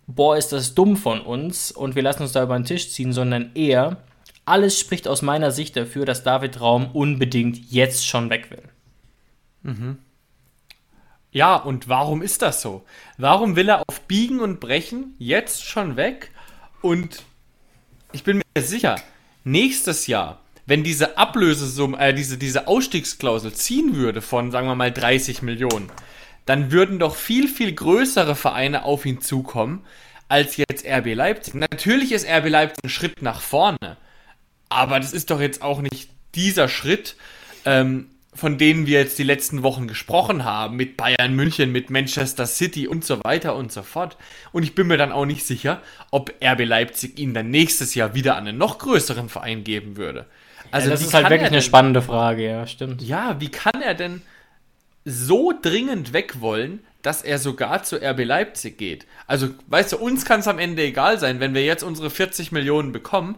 boah, 0.07 0.37
ist 0.37 0.53
das 0.53 0.75
dumm 0.75 0.97
von 0.97 1.21
uns 1.21 1.73
und 1.73 1.95
wir 1.95 2.03
lassen 2.03 2.23
uns 2.23 2.33
da 2.33 2.43
über 2.43 2.57
den 2.57 2.65
Tisch 2.65 2.91
ziehen, 2.91 3.13
sondern 3.13 3.51
eher, 3.55 3.99
alles 4.45 4.79
spricht 4.79 5.09
aus 5.09 5.23
meiner 5.23 5.51
Sicht 5.51 5.77
dafür, 5.77 6.07
dass 6.07 6.23
David 6.23 6.61
Raum 6.61 6.91
unbedingt 6.93 7.71
jetzt 7.71 8.07
schon 8.07 8.31
weg 8.31 8.51
will. 8.51 8.63
Mhm. 9.63 9.99
Ja, 11.31 11.57
und 11.57 11.89
warum 11.89 12.23
ist 12.23 12.43
das 12.43 12.63
so? 12.63 12.85
Warum 13.19 13.55
will 13.57 13.69
er 13.69 13.83
auf 13.87 14.01
Biegen 14.03 14.41
und 14.41 14.61
Brechen 14.61 15.15
jetzt 15.19 15.65
schon 15.65 15.97
weg? 15.97 16.31
Und 16.81 17.23
ich 18.13 18.25
bin 18.25 18.39
mir 18.39 18.63
sicher, 18.63 18.97
nächstes 19.45 20.07
Jahr, 20.07 20.41
wenn 20.65 20.85
diese 20.85 21.19
Ablösesumme, 21.19 21.99
äh, 21.99 22.15
diese, 22.15 22.39
diese 22.39 22.67
Ausstiegsklausel 22.67 23.53
ziehen 23.53 23.95
würde 23.95 24.23
von, 24.23 24.51
sagen 24.51 24.69
wir 24.69 24.75
mal, 24.75 24.93
30 24.93 25.43
Millionen, 25.43 25.91
dann 26.47 26.73
würden 26.73 26.99
doch 26.99 27.15
viel, 27.15 27.49
viel 27.49 27.75
größere 27.75 28.35
Vereine 28.35 28.85
auf 28.85 29.05
ihn 29.05 29.21
zukommen, 29.21 29.85
als 30.29 30.57
jetzt 30.57 30.87
RB 30.87 31.15
Leipzig. 31.15 31.55
Natürlich 31.55 32.13
ist 32.13 32.27
RB 32.27 32.49
Leipzig 32.49 32.85
ein 32.85 32.91
Schritt 32.91 33.23
nach 33.23 33.41
vorne, 33.41 33.97
aber 34.69 34.99
das 35.01 35.13
ist 35.13 35.31
doch 35.31 35.41
jetzt 35.41 35.63
auch 35.63 35.81
nicht 35.81 36.11
dieser 36.35 36.69
Schritt, 36.69 37.17
ähm, 37.65 38.11
von 38.39 38.57
denen 38.57 38.87
wir 38.87 39.01
jetzt 39.01 39.19
die 39.19 39.25
letzten 39.25 39.63
Wochen 39.63 39.89
gesprochen 39.89 40.45
haben, 40.45 40.77
mit 40.77 40.97
Bayern 40.97 41.35
München, 41.35 41.73
mit 41.73 41.91
Manchester 41.91 42.47
City 42.47 42.87
und 42.87 43.05
so 43.05 43.23
weiter 43.25 43.57
und 43.57 43.73
so 43.73 43.83
fort. 43.83 44.17
Und 44.53 44.63
ich 44.63 44.75
bin 44.75 44.87
mir 44.87 44.97
dann 44.97 45.11
auch 45.11 45.27
nicht 45.27 45.45
sicher, 45.45 45.83
ob 46.13 46.33
RB 46.43 46.65
Leipzig 46.65 47.19
ihn 47.19 47.35
dann 47.35 47.51
nächstes 47.51 47.95
Jahr 47.97 48.15
wieder 48.15 48.37
an 48.37 48.47
einen 48.47 48.57
noch 48.57 48.79
größeren 48.79 49.29
Verein 49.29 49.65
geben 49.65 49.97
würde. 49.97 50.27
Also 50.71 50.87
ja, 50.87 50.93
das 50.93 51.03
ist 51.03 51.15
halt 51.15 51.31
wirklich 51.31 51.51
eine 51.51 51.63
spannende 51.63 52.01
Frage, 52.01 52.47
ja, 52.47 52.67
stimmt. 52.67 53.03
Ja, 53.03 53.41
wie 53.41 53.49
kann 53.49 53.83
er 53.83 53.95
denn 53.95 54.23
so 55.05 55.53
dringend 55.61 56.13
weg 56.13 56.41
wollen, 56.41 56.81
dass 57.03 57.23
er 57.23 57.39
sogar 57.39 57.83
zu 57.83 57.97
RB 57.97 58.25
Leipzig 58.25 58.79
geht. 58.79 59.07
Also, 59.27 59.49
weißt 59.69 59.93
du, 59.93 59.99
uns 59.99 60.25
kann 60.25 60.41
es 60.41 60.49
am 60.49 60.59
Ende 60.59 60.83
egal 60.83 61.19
sein, 61.19 61.41
wenn 61.41 61.55
wir 61.55 61.65
jetzt 61.65 61.83
unsere 61.83 62.11
40 62.11 62.53
Millionen 62.53 62.93
bekommen, 62.93 63.37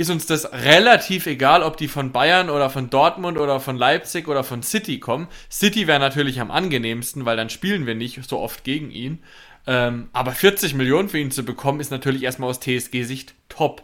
ist 0.00 0.08
uns 0.08 0.24
das 0.24 0.50
relativ 0.50 1.26
egal, 1.26 1.62
ob 1.62 1.76
die 1.76 1.86
von 1.86 2.10
Bayern 2.10 2.48
oder 2.48 2.70
von 2.70 2.88
Dortmund 2.88 3.36
oder 3.36 3.60
von 3.60 3.76
Leipzig 3.76 4.28
oder 4.28 4.44
von 4.44 4.62
City 4.62 4.98
kommen. 4.98 5.28
City 5.50 5.86
wäre 5.86 6.00
natürlich 6.00 6.40
am 6.40 6.50
angenehmsten, 6.50 7.26
weil 7.26 7.36
dann 7.36 7.50
spielen 7.50 7.84
wir 7.86 7.94
nicht 7.94 8.26
so 8.26 8.38
oft 8.38 8.64
gegen 8.64 8.90
ihn. 8.90 9.22
Ähm, 9.66 10.08
aber 10.14 10.32
40 10.32 10.72
Millionen 10.72 11.10
für 11.10 11.18
ihn 11.18 11.30
zu 11.30 11.44
bekommen, 11.44 11.80
ist 11.80 11.90
natürlich 11.90 12.22
erstmal 12.22 12.48
aus 12.48 12.60
TSG-Sicht 12.60 13.34
top. 13.50 13.82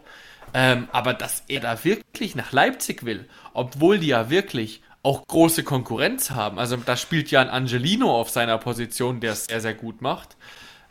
Ähm, 0.55 0.87
aber 0.91 1.13
dass 1.13 1.43
er 1.49 1.59
da 1.59 1.83
wirklich 1.83 2.33
nach 2.33 2.51
Leipzig 2.51 3.05
will, 3.05 3.29
obwohl 3.53 3.99
die 3.99 4.07
ja 4.07 4.31
wirklich 4.31 4.81
auch 5.03 5.27
große 5.27 5.63
Konkurrenz 5.63 6.31
haben. 6.31 6.57
Also 6.57 6.77
da 6.77 6.97
spielt 6.97 7.29
ja 7.29 7.41
ein 7.41 7.49
Angelino 7.49 8.09
auf 8.09 8.31
seiner 8.31 8.57
Position, 8.57 9.19
der 9.19 9.33
es 9.33 9.45
sehr, 9.45 9.61
sehr 9.61 9.75
gut 9.75 10.01
macht. 10.01 10.35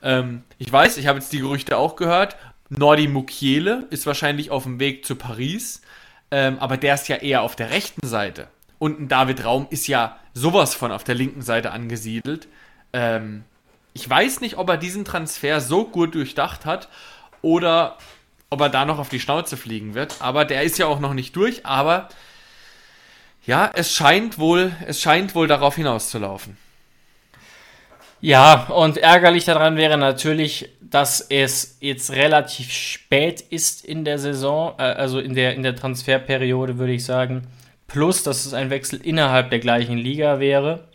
Ähm, 0.02 0.44
ich 0.58 0.72
weiß, 0.72 0.98
ich 0.98 1.08
habe 1.08 1.18
jetzt 1.18 1.32
die 1.32 1.40
Gerüchte 1.40 1.76
auch 1.76 1.96
gehört. 1.96 2.36
Nordi 2.68 3.08
Mukiele 3.08 3.86
ist 3.90 4.06
wahrscheinlich 4.06 4.50
auf 4.50 4.64
dem 4.64 4.80
Weg 4.80 5.06
zu 5.06 5.16
Paris, 5.16 5.82
ähm, 6.30 6.58
aber 6.58 6.76
der 6.76 6.94
ist 6.94 7.08
ja 7.08 7.16
eher 7.16 7.42
auf 7.42 7.56
der 7.56 7.70
rechten 7.70 8.06
Seite. 8.06 8.48
Und 8.78 9.00
ein 9.00 9.08
David 9.08 9.44
Raum 9.44 9.66
ist 9.70 9.86
ja 9.86 10.18
sowas 10.34 10.74
von 10.74 10.92
auf 10.92 11.04
der 11.04 11.14
linken 11.14 11.42
Seite 11.42 11.70
angesiedelt. 11.70 12.48
Ähm, 12.92 13.44
ich 13.94 14.08
weiß 14.08 14.40
nicht, 14.40 14.58
ob 14.58 14.68
er 14.68 14.76
diesen 14.76 15.04
Transfer 15.04 15.60
so 15.60 15.84
gut 15.84 16.14
durchdacht 16.14 16.66
hat 16.66 16.88
oder 17.40 17.96
ob 18.50 18.60
er 18.60 18.68
da 18.68 18.84
noch 18.84 18.98
auf 18.98 19.08
die 19.08 19.20
Schnauze 19.20 19.56
fliegen 19.56 19.94
wird. 19.94 20.16
Aber 20.20 20.44
der 20.44 20.62
ist 20.62 20.78
ja 20.78 20.86
auch 20.86 21.00
noch 21.00 21.14
nicht 21.14 21.34
durch. 21.36 21.64
Aber 21.64 22.08
ja, 23.46 23.70
es 23.72 23.94
scheint 23.94 24.38
wohl, 24.38 24.72
es 24.86 25.00
scheint 25.00 25.34
wohl 25.34 25.46
darauf 25.46 25.76
hinauszulaufen. 25.76 26.58
Ja, 28.26 28.66
und 28.70 28.96
ärgerlich 28.96 29.44
daran 29.44 29.76
wäre 29.76 29.96
natürlich, 29.96 30.68
dass 30.80 31.20
es 31.20 31.76
jetzt 31.78 32.10
relativ 32.10 32.72
spät 32.72 33.40
ist 33.40 33.84
in 33.84 34.04
der 34.04 34.18
Saison, 34.18 34.74
äh, 34.78 34.82
also 34.82 35.20
in 35.20 35.36
der, 35.36 35.54
in 35.54 35.62
der 35.62 35.76
Transferperiode, 35.76 36.76
würde 36.76 36.92
ich 36.92 37.04
sagen. 37.04 37.46
Plus, 37.86 38.24
dass 38.24 38.44
es 38.44 38.52
ein 38.52 38.68
Wechsel 38.68 39.00
innerhalb 39.00 39.50
der 39.50 39.60
gleichen 39.60 39.96
Liga 39.96 40.40
wäre. 40.40 40.88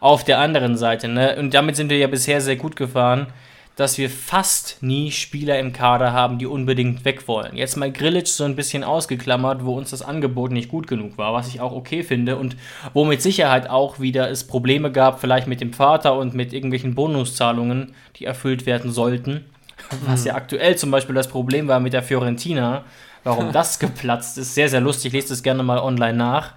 Auf 0.00 0.22
der 0.24 0.38
anderen 0.38 0.76
Seite, 0.76 1.08
ne? 1.08 1.36
Und 1.38 1.54
damit 1.54 1.76
sind 1.76 1.88
wir 1.88 1.96
ja 1.96 2.08
bisher 2.08 2.42
sehr 2.42 2.56
gut 2.56 2.76
gefahren 2.76 3.28
dass 3.76 3.98
wir 3.98 4.08
fast 4.08 4.78
nie 4.80 5.12
Spieler 5.12 5.58
im 5.58 5.74
Kader 5.74 6.14
haben, 6.14 6.38
die 6.38 6.46
unbedingt 6.46 7.04
weg 7.04 7.28
wollen. 7.28 7.56
Jetzt 7.56 7.76
mal 7.76 7.92
Grillic 7.92 8.26
so 8.26 8.44
ein 8.44 8.56
bisschen 8.56 8.82
ausgeklammert, 8.82 9.66
wo 9.66 9.76
uns 9.76 9.90
das 9.90 10.00
Angebot 10.00 10.50
nicht 10.50 10.70
gut 10.70 10.86
genug 10.86 11.18
war, 11.18 11.34
was 11.34 11.48
ich 11.48 11.60
auch 11.60 11.72
okay 11.72 12.02
finde 12.02 12.36
und 12.36 12.56
wo 12.94 13.04
mit 13.04 13.20
Sicherheit 13.20 13.68
auch 13.68 14.00
wieder 14.00 14.30
es 14.30 14.44
Probleme 14.44 14.90
gab, 14.90 15.20
vielleicht 15.20 15.46
mit 15.46 15.60
dem 15.60 15.74
Vater 15.74 16.16
und 16.16 16.34
mit 16.34 16.54
irgendwelchen 16.54 16.94
Bonuszahlungen, 16.94 17.94
die 18.16 18.24
erfüllt 18.24 18.64
werden 18.64 18.90
sollten. 18.92 19.44
Was 20.06 20.24
ja 20.24 20.34
aktuell 20.34 20.76
zum 20.76 20.90
Beispiel 20.90 21.14
das 21.14 21.28
Problem 21.28 21.68
war 21.68 21.78
mit 21.78 21.92
der 21.92 22.02
Fiorentina, 22.02 22.84
warum 23.24 23.52
das 23.52 23.78
geplatzt 23.78 24.38
ist. 24.38 24.54
Sehr, 24.54 24.70
sehr 24.70 24.80
lustig, 24.80 25.12
lest 25.12 25.30
es 25.30 25.42
gerne 25.42 25.62
mal 25.62 25.78
online 25.78 26.16
nach. 26.16 26.54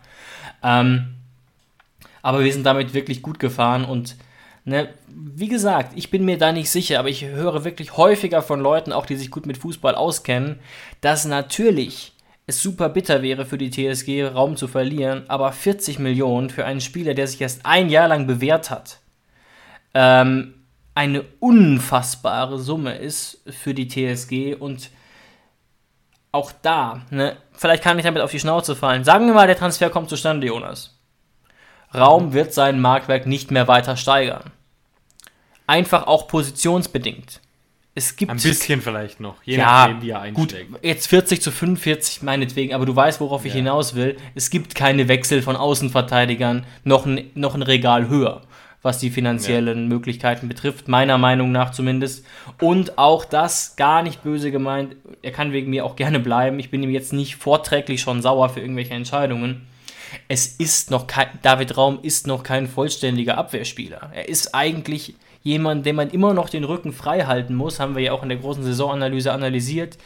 Ähm, 0.63 1.15
aber 2.21 2.45
wir 2.45 2.53
sind 2.53 2.65
damit 2.65 2.93
wirklich 2.93 3.21
gut 3.21 3.39
gefahren 3.39 3.83
und 3.83 4.15
Ne, 4.69 4.89
wie 5.07 5.47
gesagt, 5.47 5.93
ich 5.95 6.11
bin 6.11 6.25
mir 6.25 6.37
da 6.37 6.51
nicht 6.51 6.69
sicher, 6.69 6.99
aber 6.99 7.09
ich 7.09 7.25
höre 7.25 7.63
wirklich 7.63 7.97
häufiger 7.97 8.43
von 8.43 8.59
Leuten, 8.59 8.93
auch 8.93 9.07
die 9.07 9.15
sich 9.15 9.31
gut 9.31 9.47
mit 9.47 9.57
Fußball 9.57 9.95
auskennen, 9.95 10.59
dass 11.01 11.25
natürlich 11.25 12.13
es 12.45 12.61
super 12.61 12.87
bitter 12.87 13.23
wäre 13.23 13.47
für 13.47 13.57
die 13.57 13.71
TSG, 13.71 14.25
Raum 14.25 14.57
zu 14.57 14.67
verlieren, 14.67 15.23
aber 15.27 15.51
40 15.51 15.97
Millionen 15.97 16.51
für 16.51 16.65
einen 16.65 16.81
Spieler, 16.81 17.15
der 17.15 17.25
sich 17.25 17.41
erst 17.41 17.65
ein 17.65 17.89
Jahr 17.89 18.09
lang 18.09 18.27
bewährt 18.27 18.69
hat, 18.69 18.99
ähm, 19.95 20.53
eine 20.93 21.23
unfassbare 21.39 22.59
Summe 22.59 22.95
ist 22.95 23.41
für 23.49 23.73
die 23.73 23.87
TSG 23.87 24.53
und 24.53 24.91
auch 26.31 26.51
da, 26.61 27.01
ne, 27.09 27.37
vielleicht 27.53 27.81
kann 27.81 27.97
ich 27.97 28.05
damit 28.05 28.21
auf 28.21 28.29
die 28.29 28.39
Schnauze 28.39 28.75
fallen. 28.75 29.03
Sagen 29.03 29.25
wir 29.25 29.33
mal, 29.33 29.47
der 29.47 29.57
Transfer 29.57 29.89
kommt 29.89 30.09
zustande, 30.09 30.45
Jonas. 30.45 30.95
Raum 31.91 32.33
wird 32.33 32.53
sein 32.53 32.79
Marktwerk 32.79 33.25
nicht 33.25 33.49
mehr 33.49 33.67
weiter 33.67 33.97
steigern. 33.97 34.51
Einfach 35.69 36.07
auch 36.07 36.27
positionsbedingt. 36.27 37.41
Es 37.93 38.15
gibt 38.15 38.31
ein 38.31 38.37
bisschen 38.37 38.81
vielleicht 38.81 39.19
noch, 39.19 39.35
je 39.43 39.57
ja, 39.57 39.65
nachdem, 39.65 40.01
wie 40.01 40.09
er 40.09 40.21
einschlägt. 40.21 40.71
Gut, 40.71 40.83
jetzt 40.83 41.07
40 41.07 41.41
zu 41.43 41.51
45 41.51 42.23
meinetwegen, 42.23 42.73
aber 42.73 42.87
du 42.87 42.95
weißt, 42.95 43.21
worauf 43.21 43.45
ich 43.45 43.53
hinaus 43.53 43.93
will. 43.93 44.17
Es 44.33 44.49
gibt 44.49 44.73
keine 44.73 45.07
Wechsel 45.07 45.43
von 45.43 45.55
Außenverteidigern 45.55 46.65
noch 46.85 47.05
ein, 47.05 47.29
noch 47.35 47.53
ein 47.53 47.61
Regal 47.61 48.09
höher, 48.09 48.41
was 48.81 48.97
die 48.97 49.11
finanziellen 49.11 49.83
ja. 49.83 49.87
Möglichkeiten 49.89 50.47
betrifft, 50.47 50.87
meiner 50.87 51.19
Meinung 51.19 51.51
nach 51.51 51.71
zumindest. 51.71 52.25
Und 52.59 52.97
auch 52.97 53.23
das 53.23 53.75
gar 53.75 54.01
nicht 54.01 54.23
böse 54.23 54.49
gemeint. 54.49 54.95
Er 55.21 55.31
kann 55.31 55.51
wegen 55.51 55.69
mir 55.69 55.85
auch 55.85 55.95
gerne 55.95 56.19
bleiben. 56.19 56.57
Ich 56.57 56.71
bin 56.71 56.81
ihm 56.81 56.89
jetzt 56.89 57.13
nicht 57.13 57.35
vorträglich 57.35 58.01
schon 58.01 58.23
sauer 58.23 58.49
für 58.49 58.61
irgendwelche 58.61 58.95
Entscheidungen 58.95 59.67
es 60.27 60.47
ist 60.47 60.91
noch 60.91 61.07
kein, 61.07 61.27
David 61.41 61.77
Raum 61.77 61.99
ist 62.01 62.27
noch 62.27 62.43
kein 62.43 62.67
vollständiger 62.67 63.37
Abwehrspieler. 63.37 64.11
Er 64.13 64.29
ist 64.29 64.55
eigentlich 64.55 65.15
jemand, 65.43 65.85
dem 65.85 65.95
man 65.95 66.09
immer 66.09 66.33
noch 66.33 66.49
den 66.49 66.63
Rücken 66.63 66.93
frei 66.93 67.25
halten 67.25 67.55
muss, 67.55 67.79
haben 67.79 67.95
wir 67.95 68.03
ja 68.03 68.11
auch 68.11 68.23
in 68.23 68.29
der 68.29 68.37
großen 68.37 68.63
Saisonanalyse 68.63 69.31
analysiert, 69.31 69.97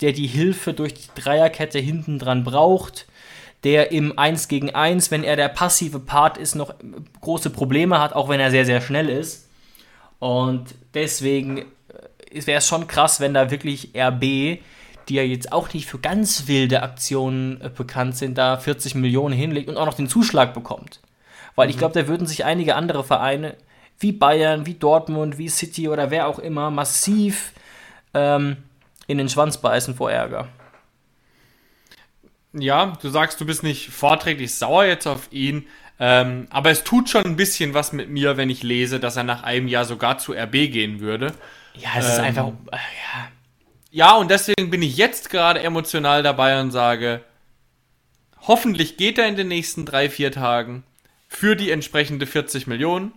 der 0.00 0.12
die 0.12 0.26
Hilfe 0.26 0.74
durch 0.74 0.94
die 0.94 1.20
Dreierkette 1.20 1.78
hinten 1.78 2.18
dran 2.18 2.44
braucht, 2.44 3.06
der 3.64 3.92
im 3.92 4.18
1 4.18 4.48
gegen 4.48 4.74
1, 4.74 5.10
wenn 5.10 5.24
er 5.24 5.36
der 5.36 5.48
passive 5.48 6.00
Part 6.00 6.36
ist, 6.36 6.54
noch 6.54 6.74
große 7.20 7.50
Probleme 7.50 8.00
hat, 8.00 8.12
auch 8.12 8.28
wenn 8.28 8.40
er 8.40 8.50
sehr, 8.50 8.66
sehr 8.66 8.80
schnell 8.80 9.08
ist. 9.08 9.48
Und 10.18 10.74
deswegen 10.94 11.58
äh, 11.58 12.46
wäre 12.46 12.58
es 12.58 12.66
schon 12.66 12.86
krass, 12.86 13.20
wenn 13.20 13.34
da 13.34 13.50
wirklich 13.50 13.90
RB 13.96 14.60
die 15.08 15.14
ja 15.14 15.22
jetzt 15.22 15.52
auch 15.52 15.72
nicht 15.72 15.86
für 15.86 15.98
ganz 15.98 16.46
wilde 16.48 16.82
Aktionen 16.82 17.60
äh, 17.60 17.68
bekannt 17.68 18.16
sind, 18.16 18.38
da 18.38 18.56
40 18.56 18.94
Millionen 18.94 19.34
hinlegt 19.34 19.68
und 19.68 19.76
auch 19.76 19.86
noch 19.86 19.94
den 19.94 20.08
Zuschlag 20.08 20.54
bekommt. 20.54 21.00
Weil 21.54 21.66
mhm. 21.66 21.70
ich 21.70 21.78
glaube, 21.78 22.00
da 22.00 22.08
würden 22.08 22.26
sich 22.26 22.44
einige 22.44 22.76
andere 22.76 23.04
Vereine 23.04 23.56
wie 24.02 24.12
Bayern, 24.12 24.66
wie 24.66 24.74
Dortmund, 24.74 25.38
wie 25.38 25.48
City 25.48 25.88
oder 25.88 26.10
wer 26.10 26.26
auch 26.26 26.38
immer 26.38 26.70
massiv 26.70 27.52
ähm, 28.14 28.56
in 29.06 29.18
den 29.18 29.28
Schwanz 29.28 29.58
beißen 29.58 29.94
vor 29.94 30.10
Ärger. 30.10 30.48
Ja, 32.52 32.98
du 33.00 33.08
sagst, 33.08 33.40
du 33.40 33.46
bist 33.46 33.62
nicht 33.62 33.88
vorträglich 33.88 34.54
sauer 34.54 34.84
jetzt 34.84 35.06
auf 35.06 35.28
ihn, 35.30 35.66
ähm, 35.98 36.48
aber 36.50 36.70
es 36.70 36.84
tut 36.84 37.08
schon 37.08 37.24
ein 37.24 37.36
bisschen 37.36 37.72
was 37.72 37.92
mit 37.92 38.10
mir, 38.10 38.36
wenn 38.36 38.50
ich 38.50 38.62
lese, 38.62 39.00
dass 39.00 39.16
er 39.16 39.24
nach 39.24 39.42
einem 39.42 39.68
Jahr 39.68 39.84
sogar 39.84 40.18
zu 40.18 40.32
RB 40.32 40.52
gehen 40.52 41.00
würde. 41.00 41.32
Ja, 41.74 41.90
es 41.96 42.04
ähm, 42.06 42.12
ist 42.12 42.18
einfach. 42.18 42.48
Äh, 42.48 42.76
ja 42.76 43.28
ja, 43.94 44.16
und 44.16 44.30
deswegen 44.30 44.70
bin 44.70 44.80
ich 44.80 44.96
jetzt 44.96 45.28
gerade 45.28 45.60
emotional 45.60 46.22
dabei 46.22 46.58
und 46.58 46.70
sage, 46.70 47.22
hoffentlich 48.40 48.96
geht 48.96 49.18
er 49.18 49.28
in 49.28 49.36
den 49.36 49.48
nächsten 49.48 49.84
drei, 49.84 50.08
vier 50.08 50.32
Tagen 50.32 50.82
für 51.28 51.56
die 51.56 51.70
entsprechende 51.70 52.26
40 52.26 52.66
Millionen. 52.66 53.12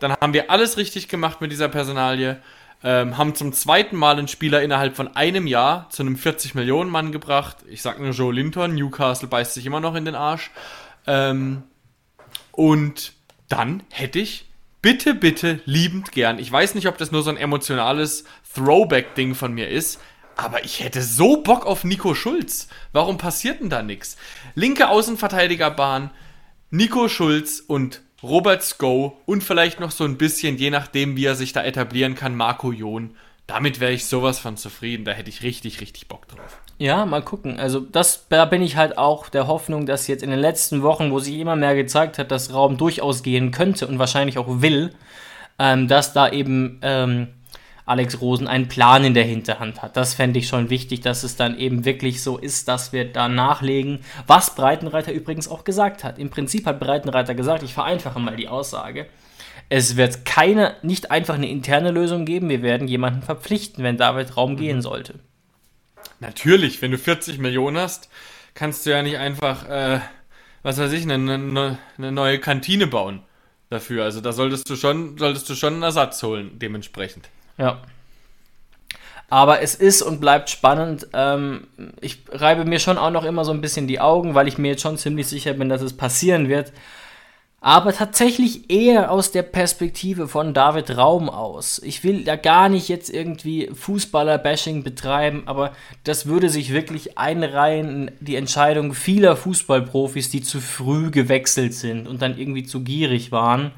Dann 0.00 0.12
haben 0.12 0.32
wir 0.32 0.50
alles 0.50 0.76
richtig 0.76 1.08
gemacht 1.08 1.40
mit 1.40 1.52
dieser 1.52 1.68
Personalie. 1.68 2.40
Ähm, 2.82 3.18
haben 3.18 3.34
zum 3.34 3.52
zweiten 3.52 3.96
Mal 3.96 4.18
einen 4.18 4.26
Spieler 4.26 4.62
innerhalb 4.62 4.96
von 4.96 5.14
einem 5.14 5.46
Jahr 5.46 5.88
zu 5.90 6.02
einem 6.02 6.16
40 6.16 6.54
Millionen 6.54 6.90
Mann 6.90 7.12
gebracht. 7.12 7.58
Ich 7.68 7.82
sag 7.82 8.00
nur 8.00 8.10
Joe 8.10 8.32
Linton, 8.32 8.74
Newcastle 8.74 9.28
beißt 9.28 9.54
sich 9.54 9.66
immer 9.66 9.80
noch 9.80 9.94
in 9.94 10.06
den 10.06 10.14
Arsch. 10.14 10.50
Ähm, 11.06 11.62
und 12.52 13.12
dann 13.48 13.82
hätte 13.90 14.18
ich 14.18 14.46
bitte, 14.80 15.14
bitte 15.14 15.60
liebend 15.66 16.12
gern. 16.12 16.38
Ich 16.38 16.50
weiß 16.50 16.74
nicht, 16.74 16.88
ob 16.88 16.96
das 16.96 17.12
nur 17.12 17.22
so 17.22 17.30
ein 17.30 17.36
emotionales 17.36 18.24
Throwback-Ding 18.54 19.34
von 19.34 19.52
mir 19.52 19.68
ist, 19.68 20.00
aber 20.36 20.64
ich 20.64 20.82
hätte 20.82 21.02
so 21.02 21.42
Bock 21.42 21.66
auf 21.66 21.84
Nico 21.84 22.14
Schulz. 22.14 22.68
Warum 22.92 23.18
passiert 23.18 23.60
denn 23.60 23.68
da 23.68 23.82
nichts? 23.82 24.16
Linke 24.54 24.88
Außenverteidigerbahn, 24.88 26.10
Nico 26.70 27.08
Schulz 27.08 27.62
und 27.66 28.00
Robert 28.22 28.62
Sko 28.62 29.16
und 29.26 29.42
vielleicht 29.42 29.80
noch 29.80 29.90
so 29.90 30.04
ein 30.04 30.18
bisschen, 30.18 30.58
je 30.58 30.70
nachdem, 30.70 31.16
wie 31.16 31.24
er 31.24 31.34
sich 31.34 31.52
da 31.52 31.62
etablieren 31.62 32.14
kann, 32.14 32.34
Marco 32.34 32.72
John. 32.72 33.14
Damit 33.46 33.80
wäre 33.80 33.92
ich 33.92 34.06
sowas 34.06 34.38
von 34.38 34.56
zufrieden. 34.56 35.04
Da 35.04 35.12
hätte 35.12 35.28
ich 35.28 35.42
richtig, 35.42 35.80
richtig 35.80 36.06
Bock 36.06 36.28
drauf. 36.28 36.60
Ja, 36.78 37.04
mal 37.04 37.22
gucken. 37.22 37.58
Also 37.58 37.80
das, 37.80 38.26
da 38.28 38.44
bin 38.44 38.62
ich 38.62 38.76
halt 38.76 38.96
auch 38.96 39.28
der 39.28 39.48
Hoffnung, 39.48 39.86
dass 39.86 40.06
jetzt 40.06 40.22
in 40.22 40.30
den 40.30 40.38
letzten 40.38 40.82
Wochen, 40.82 41.10
wo 41.10 41.18
sich 41.18 41.36
immer 41.38 41.56
mehr 41.56 41.74
gezeigt 41.74 42.18
hat, 42.18 42.30
dass 42.30 42.54
Raum 42.54 42.76
durchaus 42.76 43.22
gehen 43.22 43.50
könnte 43.50 43.86
und 43.88 43.98
wahrscheinlich 43.98 44.38
auch 44.38 44.62
will, 44.62 44.94
ähm, 45.58 45.88
dass 45.88 46.12
da 46.12 46.30
eben 46.30 46.78
ähm, 46.82 47.28
Alex 47.90 48.20
Rosen 48.20 48.46
einen 48.46 48.68
Plan 48.68 49.04
in 49.04 49.14
der 49.14 49.24
Hinterhand 49.24 49.82
hat. 49.82 49.96
Das 49.96 50.14
fände 50.14 50.38
ich 50.38 50.48
schon 50.48 50.70
wichtig, 50.70 51.00
dass 51.00 51.24
es 51.24 51.36
dann 51.36 51.58
eben 51.58 51.84
wirklich 51.84 52.22
so 52.22 52.38
ist, 52.38 52.68
dass 52.68 52.92
wir 52.92 53.04
da 53.04 53.28
nachlegen, 53.28 54.00
was 54.26 54.54
Breitenreiter 54.54 55.12
übrigens 55.12 55.48
auch 55.48 55.64
gesagt 55.64 56.04
hat. 56.04 56.18
Im 56.18 56.30
Prinzip 56.30 56.66
hat 56.66 56.80
Breitenreiter 56.80 57.34
gesagt, 57.34 57.62
ich 57.62 57.74
vereinfache 57.74 58.20
mal 58.20 58.36
die 58.36 58.48
Aussage, 58.48 59.06
es 59.68 59.96
wird 59.96 60.24
keine, 60.24 60.74
nicht 60.82 61.10
einfach 61.10 61.34
eine 61.34 61.48
interne 61.48 61.90
Lösung 61.90 62.24
geben, 62.24 62.48
wir 62.48 62.62
werden 62.62 62.88
jemanden 62.88 63.22
verpflichten, 63.22 63.84
wenn 63.84 63.96
David 63.96 64.36
Raum 64.36 64.52
mhm. 64.52 64.56
gehen 64.56 64.82
sollte. 64.82 65.14
Natürlich, 66.18 66.82
wenn 66.82 66.90
du 66.90 66.98
40 66.98 67.38
Millionen 67.38 67.76
hast, 67.76 68.08
kannst 68.54 68.84
du 68.84 68.90
ja 68.90 69.02
nicht 69.02 69.18
einfach, 69.18 69.68
äh, 69.68 70.00
was 70.62 70.78
weiß 70.78 70.92
ich, 70.92 71.02
eine, 71.02 71.14
eine, 71.14 71.78
eine 71.98 72.12
neue 72.12 72.38
Kantine 72.38 72.86
bauen 72.86 73.22
dafür. 73.70 74.04
Also 74.04 74.20
da 74.20 74.32
solltest 74.32 74.68
du 74.68 74.76
schon, 74.76 75.16
solltest 75.18 75.48
du 75.48 75.54
schon 75.54 75.74
einen 75.74 75.82
Ersatz 75.82 76.22
holen, 76.22 76.58
dementsprechend. 76.58 77.28
Ja. 77.60 77.78
Aber 79.28 79.62
es 79.62 79.76
ist 79.76 80.02
und 80.02 80.20
bleibt 80.20 80.50
spannend. 80.50 81.06
Ähm, 81.12 81.68
ich 82.00 82.24
reibe 82.32 82.64
mir 82.64 82.80
schon 82.80 82.98
auch 82.98 83.12
noch 83.12 83.24
immer 83.24 83.44
so 83.44 83.52
ein 83.52 83.60
bisschen 83.60 83.86
die 83.86 84.00
Augen, 84.00 84.34
weil 84.34 84.48
ich 84.48 84.58
mir 84.58 84.72
jetzt 84.72 84.82
schon 84.82 84.98
ziemlich 84.98 85.28
sicher 85.28 85.52
bin, 85.54 85.68
dass 85.68 85.82
es 85.82 85.96
passieren 85.96 86.48
wird. 86.48 86.72
aber 87.62 87.92
tatsächlich 87.92 88.70
eher 88.70 89.10
aus 89.10 89.32
der 89.32 89.42
Perspektive 89.42 90.28
von 90.28 90.54
David 90.54 90.96
Raum 90.96 91.28
aus. 91.28 91.78
Ich 91.84 92.02
will 92.04 92.24
da 92.24 92.36
gar 92.36 92.70
nicht 92.70 92.88
jetzt 92.88 93.10
irgendwie 93.10 93.70
Fußballer-Bashing 93.74 94.82
betreiben, 94.82 95.42
aber 95.44 95.72
das 96.04 96.24
würde 96.24 96.48
sich 96.48 96.72
wirklich 96.72 97.18
einreihen 97.18 98.08
in 98.08 98.14
die 98.20 98.36
Entscheidung 98.36 98.94
vieler 98.94 99.36
Fußballprofis, 99.36 100.30
die 100.30 100.42
zu 100.42 100.60
früh 100.60 101.10
gewechselt 101.10 101.74
sind 101.74 102.08
und 102.08 102.22
dann 102.22 102.38
irgendwie 102.38 102.64
zu 102.64 102.80
gierig 102.80 103.30
waren. 103.30 103.72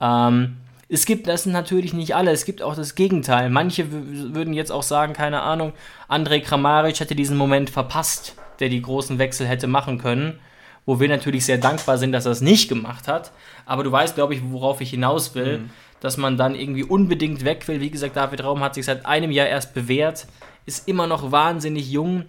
Ähm, 0.00 0.56
es 0.92 1.06
gibt, 1.06 1.26
das 1.26 1.46
natürlich 1.46 1.92
nicht 1.94 2.14
alle, 2.14 2.30
es 2.30 2.44
gibt 2.44 2.62
auch 2.62 2.76
das 2.76 2.94
Gegenteil. 2.94 3.50
Manche 3.50 3.86
würden 3.90 4.52
jetzt 4.52 4.70
auch 4.70 4.82
sagen, 4.82 5.12
keine 5.14 5.42
Ahnung, 5.42 5.72
Andrej 6.08 6.42
Kramaric 6.42 7.00
hätte 7.00 7.14
diesen 7.14 7.36
Moment 7.36 7.70
verpasst, 7.70 8.36
der 8.60 8.68
die 8.68 8.82
großen 8.82 9.18
Wechsel 9.18 9.46
hätte 9.46 9.66
machen 9.66 9.98
können 9.98 10.38
wo 10.84 10.98
wir 10.98 11.08
natürlich 11.08 11.44
sehr 11.44 11.58
dankbar 11.58 11.98
sind, 11.98 12.12
dass 12.12 12.26
er 12.26 12.32
es 12.32 12.40
nicht 12.40 12.68
gemacht 12.68 13.08
hat. 13.08 13.32
Aber 13.66 13.84
du 13.84 13.92
weißt, 13.92 14.14
glaube 14.14 14.34
ich, 14.34 14.40
worauf 14.44 14.80
ich 14.80 14.90
hinaus 14.90 15.34
will, 15.34 15.58
mhm. 15.58 15.70
dass 16.00 16.16
man 16.16 16.36
dann 16.36 16.54
irgendwie 16.54 16.84
unbedingt 16.84 17.44
weg 17.44 17.68
will. 17.68 17.80
Wie 17.80 17.90
gesagt, 17.90 18.16
David 18.16 18.42
Raum 18.42 18.60
hat 18.60 18.74
sich 18.74 18.84
seit 18.84 19.06
einem 19.06 19.30
Jahr 19.30 19.46
erst 19.46 19.74
bewährt, 19.74 20.26
ist 20.66 20.88
immer 20.88 21.06
noch 21.06 21.30
wahnsinnig 21.30 21.90
jung, 21.90 22.24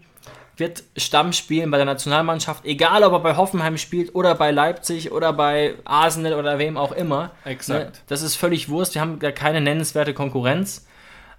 wird 0.57 0.83
Stamm 0.97 1.33
spielen 1.33 1.71
bei 1.71 1.77
der 1.77 1.85
Nationalmannschaft, 1.85 2.65
egal 2.65 3.03
ob 3.03 3.13
er 3.13 3.19
bei 3.19 3.35
Hoffenheim 3.35 3.77
spielt 3.77 4.13
oder 4.13 4.35
bei 4.35 4.51
Leipzig 4.51 5.11
oder 5.11 5.33
bei 5.33 5.75
Arsenal 5.85 6.33
oder 6.33 6.59
wem 6.59 6.77
auch 6.77 6.91
immer. 6.91 7.31
Exakt. 7.45 7.95
Ne? 7.95 8.01
Das 8.07 8.21
ist 8.21 8.35
völlig 8.35 8.69
Wurst. 8.69 8.93
Wir 8.93 9.01
haben 9.01 9.19
da 9.19 9.31
keine 9.31 9.61
nennenswerte 9.61 10.13
Konkurrenz. 10.13 10.85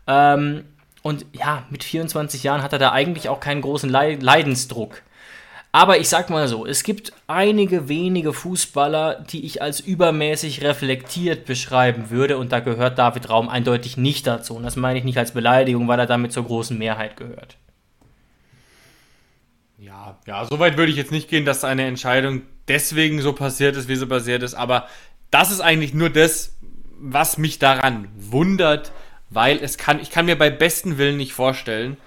Ähm, 0.06 0.64
und 1.02 1.26
ja, 1.32 1.64
mit 1.70 1.84
24 1.84 2.42
Jahren 2.42 2.62
hat 2.62 2.72
er 2.72 2.78
da 2.78 2.92
eigentlich 2.92 3.28
auch 3.28 3.40
keinen 3.40 3.60
großen 3.60 3.90
Leidensdruck. 3.90 5.02
Aber 5.70 5.98
ich 5.98 6.08
sag 6.08 6.30
mal 6.30 6.46
so, 6.46 6.64
es 6.64 6.84
gibt 6.84 7.12
einige 7.26 7.88
wenige 7.88 8.32
Fußballer, 8.32 9.24
die 9.28 9.44
ich 9.44 9.60
als 9.60 9.80
übermäßig 9.80 10.62
reflektiert 10.62 11.46
beschreiben 11.46 12.10
würde 12.10 12.38
und 12.38 12.52
da 12.52 12.60
gehört 12.60 12.96
David 12.96 13.28
Raum 13.28 13.48
eindeutig 13.48 13.96
nicht 13.96 14.26
dazu. 14.26 14.54
Und 14.54 14.62
das 14.62 14.76
meine 14.76 15.00
ich 15.00 15.04
nicht 15.04 15.18
als 15.18 15.32
Beleidigung, 15.32 15.88
weil 15.88 15.98
er 15.98 16.06
damit 16.06 16.32
zur 16.32 16.44
großen 16.44 16.78
Mehrheit 16.78 17.16
gehört. 17.16 17.56
Ja, 19.84 20.16
ja, 20.26 20.46
so 20.46 20.58
weit 20.58 20.78
würde 20.78 20.90
ich 20.90 20.96
jetzt 20.96 21.10
nicht 21.12 21.28
gehen, 21.28 21.44
dass 21.44 21.62
eine 21.62 21.84
Entscheidung 21.84 22.40
deswegen 22.68 23.20
so 23.20 23.34
passiert 23.34 23.76
ist, 23.76 23.86
wie 23.86 23.96
sie 23.96 24.06
passiert 24.06 24.42
ist, 24.42 24.54
aber 24.54 24.88
das 25.30 25.50
ist 25.50 25.60
eigentlich 25.60 25.92
nur 25.92 26.08
das, 26.08 26.56
was 26.98 27.36
mich 27.36 27.58
daran 27.58 28.08
wundert, 28.16 28.92
weil 29.28 29.58
es 29.62 29.76
kann, 29.76 30.00
ich 30.00 30.08
kann 30.08 30.24
mir 30.24 30.38
bei 30.38 30.48
besten 30.48 30.96
Willen 30.96 31.18
nicht 31.18 31.34
vorstellen, 31.34 31.98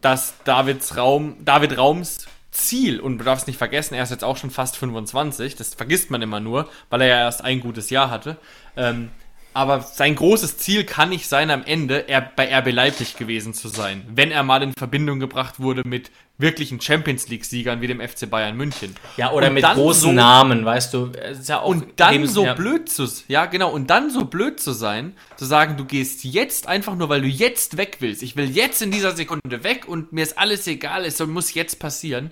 dass 0.00 0.34
Davids 0.44 0.96
Raum, 0.96 1.34
David 1.44 1.76
Raums 1.76 2.26
Ziel, 2.52 3.00
und 3.00 3.18
du 3.18 3.24
darfst 3.24 3.48
nicht 3.48 3.58
vergessen, 3.58 3.94
er 3.94 4.04
ist 4.04 4.10
jetzt 4.10 4.22
auch 4.22 4.36
schon 4.36 4.52
fast 4.52 4.76
25, 4.76 5.56
das 5.56 5.74
vergisst 5.74 6.12
man 6.12 6.22
immer 6.22 6.38
nur, 6.38 6.70
weil 6.88 7.00
er 7.00 7.08
ja 7.08 7.18
erst 7.18 7.42
ein 7.42 7.58
gutes 7.58 7.90
Jahr 7.90 8.10
hatte. 8.10 8.36
Ähm, 8.76 9.10
aber 9.56 9.80
sein 9.80 10.14
großes 10.14 10.58
Ziel 10.58 10.84
kann 10.84 11.08
nicht 11.08 11.26
sein, 11.26 11.50
am 11.50 11.64
Ende 11.64 12.04
bei 12.36 12.54
RB 12.54 12.72
Leipzig 12.72 13.16
gewesen 13.16 13.54
zu 13.54 13.68
sein, 13.68 14.04
wenn 14.06 14.30
er 14.30 14.42
mal 14.42 14.62
in 14.62 14.74
Verbindung 14.74 15.18
gebracht 15.18 15.58
wurde 15.58 15.82
mit 15.84 16.10
wirklichen 16.38 16.80
Champions 16.80 17.28
League-Siegern 17.28 17.80
wie 17.80 17.86
dem 17.86 18.00
FC 18.00 18.28
Bayern 18.28 18.56
München. 18.56 18.94
Ja, 19.16 19.32
oder 19.32 19.48
und 19.48 19.54
mit 19.54 19.64
großen 19.64 20.10
so, 20.10 20.12
Namen, 20.12 20.64
weißt 20.64 20.92
du. 20.92 21.12
Ja 21.46 21.58
und 21.58 21.86
dann 21.96 22.26
so 22.26 22.44
ja. 22.44 22.54
blöd 22.54 22.88
zu, 22.88 23.08
ja 23.28 23.46
genau, 23.46 23.70
und 23.70 23.88
dann 23.88 24.10
so 24.10 24.24
blöd 24.26 24.60
zu 24.60 24.72
sein, 24.72 25.14
zu 25.36 25.44
sagen, 25.44 25.76
du 25.76 25.84
gehst 25.84 26.24
jetzt 26.24 26.66
einfach 26.66 26.94
nur, 26.94 27.08
weil 27.08 27.22
du 27.22 27.28
jetzt 27.28 27.76
weg 27.76 27.96
willst. 28.00 28.22
Ich 28.22 28.36
will 28.36 28.50
jetzt 28.50 28.82
in 28.82 28.90
dieser 28.90 29.12
Sekunde 29.12 29.64
weg 29.64 29.88
und 29.88 30.12
mir 30.12 30.22
ist 30.22 30.38
alles 30.38 30.66
egal, 30.66 31.04
es 31.04 31.18
muss 31.26 31.54
jetzt 31.54 31.78
passieren. 31.78 32.30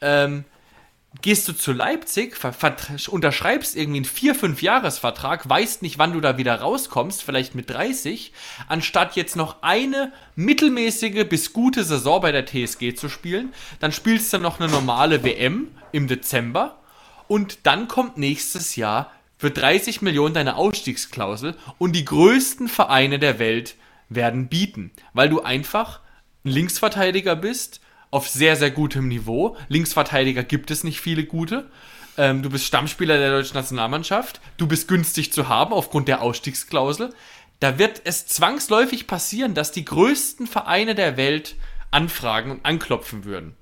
Ähm, 0.00 0.44
gehst 1.22 1.48
du 1.48 1.52
zu 1.52 1.72
Leipzig, 1.72 2.36
unterschreibst 3.08 3.76
irgendwie 3.76 3.98
einen 3.98 4.34
4-5-Jahres-Vertrag, 4.34 5.48
weißt 5.48 5.82
nicht, 5.82 5.98
wann 5.98 6.12
du 6.12 6.20
da 6.20 6.36
wieder 6.36 6.56
rauskommst, 6.56 7.22
vielleicht 7.22 7.54
mit 7.54 7.70
30, 7.70 8.32
anstatt 8.68 9.16
jetzt 9.16 9.34
noch 9.34 9.62
eine 9.62 10.12
mittelmäßige 10.36 11.26
bis 11.28 11.52
gute 11.52 11.82
Saison 11.82 12.20
bei 12.20 12.30
der 12.30 12.46
TSG 12.46 12.94
zu 12.94 13.08
spielen, 13.08 13.52
dann 13.80 13.92
spielst 13.92 14.32
du 14.32 14.38
noch 14.38 14.60
eine 14.60 14.70
normale 14.70 15.24
WM 15.24 15.68
im 15.92 16.08
Dezember 16.08 16.78
und 17.26 17.60
dann 17.64 17.88
kommt 17.88 18.18
nächstes 18.18 18.76
Jahr 18.76 19.10
für 19.38 19.50
30 19.50 20.02
Millionen 20.02 20.34
deine 20.34 20.56
Ausstiegsklausel 20.56 21.56
und 21.78 21.92
die 21.92 22.04
größten 22.04 22.68
Vereine 22.68 23.18
der 23.18 23.38
Welt 23.38 23.76
werden 24.08 24.48
bieten, 24.48 24.90
weil 25.14 25.28
du 25.28 25.42
einfach 25.42 26.00
ein 26.44 26.50
Linksverteidiger 26.50 27.34
bist, 27.36 27.80
auf 28.10 28.28
sehr, 28.28 28.56
sehr 28.56 28.70
gutem 28.70 29.08
Niveau. 29.08 29.56
Linksverteidiger 29.68 30.42
gibt 30.42 30.70
es 30.70 30.84
nicht 30.84 31.00
viele 31.00 31.24
gute. 31.24 31.70
Ähm, 32.16 32.42
du 32.42 32.50
bist 32.50 32.64
Stammspieler 32.64 33.18
der 33.18 33.30
deutschen 33.30 33.54
Nationalmannschaft. 33.54 34.40
Du 34.56 34.66
bist 34.66 34.88
günstig 34.88 35.32
zu 35.32 35.48
haben 35.48 35.72
aufgrund 35.72 36.08
der 36.08 36.22
Ausstiegsklausel. 36.22 37.14
Da 37.60 37.78
wird 37.78 38.02
es 38.04 38.26
zwangsläufig 38.26 39.06
passieren, 39.06 39.54
dass 39.54 39.72
die 39.72 39.84
größten 39.84 40.46
Vereine 40.46 40.94
der 40.94 41.16
Welt 41.16 41.56
anfragen 41.90 42.50
und 42.50 42.64
anklopfen 42.64 43.24
würden. 43.24 43.56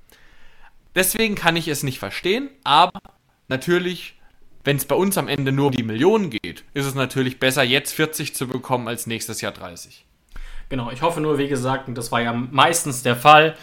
Deswegen 0.94 1.34
kann 1.34 1.56
ich 1.56 1.68
es 1.68 1.82
nicht 1.82 1.98
verstehen, 1.98 2.48
aber 2.64 3.00
natürlich, 3.48 4.18
wenn 4.64 4.76
es 4.76 4.86
bei 4.86 4.96
uns 4.96 5.18
am 5.18 5.28
Ende 5.28 5.52
nur 5.52 5.66
um 5.66 5.72
die 5.72 5.82
Millionen 5.82 6.30
geht, 6.30 6.64
ist 6.72 6.86
es 6.86 6.94
natürlich 6.94 7.38
besser, 7.38 7.62
jetzt 7.62 7.92
40 7.92 8.34
zu 8.34 8.48
bekommen, 8.48 8.88
als 8.88 9.06
nächstes 9.06 9.42
Jahr 9.42 9.52
30. 9.52 10.06
Genau, 10.68 10.90
ich 10.90 11.02
hoffe 11.02 11.20
nur, 11.20 11.38
wie 11.38 11.48
gesagt, 11.48 11.86
und 11.88 11.96
das 11.96 12.10
war 12.10 12.22
ja 12.22 12.32
meistens 12.32 13.02
der 13.02 13.14
Fall, 13.16 13.56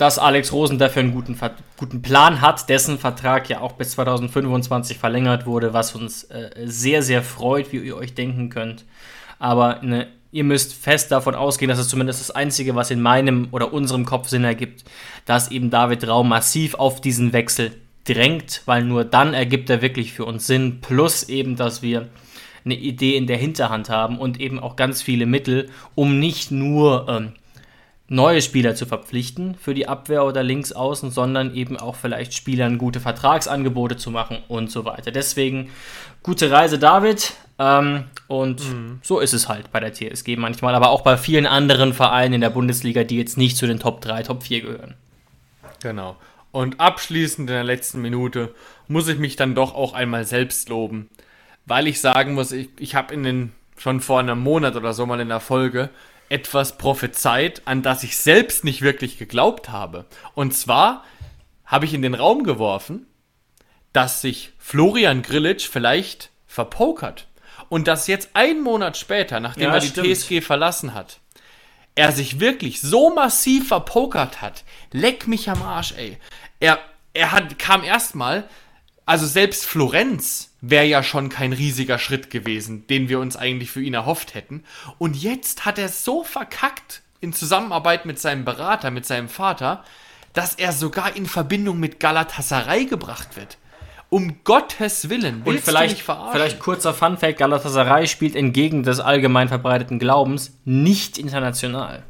dass 0.00 0.18
Alex 0.18 0.50
Rosen 0.52 0.78
dafür 0.78 1.02
einen 1.02 1.12
guten, 1.12 1.38
guten 1.76 2.00
Plan 2.00 2.40
hat, 2.40 2.70
dessen 2.70 2.98
Vertrag 2.98 3.50
ja 3.50 3.60
auch 3.60 3.72
bis 3.72 3.90
2025 3.90 4.96
verlängert 4.96 5.44
wurde, 5.44 5.74
was 5.74 5.94
uns 5.94 6.24
äh, 6.24 6.50
sehr, 6.64 7.02
sehr 7.02 7.22
freut, 7.22 7.70
wie 7.70 7.76
ihr 7.76 7.96
euch 7.96 8.14
denken 8.14 8.48
könnt. 8.48 8.86
Aber 9.38 9.80
ne, 9.82 10.06
ihr 10.32 10.44
müsst 10.44 10.72
fest 10.72 11.12
davon 11.12 11.34
ausgehen, 11.34 11.68
dass 11.68 11.78
es 11.78 11.88
zumindest 11.88 12.20
das 12.20 12.30
Einzige, 12.30 12.74
was 12.74 12.90
in 12.90 13.02
meinem 13.02 13.48
oder 13.50 13.74
unserem 13.74 14.06
Kopf 14.06 14.28
Sinn 14.28 14.42
ergibt, 14.42 14.84
dass 15.26 15.50
eben 15.50 15.68
David 15.68 16.08
Raum 16.08 16.30
massiv 16.30 16.76
auf 16.76 17.02
diesen 17.02 17.34
Wechsel 17.34 17.72
drängt, 18.04 18.62
weil 18.64 18.84
nur 18.84 19.04
dann 19.04 19.34
ergibt 19.34 19.68
er 19.68 19.82
wirklich 19.82 20.14
für 20.14 20.24
uns 20.24 20.46
Sinn. 20.46 20.80
Plus 20.80 21.28
eben, 21.28 21.56
dass 21.56 21.82
wir 21.82 22.08
eine 22.64 22.74
Idee 22.74 23.16
in 23.16 23.26
der 23.26 23.36
Hinterhand 23.36 23.90
haben 23.90 24.18
und 24.18 24.40
eben 24.40 24.60
auch 24.60 24.76
ganz 24.76 25.02
viele 25.02 25.26
Mittel, 25.26 25.68
um 25.94 26.18
nicht 26.18 26.50
nur 26.50 27.06
ähm, 27.06 27.32
neue 28.10 28.42
Spieler 28.42 28.74
zu 28.74 28.86
verpflichten 28.86 29.54
für 29.54 29.72
die 29.72 29.88
Abwehr 29.88 30.24
oder 30.24 30.42
links 30.42 30.72
außen, 30.72 31.12
sondern 31.12 31.54
eben 31.54 31.76
auch 31.76 31.94
vielleicht 31.94 32.34
Spielern 32.34 32.76
gute 32.76 32.98
Vertragsangebote 32.98 33.96
zu 33.96 34.10
machen 34.10 34.38
und 34.48 34.70
so 34.70 34.84
weiter. 34.84 35.12
Deswegen 35.12 35.70
gute 36.24 36.50
Reise, 36.50 36.80
David. 36.80 37.34
Ähm, 37.60 38.04
und 38.26 38.68
mhm. 38.68 38.98
so 39.02 39.20
ist 39.20 39.32
es 39.32 39.48
halt 39.48 39.70
bei 39.70 39.78
der 39.78 39.94
TSG 39.94 40.36
manchmal, 40.36 40.74
aber 40.74 40.90
auch 40.90 41.02
bei 41.02 41.16
vielen 41.16 41.46
anderen 41.46 41.94
Vereinen 41.94 42.34
in 42.34 42.40
der 42.40 42.50
Bundesliga, 42.50 43.04
die 43.04 43.16
jetzt 43.16 43.38
nicht 43.38 43.56
zu 43.56 43.68
den 43.68 43.78
Top 43.78 44.00
3, 44.00 44.24
Top 44.24 44.42
4 44.42 44.62
gehören. 44.62 44.94
Genau. 45.80 46.16
Und 46.50 46.80
abschließend 46.80 47.48
in 47.48 47.54
der 47.54 47.64
letzten 47.64 48.02
Minute 48.02 48.52
muss 48.88 49.06
ich 49.06 49.18
mich 49.18 49.36
dann 49.36 49.54
doch 49.54 49.72
auch 49.76 49.94
einmal 49.94 50.24
selbst 50.24 50.68
loben, 50.68 51.08
weil 51.64 51.86
ich 51.86 52.00
sagen 52.00 52.34
muss, 52.34 52.50
ich, 52.50 52.70
ich 52.80 52.96
habe 52.96 53.14
in 53.14 53.22
den 53.22 53.52
schon 53.78 54.00
vor 54.00 54.18
einem 54.18 54.40
Monat 54.40 54.74
oder 54.74 54.92
so 54.92 55.06
mal 55.06 55.20
in 55.20 55.28
der 55.28 55.38
Folge 55.38 55.90
etwas 56.30 56.78
prophezeit, 56.78 57.62
an 57.66 57.82
das 57.82 58.02
ich 58.02 58.16
selbst 58.16 58.64
nicht 58.64 58.80
wirklich 58.80 59.18
geglaubt 59.18 59.68
habe. 59.68 60.06
Und 60.34 60.56
zwar 60.56 61.04
habe 61.66 61.84
ich 61.84 61.92
in 61.92 62.02
den 62.02 62.14
Raum 62.14 62.44
geworfen, 62.44 63.06
dass 63.92 64.22
sich 64.22 64.52
Florian 64.58 65.22
Grillitsch 65.22 65.68
vielleicht 65.68 66.30
verpokert. 66.46 67.26
Und 67.68 67.86
dass 67.86 68.06
jetzt 68.06 68.30
einen 68.34 68.62
Monat 68.62 68.96
später, 68.96 69.40
nachdem 69.40 69.68
ja, 69.68 69.74
er 69.74 69.80
die 69.80 69.88
stimmt. 69.88 70.06
TSG 70.06 70.40
verlassen 70.40 70.94
hat, 70.94 71.20
er 71.94 72.12
sich 72.12 72.40
wirklich 72.40 72.80
so 72.80 73.12
massiv 73.12 73.68
verpokert 73.68 74.40
hat. 74.40 74.64
Leck 74.92 75.26
mich 75.26 75.50
am 75.50 75.62
Arsch, 75.62 75.92
ey. 75.96 76.18
Er, 76.60 76.78
er 77.12 77.32
hat, 77.32 77.58
kam 77.58 77.84
erstmal 77.84 78.48
also 79.10 79.26
selbst 79.26 79.66
Florenz 79.66 80.52
wäre 80.60 80.84
ja 80.84 81.02
schon 81.02 81.30
kein 81.30 81.52
riesiger 81.52 81.98
Schritt 81.98 82.30
gewesen, 82.30 82.86
den 82.86 83.08
wir 83.08 83.18
uns 83.18 83.36
eigentlich 83.36 83.72
für 83.72 83.82
ihn 83.82 83.94
erhofft 83.94 84.34
hätten. 84.34 84.62
Und 84.98 85.16
jetzt 85.16 85.64
hat 85.64 85.80
er 85.80 85.88
so 85.88 86.22
verkackt 86.22 87.02
in 87.20 87.32
Zusammenarbeit 87.32 88.06
mit 88.06 88.20
seinem 88.20 88.44
Berater, 88.44 88.92
mit 88.92 89.04
seinem 89.04 89.28
Vater, 89.28 89.82
dass 90.32 90.54
er 90.54 90.70
sogar 90.70 91.16
in 91.16 91.26
Verbindung 91.26 91.80
mit 91.80 91.98
Galatasaray 91.98 92.86
gebracht 92.86 93.36
wird. 93.36 93.58
Um 94.10 94.44
Gottes 94.44 95.08
Willen. 95.08 95.42
Und 95.44 95.58
vielleicht, 95.58 96.04
vielleicht 96.30 96.60
kurzer 96.60 96.94
Funfact: 96.94 97.38
Galatasaray 97.38 98.06
spielt 98.06 98.36
entgegen 98.36 98.84
des 98.84 99.00
allgemein 99.00 99.48
verbreiteten 99.48 99.98
Glaubens 99.98 100.56
nicht 100.64 101.18
international. 101.18 102.04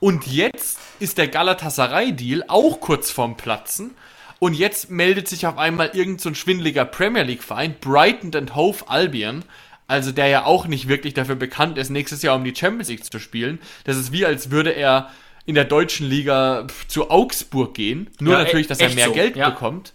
Und 0.00 0.26
jetzt 0.26 0.80
ist 0.98 1.18
der 1.18 1.28
Galatasaray-Deal 1.28 2.46
auch 2.48 2.80
kurz 2.80 3.12
vorm 3.12 3.36
Platzen 3.36 3.92
und 4.40 4.54
jetzt 4.54 4.90
meldet 4.90 5.28
sich 5.28 5.46
auf 5.46 5.58
einmal 5.58 5.90
irgend 5.92 6.20
so 6.20 6.30
ein 6.30 6.34
schwindeliger 6.34 6.84
Premier 6.84 7.22
League-Verein, 7.22 7.76
Brighton 7.80 8.34
and 8.34 8.56
Hove 8.56 8.88
Albion, 8.88 9.44
also 9.86 10.12
der 10.12 10.28
ja 10.28 10.44
auch 10.46 10.66
nicht 10.66 10.88
wirklich 10.88 11.14
dafür 11.14 11.36
bekannt 11.36 11.76
ist, 11.78 11.90
nächstes 11.90 12.22
Jahr 12.22 12.36
um 12.36 12.42
die 12.42 12.54
Champions 12.56 12.88
League 12.88 13.04
zu 13.04 13.18
spielen. 13.20 13.60
Das 13.84 13.96
ist 13.96 14.12
wie, 14.12 14.24
als 14.24 14.50
würde 14.50 14.70
er 14.70 15.10
in 15.44 15.54
der 15.54 15.64
deutschen 15.64 16.08
Liga 16.08 16.66
zu 16.88 17.10
Augsburg 17.10 17.74
gehen. 17.74 18.08
Nur 18.18 18.34
ja, 18.34 18.44
natürlich, 18.44 18.66
dass 18.66 18.80
er 18.80 18.90
mehr 18.94 19.08
so. 19.08 19.12
Geld 19.12 19.36
ja. 19.36 19.50
bekommt. 19.50 19.92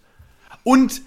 Und 0.63 1.01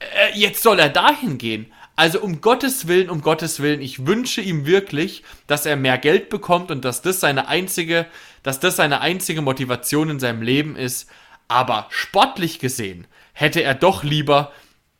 äh, 0.00 0.36
jetzt 0.36 0.62
soll 0.62 0.78
er 0.80 0.88
dahin 0.88 1.38
gehen. 1.38 1.66
Also 1.96 2.20
um 2.20 2.40
Gottes 2.40 2.88
Willen, 2.88 3.08
um 3.08 3.20
Gottes 3.20 3.60
Willen, 3.60 3.80
ich 3.80 4.04
wünsche 4.06 4.40
ihm 4.40 4.66
wirklich, 4.66 5.22
dass 5.46 5.64
er 5.64 5.76
mehr 5.76 5.98
Geld 5.98 6.28
bekommt 6.28 6.72
und 6.72 6.84
dass 6.84 7.02
das 7.02 7.20
seine 7.20 7.46
einzige, 7.46 8.06
dass 8.42 8.58
das 8.58 8.74
seine 8.76 9.00
einzige 9.00 9.42
Motivation 9.42 10.10
in 10.10 10.18
seinem 10.18 10.42
Leben 10.42 10.74
ist. 10.74 11.08
Aber 11.48 11.86
sportlich 11.90 12.58
gesehen 12.58 13.06
hätte 13.32 13.62
er 13.62 13.74
doch 13.74 14.02
lieber, 14.04 14.52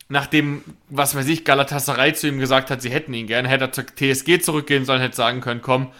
nachdem, 0.08 0.62
was 0.88 1.14
weiß 1.14 1.26
ich, 1.28 1.44
Galatasaray 1.44 2.14
zu 2.14 2.28
ihm 2.28 2.38
gesagt 2.38 2.70
hat, 2.70 2.82
sie 2.82 2.90
hätten 2.90 3.14
ihn 3.14 3.26
gern, 3.26 3.46
hätte 3.46 3.64
er 3.64 3.72
zur 3.72 3.86
TSG 3.86 4.40
zurückgehen 4.40 4.84
sollen, 4.84 5.00
hätte 5.00 5.16
sagen 5.16 5.40
können, 5.40 5.62
komm, 5.62 5.92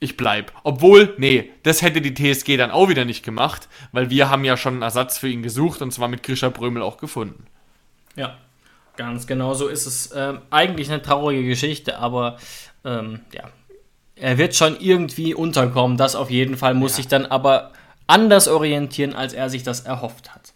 ich 0.00 0.16
bleib. 0.16 0.52
Obwohl, 0.64 1.14
nee, 1.18 1.50
das 1.62 1.80
hätte 1.82 2.00
die 2.00 2.14
TSG 2.14 2.56
dann 2.56 2.70
auch 2.72 2.88
wieder 2.88 3.04
nicht 3.04 3.24
gemacht, 3.24 3.68
weil 3.92 4.10
wir 4.10 4.28
haben 4.30 4.44
ja 4.44 4.56
schon 4.56 4.74
einen 4.74 4.82
Ersatz 4.82 5.18
für 5.18 5.28
ihn 5.28 5.42
gesucht 5.42 5.80
und 5.80 5.92
zwar 5.92 6.08
mit 6.08 6.22
Grisha 6.24 6.48
Brömel 6.48 6.82
auch 6.82 6.96
gefunden. 6.98 7.46
Ja, 8.16 8.36
ganz 8.96 9.26
genau 9.26 9.54
so 9.54 9.68
ist 9.68 9.86
es. 9.86 10.10
Ähm, 10.14 10.40
eigentlich 10.50 10.90
eine 10.90 11.02
traurige 11.02 11.44
Geschichte, 11.48 11.98
aber 11.98 12.38
ähm, 12.84 13.20
ja, 13.32 13.44
er 14.16 14.38
wird 14.38 14.54
schon 14.56 14.78
irgendwie 14.80 15.34
unterkommen. 15.34 15.96
Das 15.96 16.14
auf 16.16 16.30
jeden 16.30 16.56
Fall 16.56 16.74
muss 16.74 16.92
Ja. 16.92 16.96
sich 16.96 17.08
dann 17.08 17.24
aber 17.26 17.72
anders 18.06 18.48
orientieren, 18.48 19.14
als 19.14 19.32
er 19.32 19.50
sich 19.50 19.62
das 19.62 19.80
erhofft 19.80 20.34
hat. 20.34 20.52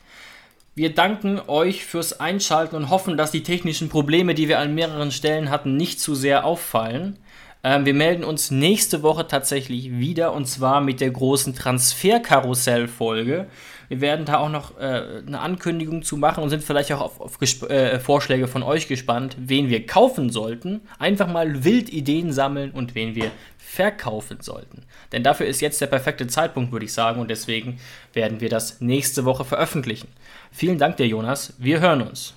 Wir 0.75 0.95
danken 0.95 1.41
euch 1.47 1.87
fürs 1.87 2.21
Einschalten 2.21 2.77
und 2.77 2.91
hoffen, 2.91 3.17
dass 3.17 3.31
die 3.31 3.43
technischen 3.43 3.89
Probleme, 3.89 4.35
die 4.35 4.47
wir 4.47 4.59
an 4.59 4.75
mehreren 4.75 5.11
Stellen 5.11 5.49
hatten, 5.49 5.77
nicht 5.77 6.01
zu 6.01 6.15
sehr 6.15 6.45
auffallen. 6.45 7.19
Ähm, 7.67 7.85
wir 7.85 7.95
melden 7.95 8.23
uns 8.23 8.53
nächste 8.53 9.03
Woche 9.03 9.27
tatsächlich 9.27 9.91
wieder 9.91 10.33
und 10.33 10.47
zwar 10.47 10.81
mit 10.81 11.01
der 11.01 11.11
großen 11.11 11.53
Transferkarussell-Folge. 11.53 13.49
Wir 13.89 14.01
werden 14.01 14.25
da 14.25 14.39
auch 14.39 14.51
noch 14.51 14.79
äh, 14.79 15.23
eine 15.27 15.41
Ankündigung 15.41 16.03
zu 16.05 16.17
machen 16.17 16.45
und 16.45 16.51
sind 16.51 16.63
vielleicht 16.63 16.93
auch 16.93 17.01
auf, 17.01 17.21
auf 17.21 17.41
Gesp 17.41 17.69
äh, 17.69 17.99
Vorschläge 17.99 18.47
von 18.47 18.63
euch 18.63 18.87
gespannt, 18.87 19.37
wen 19.41 19.69
wir 19.69 19.85
kaufen 19.85 20.31
sollten. 20.31 20.83
Einfach 21.01 21.27
mal 21.27 21.65
wild 21.65 21.93
Ideen 21.93 22.33
sammeln 22.33 22.71
und 22.71 22.95
wen 22.95 23.17
wir 23.17 23.33
verkaufen 23.59 24.39
sollten. 24.43 24.85
Denn 25.11 25.25
dafür 25.25 25.47
ist 25.47 25.61
jetzt 25.61 25.81
der 25.81 25.89
perfekte 25.89 26.29
Zeitpunkt, 26.29 26.71
würde 26.71 26.85
ich 26.85 26.93
sagen, 26.93 27.21
und 27.21 27.31
deswegen 27.31 27.81
werden 28.13 28.41
wir 28.41 28.49
das 28.49 28.81
nächste 28.81 29.25
Woche 29.25 29.45
veröffentlichen. 29.45 30.07
Vielen 30.53 30.79
Dank 30.79 30.99
dir, 30.99 31.09
Jonas. 31.09 31.55
Wir 31.59 31.81
hören 31.81 32.03
uns. 32.03 32.35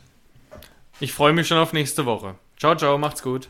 Ich 0.99 1.13
freue 1.13 1.33
mich 1.33 1.47
schon 1.47 1.59
auf 1.59 1.71
nächste 1.71 2.07
Woche. 2.07 2.33
Ciao, 2.57 2.73
ciao, 2.73 2.97
macht's 2.97 3.21
gut. 3.21 3.49